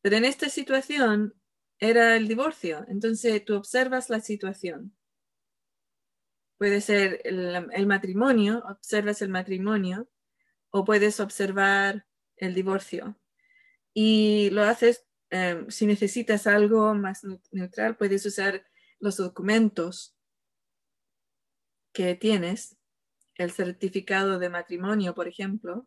Pero 0.00 0.16
en 0.16 0.24
esta 0.24 0.48
situación 0.48 1.34
era 1.78 2.16
el 2.16 2.28
divorcio, 2.28 2.86
entonces 2.88 3.44
tú 3.44 3.56
observas 3.56 4.08
la 4.08 4.20
situación 4.20 4.95
Puede 6.58 6.80
ser 6.80 7.20
el, 7.24 7.86
matrimonio, 7.86 8.62
observas 8.66 9.20
el 9.20 9.28
matrimonio, 9.28 10.08
o 10.70 10.84
puedes 10.84 11.20
observar 11.20 12.06
el 12.36 12.54
divorcio. 12.54 13.18
Y 13.92 14.50
lo 14.50 14.62
haces, 14.62 15.06
em, 15.30 15.68
si 15.70 15.86
necesitas 15.86 16.46
algo 16.46 16.94
más 16.94 17.22
neutral, 17.52 17.96
puedes 17.96 18.24
usar 18.24 18.66
los 19.00 19.18
documentos 19.18 20.16
que 21.92 22.14
tienes, 22.14 22.78
el 23.34 23.50
certificado 23.50 24.38
de 24.38 24.48
matrimonio, 24.48 25.14
por 25.14 25.28
ejemplo. 25.28 25.86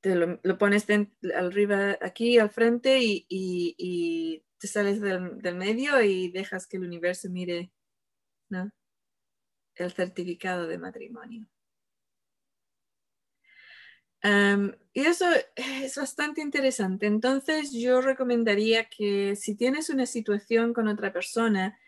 Te 0.00 0.14
lo, 0.14 0.58
pones 0.58 0.86
arriba 1.34 1.98
aquí 2.00 2.38
al 2.38 2.50
frente 2.50 2.98
y, 3.02 4.44
te 4.58 4.68
sales 4.68 5.00
del, 5.00 5.38
del, 5.42 5.56
medio 5.56 6.00
y 6.02 6.30
dejas 6.30 6.66
que 6.66 6.78
el 6.78 6.84
universo 6.84 7.28
mire 7.30 7.72
el 9.76 9.92
certificado 9.92 10.66
de 10.66 10.78
matrimonio. 10.78 11.46
y 14.94 15.00
eso 15.00 15.26
es 15.54 15.96
bastante 15.96 16.40
interesante. 16.40 17.06
Entonces 17.06 17.72
yo 17.72 18.00
recomendaría 18.00 18.88
que 18.88 19.36
si 19.36 19.54
tienes 19.54 19.90
una 19.90 20.06
situación 20.06 20.72
con 20.72 20.88
otra 20.88 21.12
persona 21.12 21.78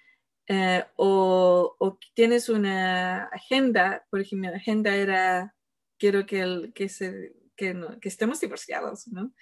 eh, 0.49 0.85
o, 0.97 1.99
tienes 2.15 2.49
una 2.49 3.25
agenda, 3.25 4.07
por 4.11 4.21
ejemplo, 4.21 4.51
la 4.51 4.59
agenda 4.59 4.95
era, 4.95 5.55
quiero 5.99 6.25
que, 6.27 6.73
que, 6.75 6.89
estemos 8.03 8.41
divorciados, 8.41 9.09
¿no? 9.09 9.35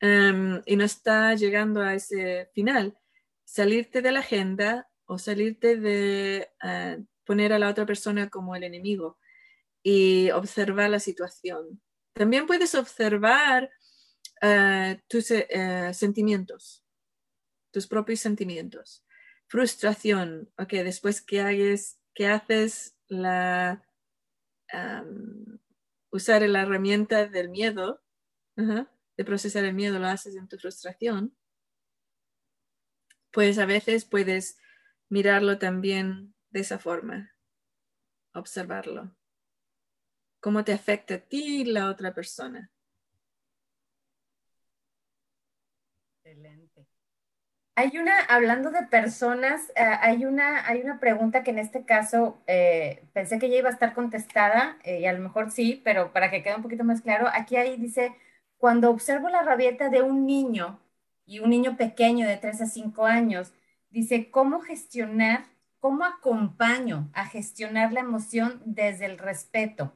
y 0.00 0.76
no 0.76 0.84
está 0.84 1.34
llegando 1.34 1.82
a 1.82 1.94
ese 1.94 2.50
final, 2.54 2.96
salirte 3.44 4.00
de 4.00 4.12
la 4.12 4.20
agenda 4.20 4.88
o 5.08 5.18
salirte 5.18 5.76
de 5.76 6.50
eh, 6.62 7.02
poner 7.24 7.52
a 7.52 7.58
la 7.58 7.70
otra 7.70 7.86
persona 7.86 8.28
como 8.28 8.54
el 8.54 8.62
enemigo 8.62 9.18
y 9.82 10.30
observar 10.30 10.90
la 10.90 11.00
situación. 11.00 11.80
También 12.12 12.46
puedes 12.46 12.74
observar 12.74 13.70
eh, 14.42 15.00
tus 15.08 15.30
eh, 15.30 15.92
sentimientos, 15.94 16.84
tus 17.72 17.86
propios 17.86 18.20
sentimientos. 18.20 19.04
Frustración, 19.46 20.52
ok, 20.58 20.72
después 20.84 21.22
que, 21.22 21.40
hagas, 21.40 21.98
que 22.14 22.26
haces 22.26 22.98
la, 23.08 23.82
usar 26.10 26.42
la 26.42 26.62
herramienta 26.62 27.26
del 27.26 27.48
miedo, 27.48 28.02
de 28.56 29.24
procesar 29.24 29.64
el 29.64 29.72
miedo, 29.72 29.98
lo 29.98 30.06
haces 30.06 30.36
en 30.36 30.48
tu 30.48 30.58
frustración, 30.58 31.34
pues 33.32 33.58
a 33.58 33.64
veces 33.64 34.04
puedes 34.04 34.58
mirarlo 35.08 35.58
también 35.58 36.34
de 36.50 36.60
esa 36.60 36.78
forma, 36.78 37.34
observarlo. 38.32 39.14
¿Cómo 40.40 40.64
te 40.64 40.72
afecta 40.72 41.14
a 41.14 41.18
ti 41.18 41.64
la 41.64 41.90
otra 41.90 42.14
persona? 42.14 42.70
Excelente. 46.22 46.86
Hay 47.74 47.96
una, 47.96 48.20
hablando 48.22 48.70
de 48.70 48.82
personas, 48.86 49.70
eh, 49.76 49.82
hay, 49.82 50.24
una, 50.24 50.66
hay 50.66 50.80
una 50.82 50.98
pregunta 50.98 51.44
que 51.44 51.50
en 51.50 51.60
este 51.60 51.84
caso 51.84 52.42
eh, 52.48 53.04
pensé 53.12 53.38
que 53.38 53.48
ya 53.48 53.56
iba 53.56 53.68
a 53.68 53.72
estar 53.72 53.94
contestada, 53.94 54.78
eh, 54.82 55.00
y 55.00 55.06
a 55.06 55.12
lo 55.12 55.20
mejor 55.20 55.52
sí, 55.52 55.80
pero 55.84 56.12
para 56.12 56.30
que 56.30 56.42
quede 56.42 56.56
un 56.56 56.62
poquito 56.62 56.82
más 56.84 57.02
claro, 57.02 57.28
aquí 57.32 57.56
ahí 57.56 57.76
dice, 57.76 58.16
cuando 58.58 58.90
observo 58.90 59.28
la 59.28 59.42
rabieta 59.42 59.90
de 59.90 60.02
un 60.02 60.26
niño 60.26 60.80
y 61.24 61.38
un 61.38 61.50
niño 61.50 61.76
pequeño 61.76 62.26
de 62.26 62.36
3 62.36 62.60
a 62.62 62.66
5 62.66 63.06
años, 63.06 63.52
dice, 63.90 64.30
¿cómo 64.30 64.60
gestionar, 64.60 65.46
cómo 65.78 66.04
acompaño 66.04 67.10
a 67.14 67.26
gestionar 67.26 67.92
la 67.92 68.00
emoción 68.00 68.62
desde 68.64 69.06
el 69.06 69.18
respeto? 69.18 69.94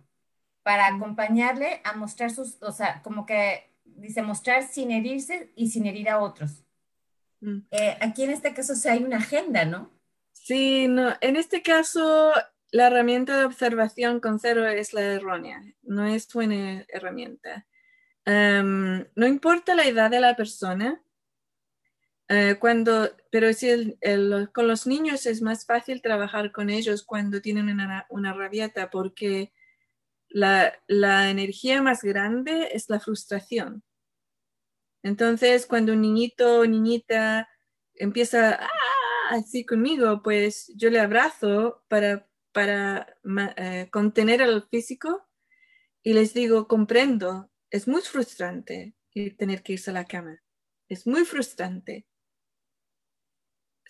Para 0.62 0.86
acompañarle 0.86 1.80
a 1.84 1.94
mostrar 1.94 2.30
sus, 2.30 2.62
o 2.62 2.72
sea, 2.72 3.02
como 3.02 3.26
que 3.26 3.72
dice, 3.84 4.22
mostrar 4.22 4.62
sin 4.62 4.90
herirse 4.90 5.52
y 5.56 5.70
sin 5.70 5.86
herir 5.86 6.08
a 6.08 6.20
otros. 6.20 6.64
Mm. 7.40 7.58
Eh, 7.70 7.98
aquí 8.00 8.22
en 8.22 8.30
este 8.30 8.54
caso 8.54 8.74
sí 8.74 8.88
hay 8.88 9.02
una 9.02 9.18
agenda, 9.18 9.64
¿no? 9.64 9.90
Sí, 10.32 10.88
no, 10.88 11.14
en 11.20 11.36
este 11.36 11.62
caso 11.62 12.32
la 12.70 12.86
herramienta 12.86 13.38
de 13.38 13.44
observación 13.44 14.18
con 14.18 14.40
cero 14.40 14.66
es 14.66 14.92
la 14.94 15.02
errónea, 15.02 15.62
no 15.82 16.06
es 16.06 16.32
buena 16.32 16.84
herramienta. 16.88 17.66
Em, 18.24 19.06
no 19.14 19.26
importa 19.26 19.74
la 19.74 19.86
edad 19.86 20.10
de 20.10 20.20
la 20.20 20.34
persona, 20.36 21.02
eh, 22.34 22.56
cuando, 22.58 23.10
pero 23.30 23.52
si 23.52 23.94
con 24.54 24.66
los 24.66 24.86
niños 24.86 25.26
es 25.26 25.42
más 25.42 25.66
fácil 25.66 26.00
trabajar 26.00 26.50
con 26.50 26.70
ellos 26.70 27.04
cuando 27.04 27.42
tienen 27.42 27.68
una, 27.68 28.06
una 28.08 28.32
rabieta 28.32 28.88
porque 28.88 29.52
la, 30.30 30.72
la, 30.86 31.28
energía 31.28 31.82
más 31.82 32.02
grande 32.02 32.70
es 32.72 32.88
la 32.88 33.00
frustración. 33.00 33.82
Entonces, 35.02 35.66
cuando 35.66 35.92
un 35.92 36.00
niñito 36.00 36.60
o 36.60 36.66
niñita 36.66 37.50
empieza 37.96 38.54
¡ah! 38.54 38.68
así 39.28 39.66
conmigo, 39.66 40.22
pues 40.22 40.72
yo 40.74 40.88
le 40.88 41.00
abrazo 41.00 41.84
para, 41.88 42.26
para 42.52 43.14
eh, 43.58 43.88
contener 43.92 44.40
al 44.40 44.66
físico 44.70 45.28
y 46.02 46.14
les 46.14 46.32
digo, 46.32 46.66
comprendo, 46.66 47.50
es 47.68 47.86
muy 47.86 48.00
frustrante 48.00 48.94
tener 49.36 49.62
que 49.62 49.74
irse 49.74 49.90
a 49.90 49.94
la 49.94 50.06
cama. 50.06 50.42
Es 50.88 51.06
muy 51.06 51.26
frustrante 51.26 52.06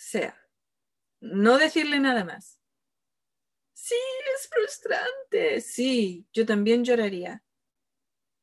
sea. 0.03 0.37
No 1.21 1.59
decirle 1.59 2.01
nada 2.01 2.25
más. 2.25 2.61
Sí, 3.73 3.95
es 4.35 4.49
frustrante. 4.49 5.61
Sí, 5.61 6.27
yo 6.33 6.45
también 6.45 6.85
lloraría. 6.85 7.43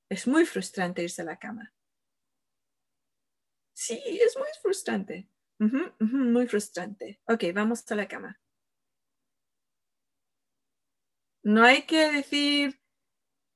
Es 0.10 0.28
muy 0.28 0.46
frustrante 0.46 1.04
irse 1.04 1.22
a 1.22 1.26
la 1.26 1.38
cama. 1.38 1.74
Sí, 3.74 4.02
es 4.06 4.38
muy 4.38 4.48
frustrante. 4.62 5.28
muy 6.00 6.48
frustrante. 6.48 7.20
Ok, 7.28 7.44
vamos 7.54 7.90
a 7.92 7.96
la 7.96 8.08
cama. 8.08 8.40
No 11.44 11.64
hay 11.64 11.86
que 11.86 12.12
decir, 12.12 12.79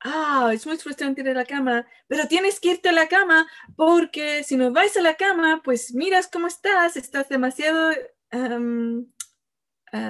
ah, 0.04 0.52
es 0.54 0.66
muy 0.68 0.78
frustrante 0.78 1.22
ir 1.22 1.30
a 1.30 1.34
la 1.34 1.46
cama, 1.46 1.88
pero 2.08 2.28
tienes 2.28 2.60
que 2.60 2.72
irte 2.72 2.90
a 2.90 2.94
la 2.94 3.08
cama 3.08 3.48
porque 3.76 4.44
si 4.44 4.58
no 4.58 4.72
vais 4.72 4.96
a 4.98 5.02
la 5.02 5.16
cama, 5.16 5.62
pues 5.64 5.94
miras 5.94 6.28
cómo 6.28 6.48
estás, 6.48 6.98
estás 6.98 7.30
demasiado 7.30 7.94
um, 8.32 9.06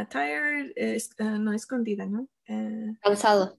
tired, 0.09 0.73
uh, 1.19 1.39
no 1.39 1.53
escondida, 1.53 2.05
¿no? 2.05 2.27
Uh, 2.47 2.95
Cansado. 3.01 3.57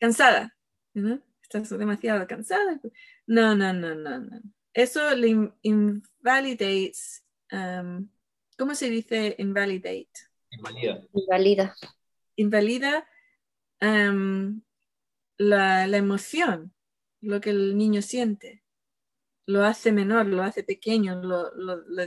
Cansada, 0.00 0.56
¿no? 0.94 1.20
Estás 1.42 1.68
demasiado 1.70 2.26
cansada. 2.26 2.80
No, 3.26 3.54
no, 3.54 3.72
no, 3.72 3.94
no, 3.94 4.18
no. 4.18 4.40
Eso 4.72 5.14
le 5.14 5.52
invalidates, 5.62 7.24
um, 7.52 8.08
¿cómo 8.58 8.74
se 8.74 8.90
dice 8.90 9.36
invalidate? 9.38 10.08
Invalida. 10.50 11.06
Invalida. 11.14 11.76
Invalida 12.36 13.08
um, 13.80 14.63
la, 15.38 15.84
emoción, 15.84 16.74
lo 17.20 17.40
que 17.40 17.50
el 17.50 17.76
niño 17.76 18.02
siente. 18.02 18.62
Lo 19.46 19.64
hace 19.64 19.92
menor, 19.92 20.26
lo 20.26 20.42
hace 20.42 20.64
pequeño, 20.64 21.22
lo, 21.22 21.50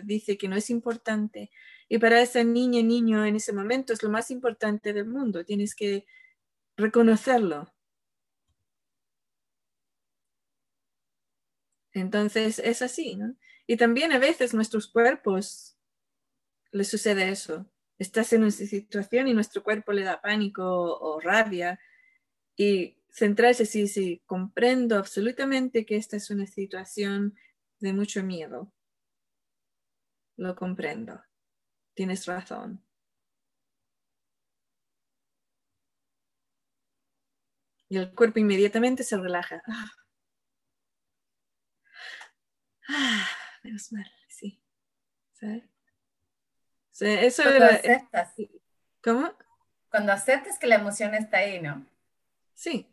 dice 0.04 0.38
que 0.38 0.48
no 0.48 0.56
es 0.56 0.70
importante. 0.70 1.52
Y 1.90 2.00
para 2.00 2.22
esa 2.22 2.44
niña, 2.44 2.82
niño, 2.82 3.26
en 3.26 3.36
ese 3.36 3.54
momento 3.54 3.94
es 3.94 4.04
lo 4.04 4.10
más 4.10 4.32
importante 4.32 4.94
del 4.94 5.06
mundo. 5.08 5.46
Tienes 5.46 5.76
que 5.76 6.06
reconocerlo. 6.78 7.74
Entonces 11.94 12.60
es 12.60 12.82
así, 12.82 13.16
¿no? 13.16 13.36
Y 13.68 13.78
también 13.78 14.12
a 14.14 14.20
veces 14.20 14.54
nuestros 14.54 14.88
cuerpos 14.88 15.78
les 16.72 16.88
sucede 16.90 17.30
eso. 17.30 17.66
Estás 18.00 18.32
en 18.34 18.44
una 18.44 18.52
situación 18.52 19.28
y 19.28 19.34
nuestro 19.34 19.64
cuerpo 19.64 19.92
le 19.92 20.04
da 20.04 20.22
pánico 20.22 20.64
o 20.64 21.20
rabia 21.20 21.80
y 22.56 22.97
centrarse, 23.10 23.66
sí, 23.66 23.88
sí, 23.88 24.22
comprendo 24.26 24.98
absolutamente 24.98 25.86
que 25.86 25.96
esta 25.96 26.18
es 26.18 26.30
una 26.30 26.46
situación 26.46 27.36
de 27.80 27.94
mucho 27.94 28.24
miedo. 28.24 28.72
Lo 30.36 30.56
comprendo. 30.56 31.22
Tienes 31.94 32.26
razón. 32.26 32.84
Y 37.90 37.98
el 37.98 38.14
cuerpo 38.14 38.40
inmediatamente 38.40 39.04
se 39.04 39.18
relaja. 39.18 39.62
Ah, 39.68 39.92
ah 42.90 43.28
menos 43.64 43.92
mal, 43.92 44.10
sí. 44.28 44.62
¿Sabes? 45.34 45.64
eso 47.00 47.44
Cuando 47.44 47.66
aceptas. 47.66 48.34
¿Cómo? 49.02 49.34
Cuando 49.90 50.12
aceptas 50.12 50.60
que 50.60 50.68
la 50.68 50.76
emoción 50.76 51.14
está 51.16 51.38
ahí, 51.38 51.62
¿no? 51.62 51.86
Sí, 52.54 52.88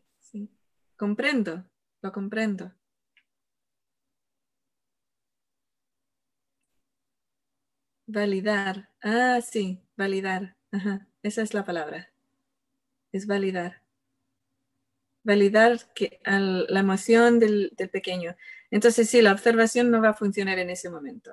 Comprendo, 0.97 1.65
lo 2.03 2.11
comprendo. 2.13 2.73
Validar. 8.07 8.91
Ah, 9.03 9.41
sí, 9.43 9.81
validar. 9.97 10.57
Esa 11.23 11.43
es 11.43 11.55
la 11.55 11.65
palabra. 11.65 12.11
Es 13.13 13.27
validar. 13.27 13.83
Validar 15.23 15.79
que, 15.95 16.21
la 16.25 16.81
emoción 16.81 17.39
del, 17.39 17.73
del 17.77 17.91
pequeño. 17.91 18.37
Entonces, 18.71 19.09
sí, 19.09 19.23
la 19.23 19.33
observación 19.33 19.91
no 19.91 20.03
va 20.03 20.11
a 20.11 20.15
funcionar 20.15 20.59
en 20.59 20.71
ese 20.71 20.91
momento. 20.91 21.31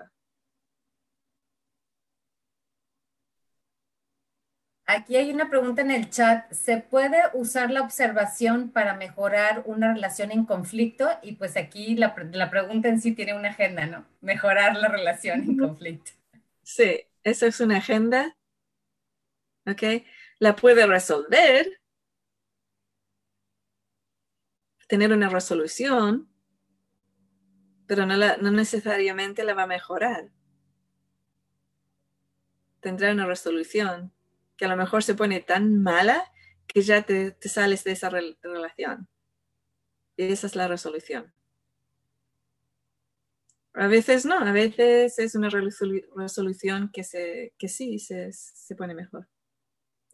Aquí 4.94 5.16
hay 5.16 5.32
una 5.32 5.50
pregunta 5.50 5.82
en 5.82 5.90
el 5.90 6.10
chat. 6.10 6.52
¿Se 6.52 6.80
puede 6.80 7.18
usar 7.34 7.72
la 7.72 7.82
observación 7.82 8.72
para 8.72 8.94
mejorar 8.94 9.64
una 9.66 9.94
relación 9.94 10.32
en 10.32 10.44
conflicto? 10.44 11.10
Y 11.22 11.36
pues 11.36 11.56
aquí 11.56 11.96
la, 11.96 12.14
pregunta 12.14 12.90
en 12.90 13.00
sí 13.00 13.14
tiene 13.14 13.34
una 13.34 13.52
agenda, 13.52 13.86
¿no? 13.86 14.06
Mejorar 14.20 14.76
la 14.76 14.90
relación 14.90 15.44
en 15.44 15.58
conflicto. 15.58 16.12
Sí, 16.62 17.06
esa 17.24 17.48
es 17.48 17.62
una 17.62 17.78
agenda. 17.78 18.36
¿Ok? 19.66 20.04
La 20.40 20.58
puede 20.58 20.86
resolver. 20.86 21.80
Tener 24.88 25.14
una 25.14 25.30
resolución. 25.30 26.30
Pero 27.88 28.06
no, 28.06 28.18
no 28.18 28.52
necesariamente 28.52 29.46
la 29.46 29.54
va 29.54 29.64
a 29.64 29.68
mejorar. 29.68 30.32
Tendrá 32.82 33.14
una 33.14 33.26
resolución 33.26 34.12
que 34.62 34.66
a 34.66 34.68
lo 34.68 34.78
mejor 34.78 35.02
se 35.02 35.16
pone 35.16 35.40
tan 35.40 35.82
mala 35.82 36.32
que 36.68 36.84
ya 36.84 37.02
te, 37.02 37.36
sales 37.50 37.84
de 37.84 37.94
esa 37.94 38.12
relación. 38.12 39.08
Y 40.16 40.26
esa 40.26 40.46
es 40.46 40.56
la 40.56 40.68
resolución. 40.68 41.34
A 43.74 43.88
veces 43.88 44.24
no, 44.24 44.38
a 44.38 44.52
veces 44.52 45.18
es 45.18 45.34
una 45.34 45.50
resolución 45.50 46.92
que, 46.94 47.04
se, 47.04 47.56
que 47.58 47.68
sí 47.70 47.98
se, 47.98 48.32
se 48.34 48.76
pone 48.76 48.94
mejor, 48.94 49.28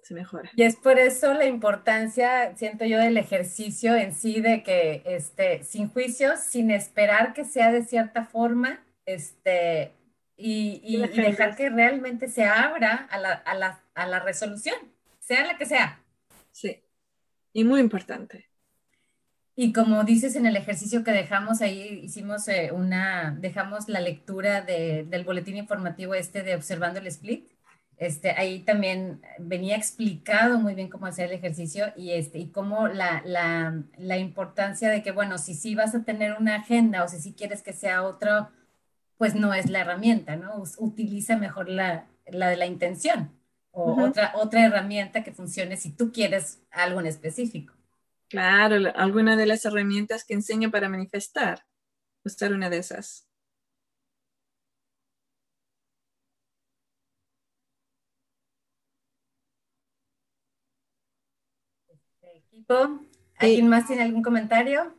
se 0.02 0.14
mejora. 0.14 0.50
Y 0.56 0.64
es 0.64 0.78
por 0.78 0.98
eso 0.98 1.34
la 1.34 1.46
importancia, 1.46 2.56
siento 2.56 2.86
yo, 2.86 3.00
del 3.00 3.18
ejercicio 3.18 3.98
en 3.98 4.14
sí, 4.14 4.40
de 4.40 4.64
que 4.64 5.02
este, 5.04 5.62
sin 5.66 5.90
juicios, 5.90 6.40
sin 6.40 6.72
esperar 6.72 7.34
que 7.34 7.44
sea 7.44 7.74
de 7.74 7.84
cierta 7.84 8.24
forma, 8.24 8.82
este, 9.06 9.92
y, 10.38 10.98
dejar 10.98 11.56
que 11.56 11.70
realmente 11.70 12.28
se 12.30 12.46
abra 12.46 13.08
a 13.10 14.08
la, 14.08 14.20
resolución, 14.20 14.76
sea 15.20 15.46
la 15.46 15.58
que 15.58 15.66
sea. 15.66 16.00
Sí, 16.52 16.84
y 17.54 17.64
muy 17.64 17.80
importante. 17.80 18.48
Y 19.56 19.74
como 19.74 20.04
dices 20.04 20.36
en 20.36 20.46
el 20.46 20.56
ejercicio 20.56 21.04
que 21.04 21.12
dejamos 21.12 21.62
ahí, 21.62 22.02
hicimos 22.04 22.48
eh, 22.48 22.70
una, 22.72 23.36
dejamos 23.40 23.90
la 23.90 24.00
lectura 24.00 24.62
del 24.62 25.24
boletín 25.24 25.58
informativo 25.58 26.14
este 26.14 26.44
de 26.44 26.56
Observando 26.56 27.00
el 27.00 27.08
Split. 27.08 27.50
Este, 27.98 28.30
ahí 28.30 28.60
también 28.60 29.24
venía 29.40 29.76
explicado 29.76 30.60
muy 30.60 30.76
bien 30.76 30.88
cómo 30.88 31.08
hacer 31.08 31.30
el 31.30 31.38
ejercicio 31.38 31.88
y, 31.96 32.12
este, 32.12 32.38
y 32.38 32.52
cómo 32.52 32.88
la, 32.88 33.24
la 33.26 34.18
importancia 34.20 34.92
de 34.92 35.02
que, 35.02 35.12
bueno, 35.12 35.40
si 35.40 35.56
sí 35.56 35.74
vas 35.74 35.96
a 35.96 36.04
tener 36.04 36.34
una 36.34 36.58
agenda 36.58 37.04
o 37.04 37.08
si 37.08 37.20
sí 37.20 37.34
quieres 37.34 37.64
que 37.64 37.74
sea 37.74 38.04
otro, 38.04 38.52
pues 39.18 39.36
no 39.36 39.54
es 39.54 39.70
la 39.70 39.82
herramienta, 39.82 40.36
¿no? 40.36 40.64
Utiliza 40.78 41.38
mejor 41.38 41.70
la, 41.70 42.08
la 42.28 42.50
de 42.50 42.58
la 42.58 42.66
intención 42.66 43.32
o 43.72 44.04
otra, 44.04 44.34
otra 44.36 44.66
herramienta 44.66 45.24
que 45.24 45.32
funcione 45.32 45.78
si 45.78 45.92
tú 45.92 46.12
quieres 46.12 46.62
algo 46.72 47.00
en 47.00 47.08
específico. 47.08 47.74
Claro, 48.30 48.92
alguna 48.96 49.36
de 49.36 49.46
las 49.46 49.66
herramientas 49.66 50.24
que 50.26 50.34
enseño 50.34 50.72
para 50.72 50.90
manifestar. 50.90 51.66
usar 52.26 52.54
una 52.54 52.70
de 52.70 52.80
esas. 52.80 53.28
Equipo, 62.22 63.02
¿alguien 63.38 63.68
más 63.68 63.88
tiene 63.88 64.04
algún 64.04 64.22
comentario? 64.22 64.96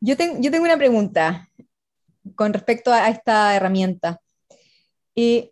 Yo, 0.00 0.14
yo 0.40 0.50
tengo 0.50 0.64
una 0.64 0.76
pregunta 0.76 1.47
con 2.34 2.52
respecto 2.52 2.92
a, 2.92 3.08
esta 3.08 3.54
herramienta. 3.54 4.20
¿qué, 5.14 5.50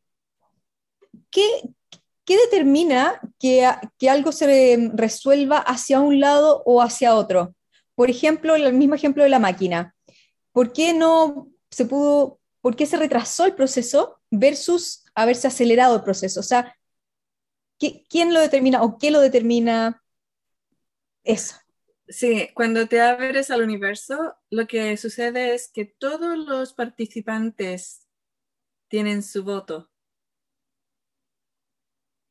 ¿Qué 2.27 2.37
determina 2.37 3.21
que, 3.39 3.69
que, 3.99 4.11
algo 4.11 4.33
se 4.33 4.91
resuelva 4.95 5.59
hacia 5.59 6.01
un 6.01 6.21
lado 6.21 6.63
o 6.67 6.83
hacia 6.83 7.15
otro? 7.15 7.55
Por 7.95 8.11
ejemplo, 8.11 8.57
el 8.57 8.73
mismo 8.75 8.95
ejemplo 8.95 9.23
de 9.23 9.29
la 9.29 9.39
máquina. 9.39 9.95
¿Por 10.53 10.73
qué 10.73 10.93
no 10.93 11.49
se 11.71 11.85
pudo, 11.85 12.41
por 12.61 12.75
qué 12.77 12.87
se 12.87 12.97
retrasó 12.97 13.45
el 13.45 13.55
proceso 13.55 14.21
versus 14.31 15.05
haberse 15.15 15.47
acelerado 15.47 15.97
el 15.97 16.03
proceso? 16.03 16.41
O 16.41 16.43
sea, 16.43 16.77
¿quién 17.79 18.35
lo 18.35 18.41
determina 18.41 18.83
o 18.83 18.99
qué 18.99 19.11
lo 19.11 19.21
determina 19.21 20.03
eso? 21.23 21.57
Sí, 22.09 22.51
cuando 22.55 22.87
te 22.87 23.01
abres 23.01 23.51
al 23.51 23.63
universo, 23.63 24.37
lo 24.51 24.67
que 24.69 24.97
sucede 24.97 25.55
es 25.55 25.69
que 25.73 25.85
todos 25.85 26.39
los 26.39 26.73
participantes 26.73 28.07
tienen 28.89 29.23
su 29.23 29.45
voto. 29.45 29.89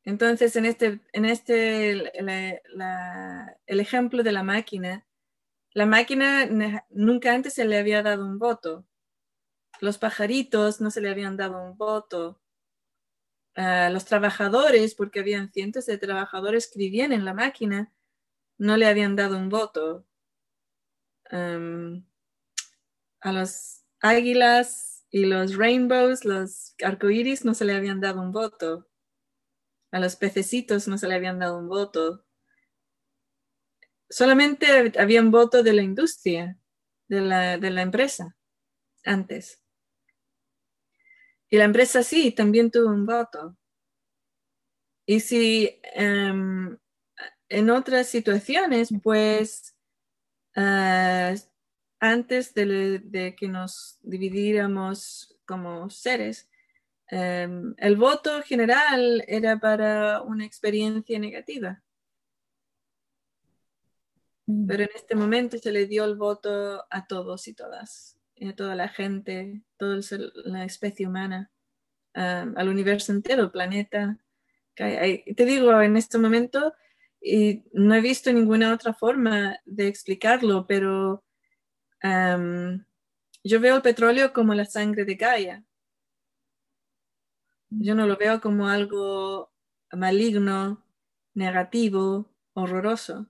Entonces, 0.06 0.56
en 0.56 0.66
este, 0.66 1.02
en 1.14 1.26
este 1.26 1.92
el 1.92 3.80
ejemplo 3.80 4.22
de 4.24 4.32
la 4.32 4.44
máquina, 4.44 5.06
la 5.74 5.86
máquina 5.86 6.48
nunca 6.92 7.34
antes 7.34 7.54
se 7.54 7.66
le 7.66 7.78
había 7.80 8.04
dado 8.04 8.26
un 8.26 8.40
voto. 8.40 8.86
Los 9.82 9.98
pajaritos 9.98 10.82
no 10.82 10.92
se 10.92 11.02
le 11.02 11.10
habían 11.10 11.38
dado 11.38 11.62
un 11.64 11.78
voto. 11.78 12.40
A 13.58 13.90
los 13.90 14.04
trabajadores, 14.04 14.96
porque 14.96 15.22
habían 15.22 15.50
cientos 15.52 15.86
de 15.86 15.98
trabajadores 15.98 16.70
que 16.70 16.78
vivían 16.78 17.14
en 17.14 17.24
la 17.24 17.34
máquina, 17.34 17.95
no 18.58 18.78
le 18.78 18.88
habían 18.88 19.16
dado 19.16 19.38
un 19.38 19.50
voto. 19.50 20.06
a 23.22 23.32
los 23.32 23.84
águilas 24.02 25.06
y 25.10 25.26
los 25.26 25.56
rainbows, 25.56 26.26
los 26.26 26.76
arcoíris, 26.84 27.44
no 27.46 27.54
se 27.54 27.66
le 27.66 27.76
habían 27.76 28.00
dado 28.00 28.22
un 28.22 28.32
voto. 28.32 28.88
A 29.92 30.00
los 30.00 30.16
pececitos 30.16 30.88
no 30.88 30.98
se 30.98 31.08
le 31.08 31.16
habían 31.16 31.40
dado 31.40 31.58
un 31.58 31.68
voto 31.68 32.26
solamente 34.10 34.94
había 35.00 35.22
un 35.22 35.32
voto 35.32 35.64
de 35.64 35.74
la 35.74 35.82
industria, 35.82 36.58
de 37.08 37.22
la, 37.22 37.82
empresa, 37.82 38.36
antes. 39.04 39.62
Y 41.50 41.58
la 41.58 41.66
empresa 41.66 42.04
sí, 42.04 42.32
también 42.32 42.72
tuvo 42.72 42.90
un 42.90 43.06
voto. 43.06 43.58
Y 45.06 45.20
si 45.20 45.80
em, 45.94 46.78
en 47.56 47.70
otras 47.70 48.08
situaciones, 48.08 48.90
pues 49.02 49.78
ah, 50.58 51.34
antes 52.02 52.54
de, 52.54 53.34
que 53.40 53.48
nos 53.48 53.98
dividiéramos 54.02 55.38
como 55.46 55.90
seres, 55.90 56.50
em, 57.08 57.74
el 57.78 57.96
voto 57.96 58.42
general 58.42 59.24
era 59.26 59.58
para 59.58 60.22
una 60.22 60.46
experiencia 60.46 61.18
negativa. 61.18 61.82
Mm. 64.48 64.68
Pero 64.68 64.84
en 64.84 64.90
este 64.94 65.16
momento 65.16 65.58
se 65.58 65.72
le 65.72 65.86
dio 65.86 66.04
el 66.04 66.16
voto 66.16 66.86
a 66.90 67.08
todos 67.08 67.48
y 67.48 67.54
todas, 67.54 68.20
a 68.42 68.54
toda 68.54 68.76
la 68.76 68.90
gente, 68.90 69.62
toda 69.78 70.02
la 70.44 70.66
especie 70.66 71.08
humana, 71.08 71.50
al 72.14 72.68
universo 72.68 73.14
entero, 73.14 73.44
el 73.44 73.52
planeta. 73.52 74.18
Te 74.76 75.46
digo, 75.46 75.82
en 75.82 75.96
este 75.98 76.18
momento, 76.18 76.74
y 77.28 77.64
no 77.74 77.96
he 77.96 78.02
visto 78.02 78.32
ninguna 78.32 78.72
otra 78.72 78.94
forma 78.94 79.58
de 79.66 79.88
explicarlo, 79.88 80.68
pero 80.68 81.24
yo 83.44 83.60
veo 83.60 83.76
el 83.78 83.82
petróleo 83.82 84.32
como 84.32 84.54
la 84.54 84.66
sangre 84.66 85.06
de 85.06 85.16
Gaia. 85.16 85.66
Yo 87.72 87.96
no 87.96 88.06
lo 88.06 88.16
veo 88.16 88.40
como 88.42 88.68
algo 88.68 89.52
maligno, 89.92 90.86
negativo, 91.34 92.32
horroroso. 92.54 93.28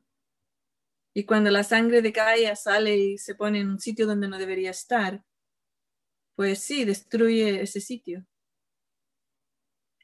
Y 1.13 1.23
cuando 1.23 1.49
la 1.49 1.63
sangre 1.63 2.01
de 2.01 2.11
Gaia 2.11 2.57
sale 2.57 2.97
y 2.97 3.17
se 3.17 3.33
pone 3.33 3.61
en 3.61 3.69
un 3.69 3.79
sitio 3.79 4.05
donde 4.05 4.27
no 4.27 4.37
debería 4.37 4.71
estar, 4.71 5.23
pues 6.35 6.59
sí, 6.59 6.83
destruye 6.83 7.61
ese 7.61 7.79
sitio. 7.79 8.25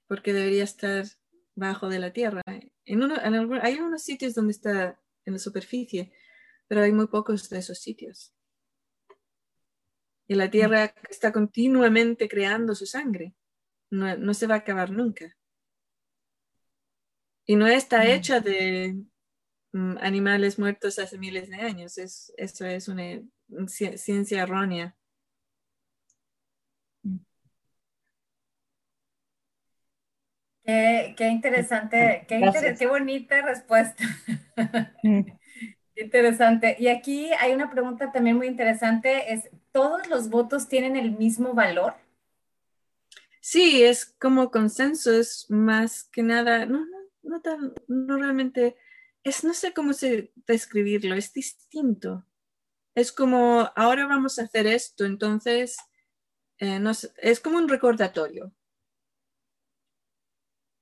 Porque 0.08 0.32
debería 0.32 0.64
estar 0.64 1.04
bajo 1.56 1.90
de 1.90 2.00
la 2.00 2.14
tierra. 2.14 2.42
En 2.86 3.04
uno, 3.04 3.16
hay 3.62 3.80
unos 3.80 4.04
sitios 4.04 4.34
donde 4.34 4.52
está 4.52 5.00
en 5.26 5.34
la 5.34 5.40
superficie, 5.40 6.12
pero 6.68 6.82
hay 6.82 6.92
muy 6.92 7.08
pocos 7.08 7.50
de 7.50 7.60
esos 7.60 7.80
sitios. 7.80 8.34
Y 10.28 10.36
la 10.36 10.50
tierra 10.50 10.94
está 11.10 11.32
continuamente 11.32 12.30
creando 12.30 12.74
su 12.76 12.86
sangre. 12.86 13.36
No, 13.90 14.16
no 14.18 14.34
se 14.34 14.48
va 14.48 14.56
a 14.56 14.60
acabar 14.60 14.90
nunca. 14.90 15.38
Y 17.46 17.56
no 17.56 17.68
está 17.68 18.00
mm. 18.00 18.08
hecha 18.08 18.40
de, 18.40 18.96
Mm, 19.74 19.98
animales 20.02 20.60
muertos 20.60 21.00
hace 21.00 21.18
miles 21.18 21.50
de 21.50 21.56
años. 21.56 21.98
Es, 21.98 22.34
eso 22.38 22.66
es 22.66 22.88
una 22.88 23.22
ciencia 23.68 24.44
errónea. 24.44 24.98
Qué, 30.64 31.16
interesante, 31.30 32.26
qué, 32.28 32.88
bonita 32.88 33.42
respuesta. 33.42 34.04
Mm. 35.04 35.22
interesante. 35.96 36.76
Y 36.80 36.88
aquí 36.88 37.32
hay 37.40 37.54
una 37.54 37.70
pregunta 37.70 38.12
también 38.12 38.38
muy 38.38 38.48
interesante, 38.48 39.34
es, 39.34 39.50
¿todos 39.72 40.08
los 40.08 40.30
votos 40.30 40.68
tienen 40.68 40.96
el 40.96 41.12
mismo 41.12 41.54
valor? 41.54 41.94
Sí, 43.40 43.84
es 43.84 44.06
como 44.20 44.52
consenso, 44.52 45.12
es 45.12 45.48
más 45.50 46.04
que 46.06 46.22
nada, 46.22 46.66
no, 46.66 46.86
no, 46.86 46.98
no, 47.24 47.42
tan, 47.42 47.74
no 47.88 48.18
realmente 48.18 48.76
es, 49.24 49.44
no 49.44 49.54
sé 49.54 49.74
cómo 49.74 49.94
se, 49.94 50.32
describirlo, 50.48 51.16
es 51.16 51.34
distinto. 51.34 52.26
Es 52.94 53.12
como, 53.12 53.72
ahora 53.76 54.06
vamos 54.06 54.38
a 54.38 54.44
hacer 54.44 54.68
esto, 54.68 55.06
entonces 55.06 55.78
eh, 56.60 56.80
es 57.18 57.40
como 57.40 57.58
un 57.58 57.70
recordatorio. 57.70 58.54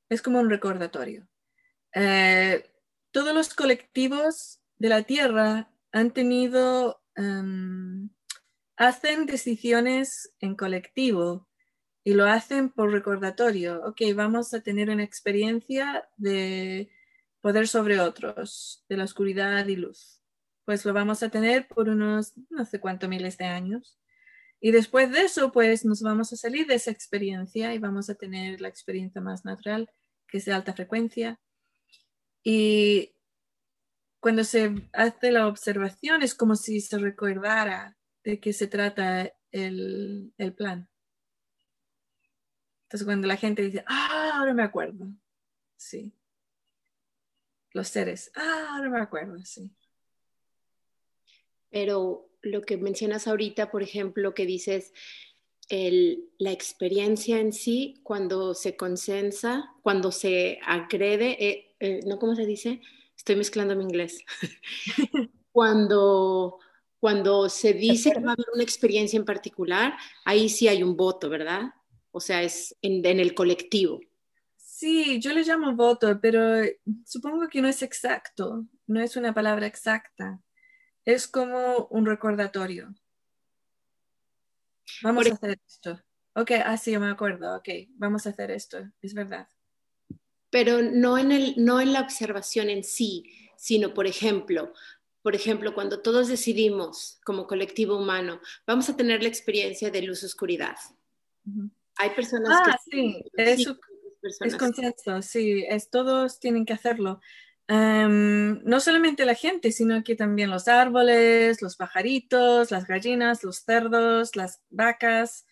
Es 0.09 0.21
como 0.21 0.39
un 0.39 0.49
recordatorio. 0.49 1.27
Eh, 1.93 2.69
todos 3.11 3.33
los 3.33 3.53
colectivos 3.53 4.59
de 4.77 4.89
la 4.89 5.03
Tierra 5.03 5.71
han 5.91 6.11
tenido, 6.11 7.01
em, 7.15 8.09
hacen 8.77 9.25
decisiones 9.25 10.33
en 10.39 10.55
colectivo 10.55 11.47
y 12.03 12.13
lo 12.13 12.25
hacen 12.25 12.69
por 12.69 12.91
recordatorio. 12.91 13.83
Ok, 13.85 14.01
vamos 14.15 14.53
a 14.53 14.61
tener 14.61 14.89
una 14.89 15.03
experiencia 15.03 16.07
de 16.17 16.91
poder 17.41 17.67
sobre 17.67 17.99
otros, 17.99 18.85
de 18.89 18.97
la 18.97 19.03
oscuridad 19.05 19.65
y 19.67 19.75
luz. 19.75 20.21
Pues 20.65 20.85
lo 20.85 20.93
vamos 20.93 21.23
a 21.23 21.29
tener 21.29 21.67
por 21.67 21.89
unos 21.89 22.33
no 22.49 22.65
sé 22.65 22.79
cuántos 22.79 23.09
miles 23.09 23.37
de 23.37 23.45
años. 23.45 23.99
Y 24.61 24.71
después 24.71 25.11
de 25.11 25.21
eso, 25.23 25.51
pues 25.51 25.85
nos 25.85 26.01
vamos 26.01 26.33
a 26.33 26.35
salir 26.35 26.67
de 26.67 26.75
esa 26.75 26.91
experiencia 26.91 27.73
y 27.73 27.79
vamos 27.79 28.09
a 28.09 28.15
tener 28.15 28.59
la 28.61 28.67
experiencia 28.67 29.21
más 29.21 29.45
natural, 29.45 29.89
que 30.29 30.37
es 30.37 30.45
de 30.45 30.53
alta 30.53 30.73
frecuencia. 30.73 31.39
Y 32.43 33.15
cuando 34.19 34.43
se 34.43 34.89
hace 34.93 35.31
la 35.31 35.47
observación 35.47 36.23
es 36.23 36.35
como 36.35 36.55
si 36.55 36.81
se 36.81 36.97
recordara 36.97 37.97
de 38.23 38.39
qué 38.39 38.53
se 38.53 38.67
trata 38.67 39.31
el, 39.51 40.33
el 40.37 40.53
plan. 40.53 40.89
Entonces 42.83 43.05
cuando 43.05 43.27
la 43.27 43.37
gente 43.37 43.61
dice, 43.61 43.83
ah, 43.87 44.33
ahora 44.35 44.53
me 44.53 44.63
acuerdo. 44.63 45.07
Sí 45.77 46.13
los 47.73 47.87
seres. 47.87 48.31
Ah, 48.35 48.79
no 48.83 48.89
me 48.89 48.99
acuerdo, 48.99 49.43
sí. 49.43 49.71
Pero 51.69 52.29
lo 52.41 52.61
que 52.61 52.77
mencionas 52.77 53.27
ahorita, 53.27 53.69
por 53.71 53.83
ejemplo, 53.83 54.33
que 54.33 54.45
dices, 54.45 54.93
el, 55.69 56.29
la 56.39 56.51
experiencia 56.51 57.39
en 57.39 57.53
sí, 57.53 57.99
cuando 58.03 58.53
se 58.53 58.75
consensa, 58.75 59.71
cuando 59.81 60.11
se 60.11 60.59
agrede, 60.65 61.37
eh, 61.47 61.75
eh, 61.79 61.99
¿no? 62.05 62.19
¿Cómo 62.19 62.35
se 62.35 62.45
dice? 62.45 62.81
Estoy 63.15 63.35
mezclando 63.35 63.75
mi 63.75 63.83
inglés. 63.83 64.23
cuando, 65.51 66.59
cuando 66.99 67.47
se 67.49 67.73
dice 67.73 68.11
que 68.11 68.19
va 68.19 68.31
a 68.31 68.33
haber 68.33 68.47
una 68.53 68.63
experiencia 68.63 69.17
en 69.17 69.25
particular, 69.25 69.93
ahí 70.25 70.49
sí 70.49 70.67
hay 70.67 70.83
un 70.83 70.97
voto, 70.97 71.29
¿verdad? 71.29 71.73
O 72.11 72.19
sea, 72.19 72.41
es 72.41 72.75
en 72.81 73.05
el 73.05 73.35
colectivo. 73.35 73.99
Sí, 74.79 75.19
yo 75.19 75.33
le 75.33 75.43
llamo 75.43 75.75
voto, 75.75 76.19
pero 76.21 76.61
supongo 77.05 77.47
que 77.49 77.61
no 77.61 77.67
es 77.67 77.81
exacto, 77.81 78.65
no 78.87 79.01
es 79.01 79.17
una 79.17 79.33
palabra 79.33 79.67
exacta. 79.67 80.39
Es 81.03 81.27
como 81.27 81.87
un 81.91 82.05
recordatorio. 82.05 82.95
Vamos 85.03 85.23
Por 85.23 85.31
a 85.31 85.35
hacer 85.35 85.59
esto. 85.67 85.99
Ok, 86.35 86.51
ah, 86.65 86.77
sí, 86.77 86.97
me 86.97 87.07
acuerdo. 87.09 87.55
Ok, 87.57 87.69
vamos 87.95 88.25
a 88.25 88.29
hacer 88.29 88.51
esto. 88.51 88.77
Es 89.01 89.13
verdad. 89.13 89.47
pero 90.51 90.81
no 90.81 91.17
en, 91.17 91.31
el, 91.31 91.53
no 91.57 91.79
en 91.79 91.93
la 91.93 92.01
observación 92.01 92.69
en 92.69 92.83
sí, 92.83 93.23
sino, 93.57 93.93
por 93.93 94.07
ejemplo, 94.07 94.73
por 95.21 95.35
ejemplo, 95.35 95.73
cuando 95.75 96.01
todos 96.01 96.27
decidimos 96.27 97.19
como 97.25 97.45
colectivo 97.45 97.97
humano, 97.97 98.39
vamos 98.65 98.89
a 98.89 98.95
tener 98.95 99.21
la 99.21 99.29
experiencia 99.29 99.91
de 99.91 100.01
luz-oscuridad. 100.01 100.75
Hay 101.97 102.09
personas 102.11 102.49
Ah, 102.51 102.63
que... 102.65 102.91
sí, 102.91 103.23
sí, 103.33 103.33
es 103.37 103.67
personas 104.21 104.53
que- 104.53 104.57
consenso, 104.59 105.21
sí, 105.21 105.65
es, 105.67 105.89
todos 105.89 106.39
tienen 106.39 106.65
que 106.65 106.73
hacerlo. 106.73 107.19
Em, 107.71 108.63
no 108.63 108.79
solamente 108.79 109.25
la 109.25 109.35
gente, 109.35 109.71
sino 109.71 110.03
que 110.03 110.15
también 110.15 110.49
los 110.49 110.67
árboles, 110.67 111.61
los 111.61 111.75
pajaritos, 111.75 112.71
las 112.71 112.87
gallinas, 112.87 113.43
los 113.43 113.57
cerdos, 113.63 114.35
las 114.35 114.63
vacas, 114.71 115.45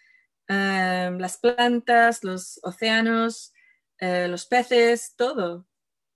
em, 0.47 1.19
las 1.19 1.37
plantas, 1.37 2.23
los 2.23 2.59
océanos, 2.63 3.53
eh, 3.99 4.27
los 4.29 4.47
peces, 4.47 5.13
todo. 5.15 5.67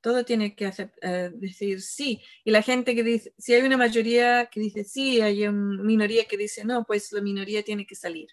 Todo 0.02 0.26
tiene 0.26 0.56
que 0.56 0.66
hacer, 0.66 0.92
eh, 1.04 1.30
decir 1.36 1.82
sí. 1.84 2.24
Y 2.44 2.50
la 2.52 2.64
gente 2.64 2.96
que 2.96 3.04
dice, 3.04 3.34
si 3.38 3.54
hay 3.54 3.62
una 3.62 3.78
mayoría 3.78 4.48
que 4.48 4.60
dice 4.60 4.84
sí, 4.84 5.22
hay 5.22 5.48
una 5.48 5.84
minoría 5.84 6.26
que 6.26 6.38
dice 6.38 6.66
no, 6.66 6.84
pues 6.86 7.12
la 7.12 7.22
minoría 7.22 7.64
tiene 7.64 7.86
que 7.86 7.96
salir. 7.96 8.30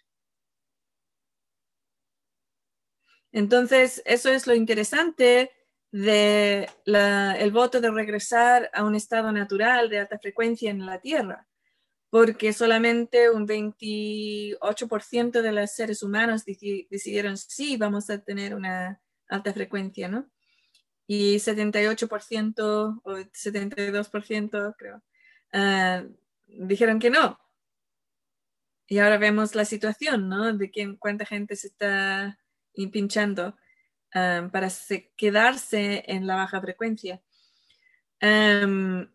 Entonces, 3.33 4.03
eso 4.07 4.31
es 4.31 4.47
lo 4.47 4.55
interesante 4.55 5.51
de 5.91 6.69
la- 6.85 7.37
el 7.39 7.51
voto 7.51 7.81
de 7.81 7.91
regresar 7.91 8.71
a 8.75 8.85
un 8.85 8.95
estado 8.95 9.33
natural 9.33 9.89
de 9.89 10.01
alta 10.01 10.19
frecuencia 10.19 10.71
en 10.71 10.85
la 10.85 11.01
Tierra, 11.01 11.47
porque 12.11 12.53
solamente 12.53 13.31
un 13.31 13.47
28% 13.47 15.43
de 15.43 15.53
los 15.53 15.71
seres 15.73 16.03
humanos 16.03 16.45
deci- 16.47 16.87
decidieron 16.91 17.37
sí, 17.37 17.77
vamos 17.77 18.11
a 18.11 18.19
tener 18.19 18.55
una 18.55 19.01
alta 19.29 19.53
frecuencia, 19.53 20.09
¿no? 20.09 20.29
Y 21.07 21.39
78% 21.39 23.01
o 23.03 23.17
72%, 23.33 24.75
creo, 24.77 25.03
ah, 25.53 26.05
dijeron 26.47 26.99
que 26.99 27.11
no. 27.11 27.39
Y 28.87 28.99
ahora 28.99 29.19
vemos 29.19 29.55
la 29.55 29.65
situación, 29.67 30.29
¿no? 30.29 30.53
De 30.55 30.71
quién, 30.71 30.97
cuánta 30.97 31.27
gente 31.27 31.57
se 31.57 31.69
está 31.69 32.39
pinchando 32.93 33.57
um, 34.15 34.51
para 34.51 34.71
se- 34.71 35.13
quedarse 35.17 36.05
en 36.07 36.27
la 36.27 36.37
baja 36.37 36.61
frecuencia. 36.61 37.23
Um, 38.21 39.09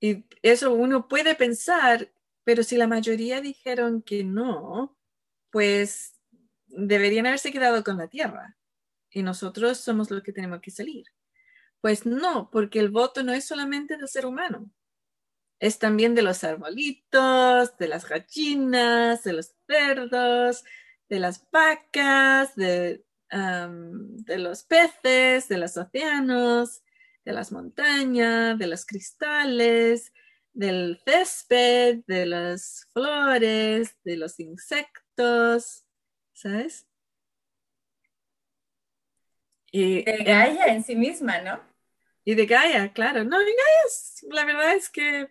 y 0.00 0.24
eso 0.42 0.74
uno 0.74 1.08
puede 1.08 1.34
pensar, 1.34 2.12
pero 2.44 2.62
si 2.62 2.76
la 2.76 2.86
mayoría 2.86 3.40
dijeron 3.40 4.02
que 4.02 4.24
no, 4.24 4.96
pues 5.50 6.20
deberían 6.66 7.26
haberse 7.26 7.52
quedado 7.52 7.82
con 7.82 7.96
la 7.98 8.08
Tierra. 8.08 8.56
Y 9.10 9.22
nosotros 9.22 9.78
somos 9.78 10.10
los 10.10 10.22
que 10.22 10.32
tenemos 10.32 10.60
que 10.60 10.70
salir. 10.70 11.06
Pues 11.80 12.06
no, 12.06 12.50
porque 12.50 12.80
el 12.80 12.90
voto 12.90 13.22
no 13.22 13.32
es 13.32 13.46
solamente 13.46 13.96
del 13.96 14.08
ser 14.08 14.26
humano 14.26 14.70
es 15.58 15.78
también 15.78 16.14
de 16.14 16.22
los 16.22 16.44
arbolitos, 16.44 17.76
de 17.78 17.88
las 17.88 18.08
gallinas, 18.08 19.24
de 19.24 19.32
los 19.32 19.54
cerdos, 19.66 20.64
de 21.08 21.18
las 21.18 21.48
vacas, 21.50 22.54
de, 22.56 23.04
de 23.30 24.38
los 24.38 24.64
peces, 24.64 25.48
de 25.48 25.58
los 25.58 25.76
océanos, 25.76 26.82
de 27.24 27.32
las 27.32 27.50
montañas, 27.52 28.58
de 28.58 28.66
los 28.66 28.86
cristales, 28.86 30.12
del 30.52 30.98
césped, 31.04 32.04
de 32.06 32.26
las 32.26 32.88
flores, 32.92 33.96
de 34.04 34.16
los 34.16 34.38
insectos, 34.40 35.84
¿sabes? 36.32 36.86
Y, 39.72 40.04
De 40.04 40.24
Gaia 40.24 40.66
en 40.66 40.82
sí 40.84 40.96
misma, 40.96 41.40
¿no? 41.42 41.60
y 42.24 42.34
de 42.34 42.46
Gaia, 42.46 42.92
claro. 42.92 43.22
No, 43.24 43.38
Gaia, 43.38 43.52
es- 43.86 44.26
la 44.30 44.44
verdad 44.44 44.74
es 44.74 44.88
que 44.90 45.28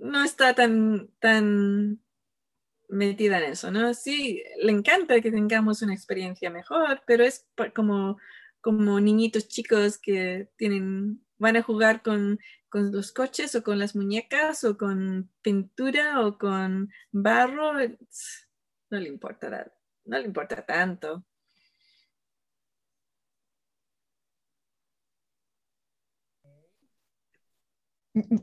no 0.00 0.24
está 0.24 0.54
tan, 0.54 1.08
tan 1.18 2.00
metida 2.88 3.38
en 3.38 3.52
eso, 3.52 3.70
¿no? 3.70 3.94
Sí, 3.94 4.42
le 4.60 4.72
encanta 4.72 5.20
que 5.20 5.30
tengamos 5.30 5.82
una 5.82 5.94
experiencia 5.94 6.50
mejor, 6.50 7.02
pero 7.06 7.24
es 7.24 7.46
como, 7.74 8.18
como 8.60 9.00
niñitos 9.00 9.48
chicos 9.48 9.98
que 9.98 10.48
tienen, 10.56 11.24
van 11.38 11.56
a 11.56 11.62
jugar 11.62 12.02
con, 12.02 12.38
con 12.68 12.92
los 12.92 13.12
coches 13.12 13.54
o 13.54 13.62
con 13.62 13.78
las 13.78 13.96
muñecas 13.96 14.64
o 14.64 14.76
con 14.76 15.30
pintura 15.42 16.26
o 16.26 16.38
con 16.38 16.90
barro. 17.12 17.72
No 18.90 18.98
le 19.00 19.08
importa, 19.08 19.72
no 20.04 20.18
le 20.18 20.24
importa 20.24 20.64
tanto. 20.64 21.24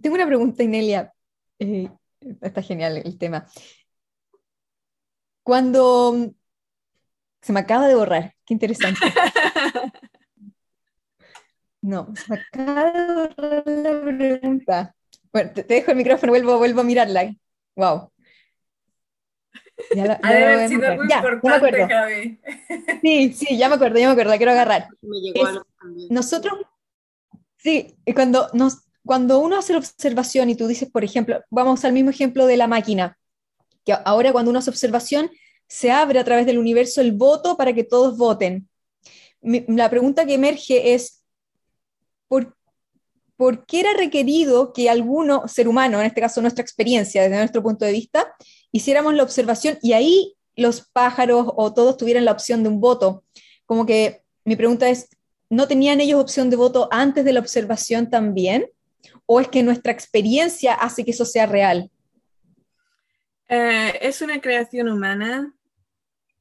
Tengo 0.02 0.16
una 0.16 0.28
pregunta, 0.28 0.64
Inelia. 0.64 1.12
Eh, 1.60 1.90
está 2.42 2.62
genial 2.62 2.98
el 2.98 3.18
tema. 3.18 3.48
Cuando 5.44 6.32
se 7.42 7.54
me 7.54 7.60
acaba 7.60 7.88
de 7.88 7.96
borrar, 7.96 8.34
qué 8.46 8.54
interesante. 8.54 9.00
No, 11.82 12.14
se 12.16 12.32
me 12.32 12.40
acaba 12.40 12.92
de 12.94 13.14
borrar 13.14 13.64
la 13.68 14.02
pregunta. 14.18 14.96
Bueno, 15.34 15.52
te, 15.54 15.64
te 15.64 15.74
dejo 15.74 15.92
el 15.92 15.98
micrófono, 15.98 16.32
vuelvo, 16.32 16.58
vuelvo 16.58 16.80
a 16.80 16.84
mirarla. 16.86 17.36
Wow. 17.76 18.10
Ya 19.94 20.06
la- 20.06 20.14
Ha 20.24 20.32
ya 20.32 20.40
de 20.40 20.46
haber 20.46 20.70
sido 20.70 20.94
importante. 20.94 21.88
Javi. 21.90 22.40
Sí, 23.02 23.34
sí, 23.34 23.58
ya 23.58 23.68
me 23.68 23.76
acuerdo, 23.76 24.00
ya 24.00 24.06
me 24.08 24.14
acuerdo, 24.14 24.32
la 24.32 24.38
quiero 24.38 24.54
agarrar. 24.54 24.88
Me 25.02 25.18
llegó 25.20 25.46
Es-. 25.46 26.10
Nosotros, 26.10 26.54
sí, 27.58 27.98
y 28.06 28.14
cuando, 28.14 28.48
nos, 28.54 28.88
cuando 29.06 29.40
uno 29.40 29.58
hace 29.58 29.74
la 29.74 29.80
observación 29.80 30.50
y 30.50 30.56
tú 30.56 30.68
dices, 30.68 30.90
por 30.90 31.04
ejemplo, 31.04 31.42
vamos 31.50 31.72
a 31.72 31.74
usar 31.74 31.88
el 31.90 31.96
mismo 31.96 32.12
ejemplo 32.12 32.46
de 32.46 32.56
la 32.56 32.68
máquina, 32.68 33.18
que 33.86 33.94
ahora 34.06 34.32
cuando 34.32 34.50
uno 34.50 34.60
hace 34.60 34.70
observación, 34.70 35.30
se 35.68 35.92
abre 35.92 36.20
a 36.20 36.24
través 36.24 36.46
del 36.46 36.60
universo 36.60 37.02
el 37.02 37.14
voto 37.14 37.58
para 37.58 37.74
que 37.74 37.84
todos 37.84 38.18
voten. 38.18 38.70
La 39.42 39.90
pregunta 39.90 40.26
que 40.26 40.36
emerge 40.36 40.94
es, 40.94 41.24
¿por, 42.28 42.56
¿por 43.36 43.66
qué 43.66 43.82
era 43.82 43.94
requerido 43.94 44.72
que 44.72 44.90
alguno, 44.90 45.48
ser 45.48 45.68
humano, 45.68 46.00
en 46.00 46.06
este 46.06 46.22
caso 46.22 46.42
nuestra 46.42 46.62
experiencia, 46.62 47.24
desde 47.24 47.38
nuestro 47.38 47.64
punto 47.64 47.86
de 47.86 47.92
vista, 47.92 48.34
hiciéramos 48.72 49.14
la 49.16 49.24
observación 49.24 49.78
y 49.82 49.94
ahí 49.94 50.36
los 50.56 50.82
pájaros 50.82 51.48
o 51.56 51.74
todos 51.74 51.98
tuvieran 51.98 52.26
la 52.26 52.32
opción 52.32 52.64
de 52.64 52.70
un 52.70 52.80
voto? 52.80 53.24
Como 53.66 53.86
que 53.86 54.22
mi 54.46 54.56
pregunta 54.56 54.90
es, 54.90 55.10
¿no 55.50 55.68
tenían 55.68 56.02
ellos 56.02 56.22
opción 56.22 56.50
de 56.50 56.56
voto 56.56 56.88
antes 56.92 57.26
de 57.26 57.34
la 57.34 57.40
observación 57.40 58.10
también? 58.10 58.68
¿O 59.26 59.40
es 59.40 59.48
que 59.48 59.64
nuestra 59.64 59.92
experiencia 59.92 60.74
hace 60.74 61.04
que 61.04 61.12
eso 61.12 61.26
sea 61.26 61.46
real? 61.46 61.90
Eh, 63.50 64.00
es 64.02 64.22
una 64.22 64.42
creación 64.42 64.90
humana, 64.90 65.54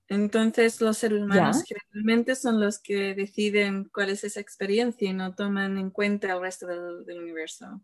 entonces 0.08 0.80
los 0.80 0.98
seres 0.98 1.22
humanos 1.22 1.62
generalmente 1.64 2.34
son 2.36 2.60
los 2.60 2.78
que 2.78 3.14
deciden 3.14 3.90
cuál 3.92 4.10
es 4.10 4.24
esa 4.24 4.40
experiencia 4.40 5.08
y 5.08 5.12
no 5.12 5.34
toman 5.34 5.78
en 5.78 5.90
cuenta 5.90 6.32
el 6.32 6.40
resto 6.40 6.66
del, 6.66 7.04
del 7.04 7.22
universo. 7.22 7.82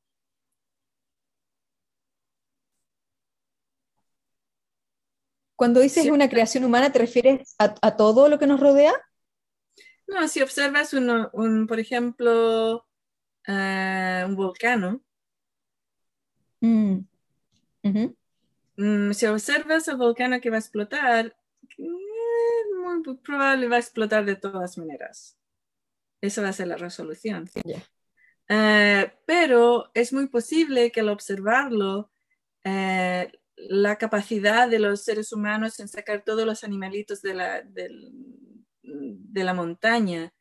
Cuando 5.57 5.81
dices 5.81 6.05
Sí. 6.05 6.11
una 6.11 6.29
creación 6.29 6.65
humana, 6.65 6.93
¿te 6.93 7.01
refieres 7.01 7.57
a, 7.59 7.75
a 7.83 7.97
todo 7.97 8.29
lo 8.29 8.39
que 8.39 8.47
nos 8.47 8.61
rodea? 8.61 8.93
No, 10.07 10.27
si 10.29 10.41
observas 10.41 10.93
uno, 10.95 11.31
un, 11.33 11.67
por 11.67 11.81
ejemplo, 11.81 12.87
eh, 13.47 14.25
un 14.27 14.37
volcán, 14.37 15.03
Mm. 16.61 17.07
Mm, 17.85 18.15
si 19.13 19.27
observas 19.27 19.89
el 19.89 19.97
volcán 19.97 20.41
que 20.41 20.51
va 20.51 20.57
a 20.57 20.61
explotar, 20.61 21.37
eh, 21.79 21.83
muy 22.83 23.17
probable 23.19 23.69
va 23.69 23.77
a 23.77 23.81
explotar 23.81 24.25
de 24.25 24.37
todas 24.37 24.79
maneras. 24.79 25.37
Esa 26.21 26.43
va 26.43 26.49
a 26.49 26.53
ser 26.53 26.69
la 26.69 26.77
resolución. 26.77 27.49
Eh, 28.49 29.13
pero 29.27 29.91
es 29.95 30.13
muy 30.13 30.29
posible 30.29 30.91
que 30.91 31.01
al 31.01 31.09
observarlo, 31.09 32.11
eh, 32.65 33.31
la 33.57 33.97
capacidad 33.97 34.69
de 34.69 34.79
los 34.79 35.03
seres 35.03 35.33
humanos 35.33 35.81
en 35.81 35.89
sacar 35.89 36.23
todos 36.25 36.47
los 36.47 36.63
animalitos 36.65 37.23
de 37.23 37.35
la, 37.35 37.63
de 37.63 39.45
la 39.45 39.55
montaña 39.55 40.33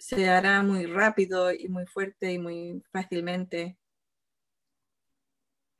se 0.00 0.28
hará 0.28 0.62
muy 0.62 0.86
rápido 0.86 1.52
y 1.52 1.68
muy 1.68 1.86
fuerte 1.86 2.32
y 2.32 2.38
muy 2.38 2.82
fácilmente. 2.90 3.76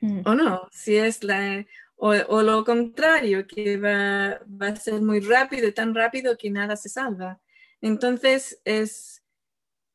Mm. 0.00 0.22
O 0.24 0.34
no, 0.34 0.68
si 0.72 0.96
es 0.96 1.22
la, 1.22 1.64
o, 1.96 2.10
o 2.10 2.42
lo 2.42 2.64
contrario, 2.64 3.46
que 3.46 3.76
va, 3.76 4.40
va 4.46 4.68
a 4.68 4.76
ser 4.76 5.00
muy 5.02 5.20
rápido, 5.20 5.72
tan 5.72 5.94
rápido 5.94 6.36
que 6.36 6.50
nada 6.50 6.76
se 6.76 6.88
salva. 6.88 7.40
Entonces 7.80 8.60
es, 8.64 9.22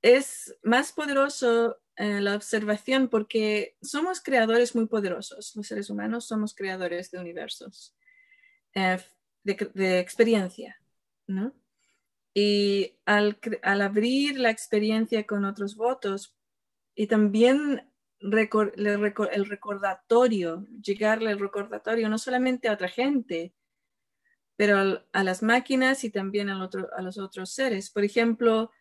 es 0.02 0.56
más 0.64 0.92
poderoso 0.92 1.80
eh, 1.98 2.20
la 2.20 2.36
observación 2.36 3.08
porque 3.08 3.78
somos 3.82 4.22
creadores 4.22 4.76
muy 4.76 4.86
poderosos. 4.88 5.56
Los 5.56 5.68
seres 5.68 5.90
humanos 5.90 6.26
somos 6.26 6.54
creadores 6.54 7.10
de 7.10 7.20
universos, 7.20 7.96
eh, 8.74 9.00
de, 9.44 10.00
experiencia, 10.00 10.82
¿no? 11.26 11.54
Y 12.34 12.98
al, 13.06 13.40
abrir 13.64 14.40
la 14.40 14.50
experiencia 14.50 15.26
con 15.26 15.46
otros 15.46 15.78
votos 15.78 16.36
y 16.96 17.08
también 17.08 17.90
el 18.32 19.46
recordatorio, 19.46 20.66
llegarle 20.82 21.32
el 21.32 21.40
recordatorio 21.40 22.10
no 22.10 22.18
solamente 22.18 22.68
a 22.68 22.74
otra 22.74 22.88
gente, 22.88 23.54
pero 24.56 25.04
a 25.12 25.24
las 25.24 25.44
máquinas 25.44 26.04
y 26.04 26.10
también 26.10 26.50
a 26.50 26.70
los 27.02 27.18
otros 27.18 27.52
seres. 27.52 27.90
Por 27.90 28.04
ejemplo, 28.04 28.72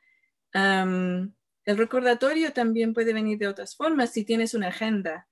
el 0.52 1.76
recordatorio 1.76 2.52
también 2.52 2.94
puede 2.94 3.12
venir 3.12 3.38
de 3.38 3.48
otras 3.48 3.76
formas 3.76 4.10
si 4.10 4.24
tienes 4.24 4.54
una 4.54 4.68
agenda. 4.68 5.28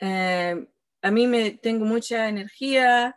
Eh, 0.00 0.68
a 1.02 1.10
mí 1.10 1.26
me 1.26 1.52
tengo 1.52 1.84
mucha 1.84 2.28
energía 2.28 3.16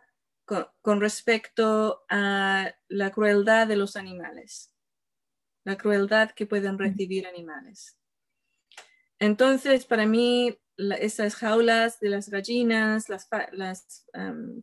con, 0.82 1.00
respecto 1.00 2.04
a 2.08 2.72
la 2.88 3.10
crueldad 3.10 3.66
de 3.66 3.76
los 3.76 3.96
animales, 3.96 4.72
la 5.64 5.76
crueldad 5.76 6.30
que 6.30 6.46
pueden 6.46 6.78
recibir 6.78 7.26
animales. 7.26 7.99
Entonces, 9.20 9.84
para 9.84 10.06
mí, 10.06 10.58
esas 10.98 11.36
jaulas 11.36 12.00
de 12.00 12.08
las 12.08 12.28
gallinas, 12.30 13.08
las, 13.08 13.28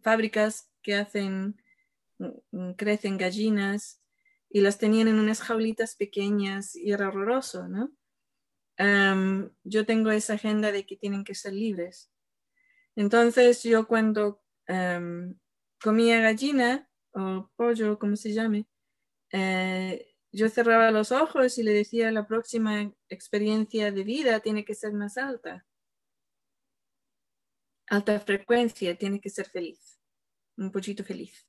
fábricas 0.01 0.70
que 0.82 0.95
hacen, 0.95 1.62
mm, 2.18 2.72
crecen 2.72 3.18
gallinas, 3.18 4.01
y 4.49 4.62
las 4.62 4.78
tenían 4.78 5.08
en 5.08 5.20
unas 5.20 5.41
jaulitas 5.41 5.95
pequeñas 5.95 6.76
y 6.76 6.91
era 6.91 7.10
horroroso, 7.10 7.68
¿no? 7.68 7.91
yo 9.64 9.88
tengo 9.88 10.12
esa 10.12 10.34
agenda 10.34 10.72
de 10.72 10.86
que 10.86 10.95
tienen 10.95 11.24
que 11.24 11.34
ser 11.34 11.51
libres. 11.53 12.12
Entonces 12.95 13.64
yo 13.64 13.88
cuando 13.88 14.43
comía 15.82 16.22
gallina 16.22 16.88
o 17.12 17.49
pollo, 17.55 17.97
como 17.97 18.16
se 18.16 18.34
llame, 18.34 18.68
eh, 19.32 20.16
yo 20.38 20.49
cerraba 20.49 20.91
los 20.91 21.11
ojos 21.11 21.57
y 21.57 21.63
le 21.63 21.73
decía 21.73 22.11
la 22.11 22.27
próxima 22.27 22.93
experiencia 23.09 23.91
de 23.91 24.03
vida 24.03 24.39
tiene 24.39 24.63
que 24.63 24.75
ser 24.75 24.93
más 24.93 25.17
alta. 25.17 25.65
Alta 27.88 28.19
frecuencia, 28.19 28.97
tiene 28.97 29.19
que 29.19 29.29
ser 29.29 29.47
feliz. 29.49 29.99
Un 30.57 30.71
pollito 30.71 31.03
feliz 31.03 31.47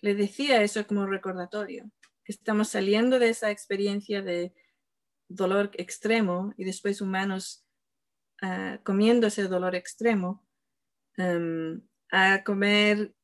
le 0.00 0.14
decía 0.14 0.62
eso 0.62 0.86
como 0.86 1.06
recordatorio, 1.06 1.90
que 2.24 2.32
estamos 2.32 2.68
saliendo 2.68 3.18
de 3.18 3.30
esa 3.30 3.50
experiencia 3.50 4.22
de 4.22 4.54
dolor 5.28 5.70
extremo 5.74 6.54
y 6.56 6.64
después 6.64 7.00
humanos 7.00 7.66
uh, 8.42 8.82
comiendo 8.84 9.26
ese 9.26 9.48
dolor 9.48 9.74
extremo 9.74 10.46
em, 11.16 11.82
a 12.12 12.44
comer 12.44 13.14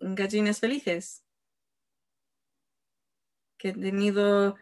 gallinas 0.00 0.60
felices, 0.60 1.24
que 3.58 3.68
han 3.70 3.80
tenido 3.80 4.56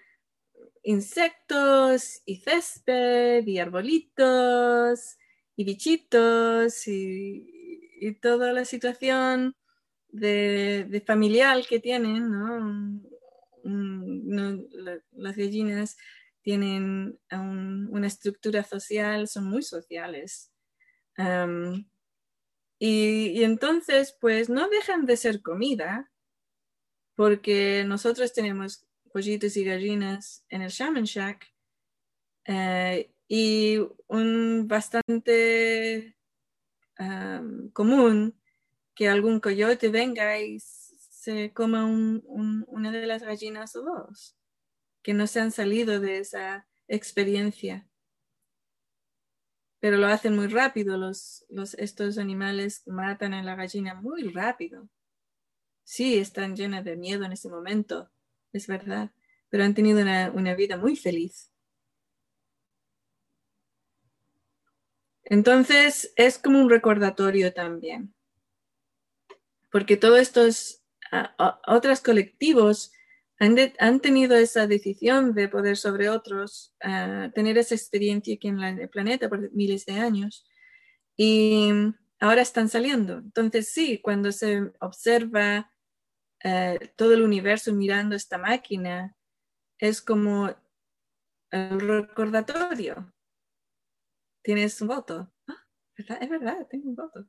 insectos 0.82 2.22
y 2.24 2.36
césped 2.36 3.46
y 3.46 3.58
arbolitos 3.58 5.18
y 5.56 5.64
bichitos 5.64 6.86
y, 6.88 7.56
y 8.00 8.12
toda 8.14 8.52
la 8.52 8.64
situación 8.64 9.54
de, 10.08 11.02
familiar 11.06 11.64
que 11.68 11.80
tienen, 11.80 12.30
¿no? 12.30 13.00
las 15.12 15.36
gallinas 15.36 15.96
tienen 16.42 17.18
una 17.30 18.06
estructura 18.06 18.62
social, 18.62 19.26
son 19.26 19.50
muy 19.50 19.62
sociales. 19.62 20.52
y, 22.78 23.42
entonces, 23.42 24.16
pues 24.20 24.48
no 24.48 24.68
dejan 24.68 25.06
de 25.06 25.16
ser 25.16 25.42
comida, 25.42 26.10
porque 27.16 27.82
nosotros 27.84 28.32
tenemos 28.32 28.86
pollitos 29.12 29.56
y 29.56 29.64
gallinas 29.64 30.44
en 30.48 30.62
el 30.62 30.70
Shaman 30.70 31.04
Shack 31.04 31.52
eh, 32.44 33.10
y 33.26 33.78
un 34.06 34.68
bastante 34.68 36.14
común 37.74 38.40
que 38.94 39.08
algún 39.08 39.40
coyote 39.40 39.88
venga 39.90 40.40
y 40.40 40.58
se 40.58 41.52
coma 41.52 41.84
una 41.84 42.92
de 42.92 43.06
las 43.06 43.22
gallinas 43.22 43.76
o 43.76 43.82
dos, 43.82 44.38
que 45.02 45.12
no 45.12 45.26
se 45.26 45.40
han 45.40 45.50
salido 45.50 46.00
de 46.00 46.18
esa 46.18 46.66
experiencia. 46.88 47.86
Pero 49.80 49.98
lo 49.98 50.06
hacen 50.06 50.34
muy 50.34 50.46
rápido, 50.46 50.96
los, 50.96 51.44
estos 51.78 52.16
animales 52.16 52.82
matan 52.86 53.34
a 53.34 53.42
la 53.42 53.54
gallina 53.54 53.94
muy 53.94 54.28
rápido. 54.30 54.88
Sí, 55.86 56.18
están 56.18 56.56
llenas 56.56 56.84
de 56.84 56.96
miedo 56.96 57.24
en 57.24 57.30
ese 57.30 57.48
momento, 57.48 58.10
es 58.52 58.66
verdad, 58.66 59.12
pero 59.48 59.62
han 59.62 59.72
tenido 59.72 60.00
una, 60.00 60.54
vida 60.56 60.76
muy 60.76 60.96
feliz. 60.96 61.52
Entonces 65.22 66.12
es 66.16 66.38
como 66.38 66.60
un 66.60 66.68
recordatorio 66.68 67.54
también 67.54 68.12
porque 69.70 69.96
todos 69.96 70.18
estos 70.18 70.82
otros 71.68 72.00
colectivos 72.00 72.90
han, 73.38 74.00
tenido 74.00 74.34
esa 74.34 74.66
decisión 74.66 75.34
de 75.34 75.48
poder 75.48 75.76
sobre 75.76 76.08
otros, 76.08 76.74
tener 77.32 77.58
esa 77.58 77.76
experiencia 77.76 78.34
aquí 78.34 78.48
en, 78.48 78.60
el 78.60 78.88
planeta 78.88 79.28
por 79.28 79.52
miles 79.52 79.86
de 79.86 80.00
años 80.00 80.44
y 81.16 81.70
ahora 82.18 82.42
están 82.42 82.68
saliendo. 82.68 83.18
Entonces 83.18 83.68
sí, 83.68 84.00
cuando 84.02 84.32
se 84.32 84.72
observa 84.80 85.70
eh, 86.48 86.92
todo 86.94 87.12
el 87.12 87.22
universo 87.22 87.74
mirando 87.74 88.14
esta 88.14 88.38
máquina, 88.38 89.16
es 89.80 90.00
como 90.00 90.54
el 91.50 91.80
recordatorio. 91.80 93.12
Tienes 94.44 94.80
un 94.80 94.86
voto. 94.86 95.32
Ah, 95.48 95.64
es 96.20 96.30
verdad, 96.30 96.64
tengo 96.70 96.90
un 96.90 96.94
voto. 96.94 97.26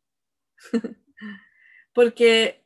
porque 1.93 2.63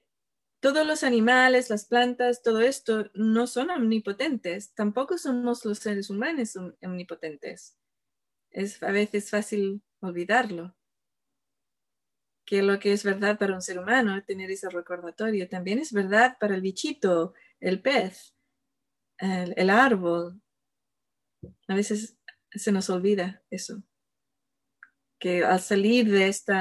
todos 0.60 0.86
los 0.86 1.06
animales, 1.06 1.70
las 1.70 1.86
plantas, 1.86 2.44
todo 2.44 2.60
esto 2.60 3.10
no 3.14 3.48
son 3.48 3.70
omnipotentes, 3.70 4.74
tampoco 4.74 5.18
somos 5.18 5.64
los 5.64 5.80
seres 5.80 6.10
humanos 6.10 6.58
omnipotentes. 6.82 7.78
Es 8.50 8.84
a 8.84 8.92
veces 8.92 9.30
fácil 9.30 9.82
olvidarlo. 10.02 10.76
Que 12.46 12.62
lo 12.62 12.80
que 12.80 12.94
es 12.94 13.04
verdad 13.04 13.38
para 13.38 13.54
un 13.54 13.62
ser 13.62 13.80
humano, 13.80 14.22
tener 14.24 14.52
ese 14.52 14.70
recordatorio, 14.70 15.48
también 15.48 15.80
es 15.80 15.94
verdad 15.94 16.38
para 16.40 16.56
el 16.56 16.62
bichito, 16.62 17.34
el 17.60 17.82
pez, 17.82 18.36
el, 19.20 19.54
el 19.56 19.70
árbol. 19.70 20.42
A 21.68 21.76
veces 21.76 22.18
se 22.52 22.72
nos 22.72 22.90
olvida 22.90 23.44
eso. 23.50 23.84
Que 25.20 25.44
al 25.46 25.62
salir 25.62 26.10
de 26.10 26.28
este 26.28 26.54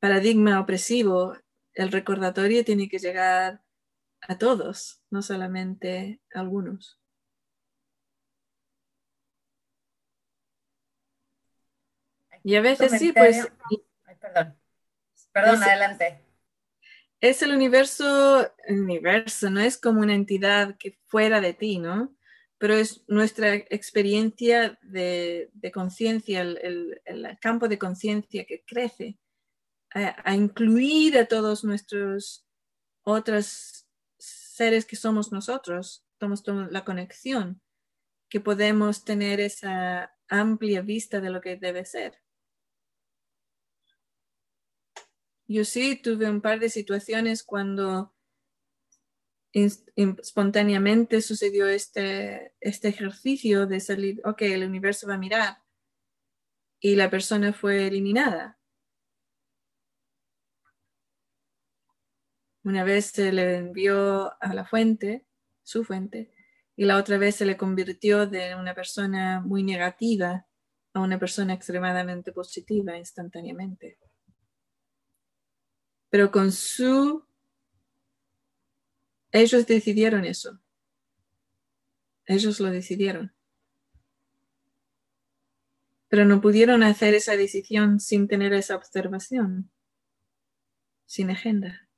paradigma 0.00 0.60
opresivo, 0.60 1.36
el 1.74 1.92
recordatorio 1.92 2.64
tiene 2.64 2.88
que 2.88 2.98
llegar 2.98 3.62
a 4.22 4.38
todos, 4.38 5.02
no 5.10 5.22
solamente 5.22 6.20
a 6.34 6.40
algunos. 6.40 7.00
Y 12.42 12.56
a 12.56 12.60
veces 12.60 12.92
sí, 12.98 13.12
pues... 13.12 13.48
perdón, 14.20 14.58
perdón, 15.42 15.62
adelante. 15.62 16.20
Es 17.20 17.42
el 17.42 17.52
universo, 17.52 18.48
el 18.64 18.80
universo, 18.80 19.50
no 19.50 19.60
es 19.60 19.76
como 19.76 20.00
una 20.00 20.14
entidad 20.14 20.76
que 20.76 20.98
fuera 21.06 21.40
de 21.40 21.52
ti, 21.52 21.78
¿no? 21.78 22.14
Pero 22.58 22.74
es 22.74 23.02
nuestra 23.08 23.54
experiencia 23.54 24.78
de, 24.82 25.50
conciencia, 25.72 26.42
el, 26.42 27.00
campo 27.40 27.68
de 27.68 27.78
conciencia 27.78 28.44
que 28.44 28.64
crece 28.64 29.18
a, 29.90 30.34
incluir 30.34 31.18
a 31.18 31.26
todos 31.26 31.64
nuestros 31.64 32.46
otros 33.02 33.86
seres 34.18 34.84
que 34.84 34.96
somos 34.96 35.32
nosotros, 35.32 36.04
somos 36.20 36.42
la 36.70 36.84
conexión, 36.84 37.60
que 38.28 38.40
podemos 38.40 39.04
tener 39.04 39.40
esa 39.40 40.12
amplia 40.28 40.82
vista 40.82 41.20
de 41.20 41.30
lo 41.30 41.40
que 41.40 41.56
debe 41.56 41.84
ser. 41.84 42.20
Yo 45.48 45.64
sí 45.64 45.96
tuve 45.96 46.28
un 46.28 46.42
par 46.42 46.60
de 46.60 46.68
situaciones 46.68 47.42
cuando 47.42 48.14
espontáneamente 49.52 51.22
sucedió 51.22 51.66
este, 51.68 52.54
este 52.60 52.88
ejercicio 52.88 53.66
de 53.66 53.80
salir, 53.80 54.20
ok, 54.26 54.42
el 54.42 54.64
universo 54.64 55.08
va 55.08 55.14
a 55.14 55.18
mirar 55.18 55.62
y 56.80 56.96
la 56.96 57.10
persona 57.10 57.54
fue 57.54 57.86
eliminada. 57.86 58.58
Una 62.62 62.84
vez 62.84 63.06
se 63.06 63.32
le 63.32 63.56
envió 63.56 64.30
a 64.42 64.52
la 64.52 64.66
fuente, 64.66 65.26
su 65.62 65.82
fuente, 65.82 66.30
y 66.76 66.84
la 66.84 66.98
otra 66.98 67.16
vez 67.16 67.36
se 67.36 67.46
le 67.46 67.56
convirtió 67.56 68.26
de 68.26 68.54
una 68.54 68.74
persona 68.74 69.40
muy 69.40 69.62
negativa 69.62 70.46
a 70.92 71.00
una 71.00 71.18
persona 71.18 71.54
extremadamente 71.54 72.32
positiva 72.32 72.98
instantáneamente. 72.98 73.98
Pero 76.10 76.30
con 76.30 76.52
su... 76.52 77.24
Ellos 79.30 79.66
decidieron 79.66 80.24
eso. 80.24 80.60
Ellos 82.26 82.60
lo 82.60 82.70
decidieron. 82.70 83.34
Pero 86.08 86.24
no 86.24 86.40
pudieron 86.40 86.82
hacer 86.82 87.14
esa 87.14 87.36
decisión 87.36 88.00
sin 88.00 88.28
tener 88.28 88.54
esa 88.54 88.76
observación, 88.76 89.70
sin 91.04 91.30
agenda. 91.30 91.88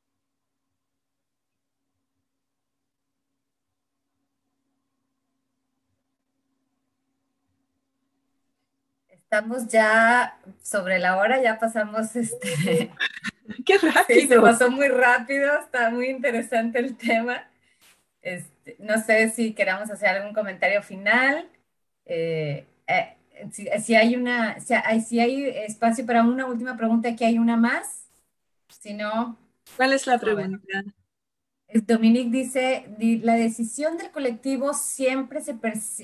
Estamos 9.09 9.69
ya 9.69 10.41
sobre 10.61 10.99
la 10.99 11.17
hora, 11.17 11.41
ya 11.41 11.61
pasamos 11.61 12.17
este. 12.17 12.93
¡Qué 13.65 13.79
rápido! 13.79 14.29
se 14.29 14.41
pasó 14.41 14.71
muy 14.71 14.89
rápido, 14.89 15.59
está 15.59 15.91
muy 15.91 16.09
interesante 16.09 16.79
el 16.79 16.97
tema. 16.97 17.49
Este, 18.23 18.77
no 18.79 18.99
sé 18.99 19.31
si 19.31 19.55
queramos 19.55 19.91
hacer 19.91 20.09
algún 20.09 20.35
comentario 20.35 20.83
final. 20.83 21.49
Eh, 22.05 22.67
eh, 22.87 23.17
si, 23.51 23.95
hay 23.95 24.17
una, 24.17 24.61
si 24.61 24.75
hay, 24.75 25.01
si 25.01 25.21
hay 25.21 25.45
espacio 25.45 26.05
para 26.07 26.23
una 26.23 26.47
última 26.47 26.77
pregunta, 26.77 27.09
aquí 27.09 27.25
hay 27.25 27.39
una 27.39 27.57
más. 27.57 28.09
Si 28.69 28.95
no. 28.95 29.39
¿Cuál 29.77 29.93
es 29.93 30.07
la 30.07 30.19
pregunta? 30.19 30.85
Dominique 31.73 32.31
dice, 32.31 32.89
la 33.23 33.35
decisión 33.35 33.97
del 33.97 34.11
colectivo 34.11 34.75
siempre 34.75 35.41
se, 35.41 35.57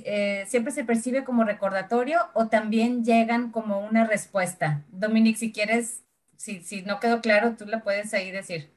eh, 0.04 0.44
siempre 0.46 0.72
se 0.72 0.84
percibe 0.84 1.24
como 1.24 1.42
recordatorio 1.42 2.20
o 2.34 2.46
también 2.46 3.04
llegan 3.04 3.50
como 3.50 3.80
una 3.80 4.06
respuesta. 4.06 4.84
Dominique, 4.92 5.38
si 5.38 5.50
quieres, 5.52 6.04
si, 6.36 6.60
si 6.62 6.82
no 6.82 7.00
quedó 7.00 7.20
claro, 7.20 7.56
tú 7.56 7.66
la 7.66 7.82
puedes 7.82 8.12
ahí 8.14 8.30
decir. 8.30 8.70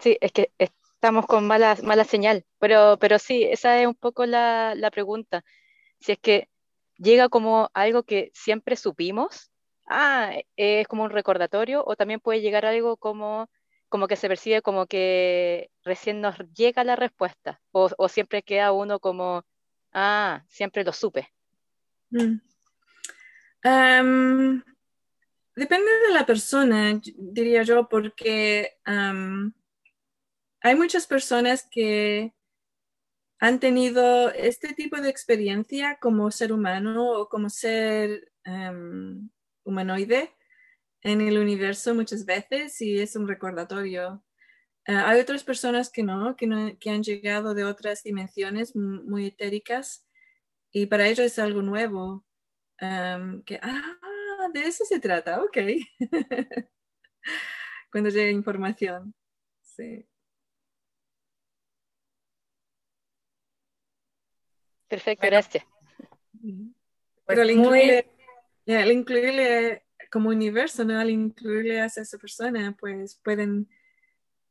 Sí, 0.00 0.18
es 0.20 0.32
que 0.32 0.52
estamos 0.58 1.26
con 1.26 1.46
mala, 1.46 1.76
mala 1.82 2.04
señal, 2.04 2.44
pero, 2.58 2.98
pero 3.00 3.18
sí, 3.18 3.44
esa 3.44 3.80
es 3.80 3.86
un 3.86 3.94
poco 3.94 4.26
la, 4.26 4.74
la 4.74 4.90
pregunta. 4.90 5.44
Si 6.00 6.12
es 6.12 6.18
que 6.18 6.48
llega 6.96 7.28
como 7.28 7.70
algo 7.74 8.02
que 8.02 8.30
siempre 8.34 8.76
supimos 8.76 9.50
ah, 9.86 10.32
es 10.56 10.86
como 10.88 11.04
un 11.04 11.10
recordatorio, 11.10 11.84
o 11.86 11.96
también 11.96 12.20
puede 12.20 12.40
llegar 12.40 12.66
algo 12.66 12.96
como, 12.96 13.48
como 13.88 14.08
que 14.08 14.16
se 14.16 14.28
percibe 14.28 14.62
como 14.62 14.86
que 14.86 15.70
recién 15.84 16.20
nos 16.20 16.36
llega 16.54 16.84
la 16.84 16.96
respuesta, 16.96 17.60
o, 17.72 18.08
siempre 18.08 18.42
queda 18.42 18.72
uno 18.72 19.00
como, 19.00 19.44
ah, 19.92 20.44
siempre 20.48 20.84
lo 20.84 20.92
supe. 20.92 21.28
Mm. 22.10 22.40
Depende 23.62 24.64
de 26.08 26.12
la 26.12 26.26
persona, 26.26 27.00
diría 27.16 27.62
yo, 27.62 27.88
porque 27.88 28.72
hay 28.84 30.74
muchas 30.74 31.06
personas 31.06 31.66
que 31.70 32.34
han 33.38 33.60
tenido 33.60 34.30
este 34.30 34.72
tipo 34.72 35.00
de 35.00 35.10
experiencia 35.10 35.98
como 36.00 36.30
ser 36.30 36.52
humano 36.52 37.12
o 37.12 37.28
como 37.28 37.50
ser 37.50 38.32
humanoide 39.64 40.36
en 41.06 41.20
el 41.20 41.38
universo 41.38 41.94
muchas 41.94 42.24
veces 42.24 42.80
y 42.80 42.98
es 42.98 43.14
un 43.14 43.28
recordatorio. 43.28 44.24
Eh, 44.86 44.92
hay 44.92 45.20
otras 45.20 45.44
personas 45.44 45.88
que 45.88 46.02
no, 46.02 46.34
que 46.34 46.76
que 46.80 46.90
han 46.90 47.04
llegado 47.04 47.54
de 47.54 47.64
otras 47.64 48.02
dimensiones 48.02 48.74
muy 48.74 49.26
etéricas 49.26 50.04
y 50.72 50.86
para 50.86 51.06
ellos 51.06 51.26
es 51.26 51.38
algo 51.38 51.62
nuevo. 51.62 52.25
Que, 52.78 53.58
ah, 53.62 54.48
de 54.52 54.62
eso 54.62 54.84
se 54.84 55.00
trata, 55.00 55.42
ok. 55.42 55.58
Cuando 57.90 58.10
llega 58.10 58.30
información. 58.30 59.14
Sí. 59.62 60.06
Perfecto, 64.88 65.26
gracias. 65.26 65.64
Pero 67.26 67.42
pues 67.42 67.56
muy 67.56 68.04
al 68.74 68.92
incluirle 68.92 69.84
como 70.10 70.30
universo, 70.30 70.84
¿no? 70.84 70.98
Al 70.98 71.10
incluirle 71.10 71.80
a 71.80 71.86
esa 71.86 72.18
persona, 72.18 72.76
pues 72.78 73.16
pueden 73.22 73.68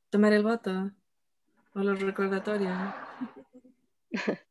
tomar 0.09 0.33
el 0.33 0.43
voto 0.43 0.91
o 1.73 1.79
los 1.79 1.99
recordatorios. 2.01 2.77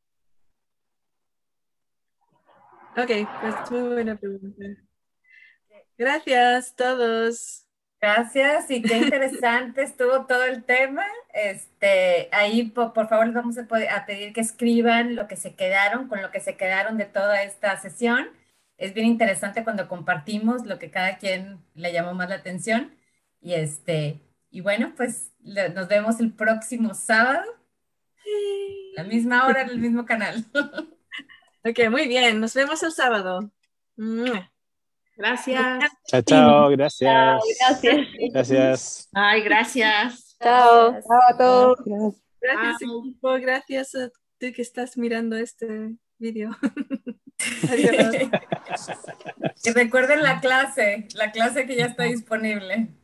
ok, 2.96 3.28
pues 3.40 3.70
muy 3.70 3.92
buena 3.92 4.16
pregunta. 4.16 4.64
Gracias 5.96 6.74
todos. 6.74 7.66
Gracias 8.00 8.70
y 8.70 8.82
qué 8.82 8.98
interesante 8.98 9.82
estuvo 9.84 10.26
todo 10.26 10.44
el 10.44 10.64
tema. 10.64 11.04
Este, 11.32 12.28
ahí 12.32 12.64
por, 12.64 12.92
favor 13.08 13.26
les 13.26 13.34
vamos 13.34 13.56
a, 13.58 13.62
a 13.62 14.06
pedir 14.06 14.32
que 14.32 14.40
escriban 14.40 15.14
lo 15.14 15.28
que 15.28 15.36
se 15.36 15.54
quedaron, 15.54 16.08
con 16.08 16.20
lo 16.20 16.30
que 16.30 16.40
se 16.40 16.56
quedaron 16.56 16.98
de 16.98 17.06
toda 17.06 17.42
esta 17.42 17.76
sesión 17.78 18.28
es 18.76 18.94
bien 18.94 19.06
interesante 19.06 19.64
cuando 19.64 19.88
compartimos 19.88 20.66
lo 20.66 20.78
que 20.78 20.90
cada 20.90 21.18
quien 21.18 21.64
le 21.74 21.92
llamó 21.92 22.14
más 22.14 22.28
la 22.28 22.36
atención. 22.36 22.94
Y 23.40 23.54
este, 23.54 24.20
y 24.50 24.60
bueno, 24.60 24.94
pues 24.96 25.32
nos 25.40 25.88
vemos 25.88 26.20
el 26.20 26.32
próximo 26.32 26.94
sábado, 26.94 27.44
la 28.96 29.04
misma 29.04 29.46
hora 29.46 29.62
en 29.62 29.70
el 29.70 29.78
mismo 29.78 30.04
canal. 30.04 30.44
ok, 31.64 31.90
muy 31.90 32.06
bien, 32.06 32.40
nos 32.40 32.54
vemos 32.54 32.82
el 32.82 32.92
sábado. 32.92 33.50
Gracias. 35.16 35.92
Chao, 36.08 36.22
chao, 36.22 36.70
gracias. 36.70 37.40
gracias. 37.60 38.06
Gracias. 38.32 39.08
Ay, 39.12 39.42
gracias. 39.42 40.36
Chao. 40.42 40.92
Chao 40.92 41.20
a 41.28 41.36
todos. 41.36 41.78
Gracias, 42.40 42.82
equipo. 42.82 43.34
Gracias 43.40 43.94
a 43.94 44.08
tú 44.08 44.52
que 44.52 44.62
estás 44.62 44.98
mirando 44.98 45.36
este 45.36 45.94
video. 46.18 46.50
y 49.64 49.70
recuerden 49.70 50.22
la 50.22 50.40
clase, 50.40 51.08
la 51.14 51.32
clase 51.32 51.66
que 51.66 51.76
ya 51.76 51.86
está 51.86 52.04
disponible. 52.04 52.94